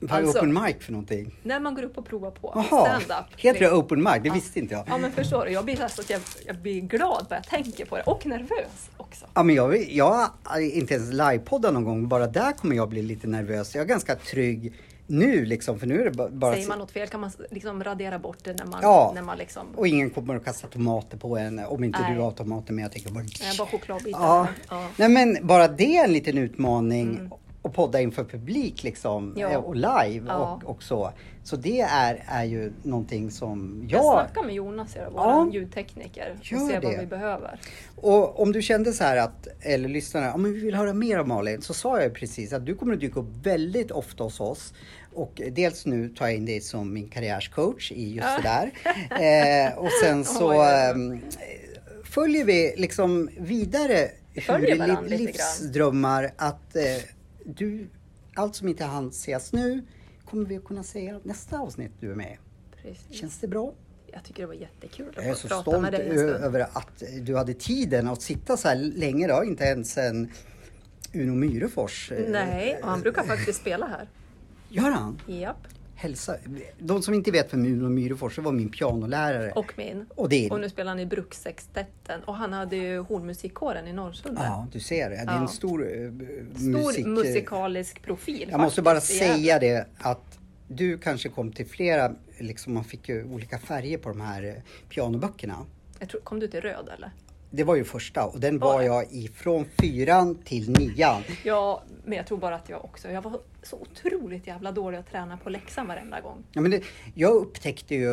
Vad 0.00 0.10
är 0.10 0.22
Alltså- 0.24 0.38
open 0.38 0.52
mic 0.62 0.76
för 0.80 0.92
någonting? 0.92 1.34
När 1.42 1.60
man 1.60 1.74
går 1.74 1.82
upp 1.82 1.98
och 1.98 2.06
provar 2.06 2.30
på 2.30 2.64
stand-up. 2.66 3.26
heter 3.36 3.60
det 3.60 3.70
open 3.72 4.02
mic? 4.02 4.14
Det 4.22 4.30
visste 4.30 4.58
inte 4.58 4.74
jag. 4.74 4.84
Ja 4.88 4.98
men 4.98 5.12
förstår 5.12 5.44
du, 5.44 5.50
jag 5.52 5.64
blir 5.64 5.78
nästan 5.78 6.02
att 6.02 6.10
jag, 6.10 6.20
jag 6.46 6.56
blir 6.56 6.80
glad 6.80 7.26
bara 7.30 7.34
jag 7.36 7.46
tänker 7.46 7.84
på 7.86 7.96
det 7.96 8.02
och 8.02 8.26
nervös 8.26 8.90
också. 8.96 9.26
Ja, 9.34 9.42
men 9.42 9.54
jag, 9.54 9.90
jag 9.90 10.28
har 10.42 10.60
inte 10.60 10.94
ens 10.94 11.12
livepoddat 11.12 11.72
någon 11.74 11.84
gång, 11.84 12.08
bara 12.08 12.26
där 12.26 12.52
kommer 12.52 12.76
jag 12.76 12.88
bli 12.88 13.02
lite 13.02 13.26
nervös. 13.26 13.74
Jag 13.74 13.82
är 13.82 13.88
ganska 13.88 14.14
trygg 14.16 14.72
nu 15.10 15.44
liksom, 15.44 15.78
för 15.78 15.86
nu 15.86 16.00
är 16.00 16.04
det 16.04 16.10
ba- 16.10 16.28
bara... 16.28 16.54
Säger 16.54 16.68
man 16.68 16.78
något 16.78 16.90
fel 16.90 17.08
kan 17.08 17.20
man 17.20 17.30
liksom 17.50 17.84
radera 17.84 18.18
bort 18.18 18.38
det 18.44 18.54
när 18.58 18.66
man, 18.66 18.80
Ja. 18.82 19.12
när 19.14 19.22
man 19.22 19.38
liksom... 19.38 19.66
Och 19.76 19.86
ingen 19.88 20.10
kommer 20.10 20.36
att 20.36 20.44
kasta 20.44 20.68
tomater 20.68 21.16
på 21.18 21.38
en, 21.38 21.58
om 21.58 21.84
inte 21.84 22.00
Nej. 22.00 22.14
du 22.14 22.20
har 22.20 22.30
tomater 22.30 22.72
med. 22.72 22.84
Jag 22.84 22.92
tänker 22.92 23.10
bara... 23.10 23.24
Nej, 23.40 23.54
bara 23.58 23.68
chokladbitar. 23.68 24.20
Ja. 24.20 24.46
Ja. 24.70 24.88
Nej 24.96 25.08
men 25.08 25.38
bara 25.42 25.68
det 25.68 25.96
är 25.96 26.04
en 26.04 26.12
liten 26.12 26.38
utmaning. 26.38 27.30
Och 27.68 27.74
podda 27.74 28.00
inför 28.00 28.24
publik 28.24 28.82
liksom, 28.82 29.34
Ja. 29.36 29.50
eh, 29.50 29.56
och 29.58 29.74
live 29.76 30.24
Ja. 30.28 30.60
och, 30.64 30.70
och 30.70 30.82
så. 30.82 31.12
Så 31.44 31.56
det 31.56 31.80
är, 31.80 32.24
är 32.28 32.44
ju 32.44 32.72
någonting 32.82 33.30
som 33.30 33.86
Jag 33.88 33.98
jag... 34.04 34.12
snackar 34.26 34.46
med 34.46 34.54
Jonas, 34.54 34.96
vår 34.96 35.22
Ja. 35.22 35.48
ljudtekniker, 35.52 36.36
och 36.38 36.52
Gör 36.52 36.58
ser 36.68 36.80
vad 36.80 36.92
det. 36.92 36.98
vi 37.00 37.06
behöver. 37.06 37.60
Och 37.96 38.40
om 38.42 38.52
du 38.52 38.62
kände 38.62 38.92
så 38.92 39.04
här 39.04 39.16
att, 39.16 39.48
eller 39.60 39.88
lyssnarna, 39.88 40.36
men 40.36 40.52
vi 40.52 40.60
vill 40.60 40.74
höra 40.74 40.92
mer 40.92 41.18
av 41.18 41.28
Malin, 41.28 41.62
så 41.62 41.74
sa 41.74 41.96
jag 41.96 42.04
ju 42.04 42.10
precis 42.14 42.52
att 42.52 42.66
du 42.66 42.74
kommer 42.74 42.94
att 42.94 43.00
dyka 43.00 43.20
upp 43.20 43.28
väldigt 43.46 43.90
ofta 43.90 44.24
hos 44.24 44.40
oss. 44.40 44.74
Och 45.14 45.42
dels 45.52 45.86
nu 45.86 46.08
tar 46.08 46.26
jag 46.26 46.34
in 46.34 46.46
dig 46.46 46.60
som 46.60 46.92
min 46.92 47.08
karriärscoach 47.08 47.92
i 47.92 48.14
just 48.14 48.28
det 48.42 48.42
där. 48.42 48.70
Eh, 49.68 49.78
och 49.78 49.90
sen 50.04 50.24
så 50.38 50.50
oj. 50.50 50.58
ehm, 50.58 51.20
följer 52.04 52.44
vi 52.44 52.74
liksom 52.76 53.28
vidare 53.38 54.08
hur 54.34 54.58
li- 55.08 55.16
livsdrömmar 55.18 56.30
att 56.36 56.76
eh, 56.76 56.82
du, 57.56 57.88
allt 58.34 58.54
som 58.54 58.68
inte 58.68 58.84
hann 58.84 59.08
ses 59.08 59.52
nu 59.52 59.82
kommer 60.24 60.44
vi 60.46 60.56
att 60.56 60.64
kunna 60.64 60.82
säga 60.82 61.20
nästa 61.22 61.58
avsnitt 61.58 61.92
du 62.00 62.10
är 62.10 62.14
med. 62.14 62.36
Precis. 62.82 63.18
Känns 63.20 63.38
det 63.38 63.48
bra? 63.48 63.72
Jag 64.12 64.24
tycker 64.24 64.42
det 64.42 64.46
var 64.46 64.54
jättekul 64.54 65.12
Jag 65.16 65.24
är 65.26 65.32
att 65.32 65.38
så 65.38 65.48
prata 65.48 65.62
stolt 65.62 65.82
med 65.82 65.92
dig 65.92 66.06
en 66.06 66.12
ö- 66.18 66.28
stund. 66.28 66.44
över 66.44 66.60
att 66.60 67.02
du 67.22 67.36
hade 67.36 67.54
tiden 67.54 68.08
att 68.08 68.22
sitta 68.22 68.56
så 68.56 68.68
här 68.68 68.76
länge. 68.76 69.26
Det 69.26 69.32
har 69.32 69.44
inte 69.44 69.64
ens 69.64 69.98
en 69.98 70.30
Uno 71.14 71.34
Myrefors. 71.34 72.12
eh, 72.12 72.30
Nej, 72.30 72.78
och 72.82 72.88
han 72.88 73.00
brukar 73.00 73.22
faktiskt 73.22 73.60
spela 73.60 73.86
här. 73.86 74.08
Gör 74.68 74.90
han? 74.90 75.20
Japp. 75.26 75.56
Hälsa. 75.98 76.36
De 76.78 77.02
som 77.02 77.14
inte 77.14 77.30
vet 77.30 77.52
vem 77.52 77.64
Uno 77.66 77.88
Myrefors 77.88 78.36
det 78.36 78.42
var 78.42 78.52
min 78.52 78.68
pianolärare. 78.68 79.52
Och 79.52 79.72
min. 79.76 80.06
Och 80.14 80.28
din. 80.28 80.50
Och 80.50 80.60
nu 80.60 80.68
spelar 80.70 80.90
han 80.90 81.00
i 81.00 81.06
Brukssextetten. 81.06 82.20
Och 82.24 82.34
han 82.34 82.52
hade 82.52 82.76
ju 82.76 82.98
hornmusikkåren 82.98 83.88
i 83.88 83.92
Norrsundet. 83.92 84.44
Ja, 84.46 84.66
du 84.72 84.80
ser 84.80 85.10
det. 85.10 85.16
Det 85.16 85.22
är 85.22 85.36
en 85.36 85.42
Ja. 85.42 85.48
stor 85.48 85.82
eh, 85.86 86.10
Stor 86.54 86.68
musik... 86.70 87.06
musikalisk 87.06 88.02
profil. 88.02 88.48
Jag 88.50 88.60
måste 88.60 88.82
bara 88.82 89.00
säga 89.00 89.58
det 89.58 89.86
att 89.98 90.38
du 90.68 90.98
kanske 90.98 91.28
kom 91.28 91.52
till 91.52 91.66
flera, 91.66 92.14
liksom 92.38 92.74
man 92.74 92.84
fick 92.84 93.08
ju 93.08 93.24
olika 93.24 93.58
färger 93.58 93.98
på 93.98 94.08
de 94.08 94.20
här 94.20 94.42
eh, 94.42 94.54
pianoböckerna. 94.88 95.56
Jag 95.98 96.08
tror, 96.08 96.20
kom 96.20 96.40
du 96.40 96.48
till 96.48 96.60
röd 96.60 96.88
eller? 96.96 97.10
Det 97.50 97.64
var 97.64 97.76
ju 97.76 97.84
första 97.84 98.24
och 98.24 98.40
den 98.40 98.58
Var 98.58 98.82
jag 98.82 99.12
ifrån 99.12 99.64
fyran 99.80 100.34
till 100.44 100.70
nian. 100.70 101.22
Ja, 101.44 101.82
men 102.04 102.16
jag 102.18 102.26
tror 102.26 102.38
bara 102.38 102.54
att 102.54 102.68
jag 102.68 102.84
också. 102.84 103.10
Jag 103.10 103.22
var 103.22 103.40
så 103.68 103.76
otroligt 103.76 104.46
jävla 104.46 104.72
dålig 104.72 104.98
att 104.98 105.10
träna 105.10 105.36
på 105.36 105.50
läxan 105.50 105.86
varenda 105.86 106.20
gång. 106.20 106.44
Ja, 106.52 106.60
men 106.60 106.70
det, 106.70 106.82
jag 107.14 107.32
upptäckte 107.34 107.94
ju 107.94 108.12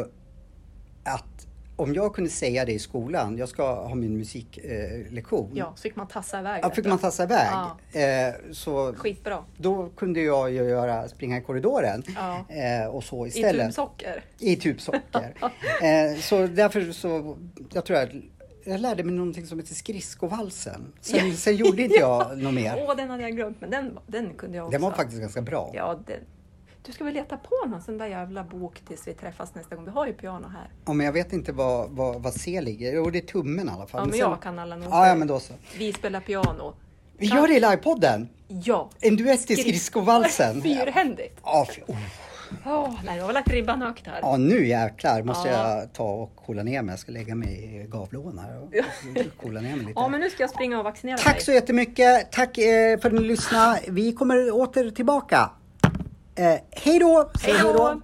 att 1.04 1.48
om 1.78 1.94
jag 1.94 2.16
kunde 2.16 2.30
säga 2.30 2.66
det 2.66 2.72
i 2.74 2.80
skolan, 2.80 3.38
jag 3.38 3.50
ska 3.50 3.74
ha 3.88 3.96
min 3.96 4.18
musiklektion. 4.18 5.52
Eh. 5.52 5.58
Ja, 5.58 5.74
så 5.76 5.82
fick 5.82 5.96
man 5.96 6.08
tassa 6.08 6.40
iväg. 6.40 6.60
Ja, 6.64 6.70
fick 6.70 6.86
man 6.86 6.98
tassa 7.00 7.24
iväg. 7.24 7.48
Ja. 7.52 8.00
Eh, 8.00 8.34
så 8.52 8.94
Skitbra. 8.94 9.44
då 9.58 9.90
kunde 9.90 10.22
jag 10.22 10.52
ju 10.52 10.64
göra, 10.64 11.08
springa 11.08 11.38
i 11.38 11.42
korridoren 11.42 12.04
Ja. 12.16 12.46
eh, 12.56 12.88
och 12.88 13.04
så 13.04 13.26
I 13.26 13.30
istället. 13.30 13.66
tubsocker. 13.68 14.24
I 14.40 14.56
tubsocker. 14.56 15.34
eh, 15.82 16.20
så 16.20 16.48
därför 16.48 16.92
så, 16.92 17.38
jag 17.74 17.86
tror 17.86 18.00
jag, 18.00 18.22
jag 18.66 18.80
lärde 18.82 19.04
mig 19.04 19.16
någonting 19.16 19.48
som 19.48 19.60
heter 19.60 19.76
skridskovalsen. 19.76 20.94
Sen, 21.02 21.30
Ja. 21.30 21.36
sen 21.36 21.56
gjorde 21.56 21.82
inte 21.84 21.96
jag 22.00 22.38
något 22.44 22.54
mer. 22.54 22.84
Åh, 22.88 22.96
den 22.96 23.10
hade 23.10 23.24
jag 23.24 23.32
glömt, 23.36 23.62
men 23.62 23.70
den, 23.70 24.00
den 24.08 24.34
kunde 24.34 24.58
jag 24.58 24.66
också. 24.66 24.72
Den 24.72 24.82
var 24.82 24.92
faktiskt 24.92 25.22
ganska 25.22 25.42
bra. 25.42 25.72
Ja, 25.74 26.00
den. 26.08 26.20
Du 26.86 26.92
ska 26.92 27.04
väl 27.04 27.14
leta 27.14 27.38
på 27.38 27.68
någon 27.70 27.82
sån 27.82 27.98
där 27.98 28.08
jävla 28.08 28.44
bok 28.44 28.82
tills 28.88 29.08
vi 29.08 29.14
träffas 29.14 29.56
nästa 29.56 29.76
gång. 29.76 29.86
Vi 29.86 29.92
har 29.92 30.08
ju 30.08 30.14
piano 30.14 30.48
här. 30.48 30.70
Ja, 30.86 30.94
men 30.94 31.06
jag 31.06 31.14
vet 31.14 31.34
inte 31.34 31.52
vad, 31.52 31.90
vad, 31.90 32.22
vad 32.24 32.34
C 32.34 32.62
ligger. 32.62 32.94
Jo, 32.96 33.10
det 33.10 33.18
är 33.20 33.22
tummen 33.28 33.68
i 33.68 33.72
alla 33.72 33.88
fall. 33.88 34.02
Ja, 34.02 34.06
men 34.06 34.12
sen- 34.12 34.20
jag 34.20 34.42
kan 34.42 34.60
alla 34.60 34.76
noter. 34.76 34.90
Ja, 34.92 35.08
ja, 35.08 35.16
men 35.16 35.28
då 35.28 35.40
så. 35.40 35.54
Vi 35.78 35.94
spelar 35.94 36.20
piano. 36.22 36.74
Vi 37.18 37.26
gör 37.28 37.48
det 37.48 37.54
i 37.54 37.60
livepodden! 37.60 38.30
Ja. 38.48 38.90
En 39.02 39.16
duett 39.16 39.52
i 39.52 39.56
Skrid- 39.56 39.62
skridskovalsen. 39.62 40.62
Fyrhändigt. 40.64 41.40
Ja, 41.44 41.68
fy- 41.76 41.82
oh. 42.66 42.94
Nej, 43.06 43.18
jag 43.18 43.26
har 43.26 43.34
lagt 43.34 43.48
ribban 43.50 43.82
högt 43.82 44.08
här. 44.08 44.20
ja, 44.22 44.38
nu 44.38 44.68
jäklar 44.68 45.24
måste 45.24 45.50
Ja. 45.50 45.78
jag 45.80 45.94
ta 45.94 46.04
och 46.04 46.36
coola 46.36 46.64
ner 46.64 46.82
mig. 46.82 46.94
Jag 46.94 47.00
ska 47.00 47.12
lägga 47.12 47.36
mig 47.36 47.50
i 47.50 47.88
gavlån 47.90 48.40
här 48.40 48.62
och 48.64 48.74
coola 49.44 49.62
ner 49.62 49.70
mig 49.70 49.80
lite. 49.80 49.92
Ja, 49.96 50.08
men 50.08 50.20
nu 50.20 50.30
ska 50.30 50.44
jag 50.44 50.50
springa 50.50 50.78
och 50.78 50.84
vaccinera 50.84 51.18
Tack 51.18 51.34
mig. 51.36 51.42
så 51.44 51.52
jättemycket. 51.52 52.32
Tack 52.32 52.58
eh, 52.58 53.00
för 53.00 53.08
att 53.10 53.14
ni 53.16 53.20
lyssnade. 53.22 53.80
Vi 53.88 54.12
kommer 54.14 54.52
åter 54.52 54.92
tillbaka. 54.92 55.50
Eh, 56.36 56.56
hej 56.72 57.00
då! 57.00 57.30
Hej 57.44 57.56
då! 57.64 58.02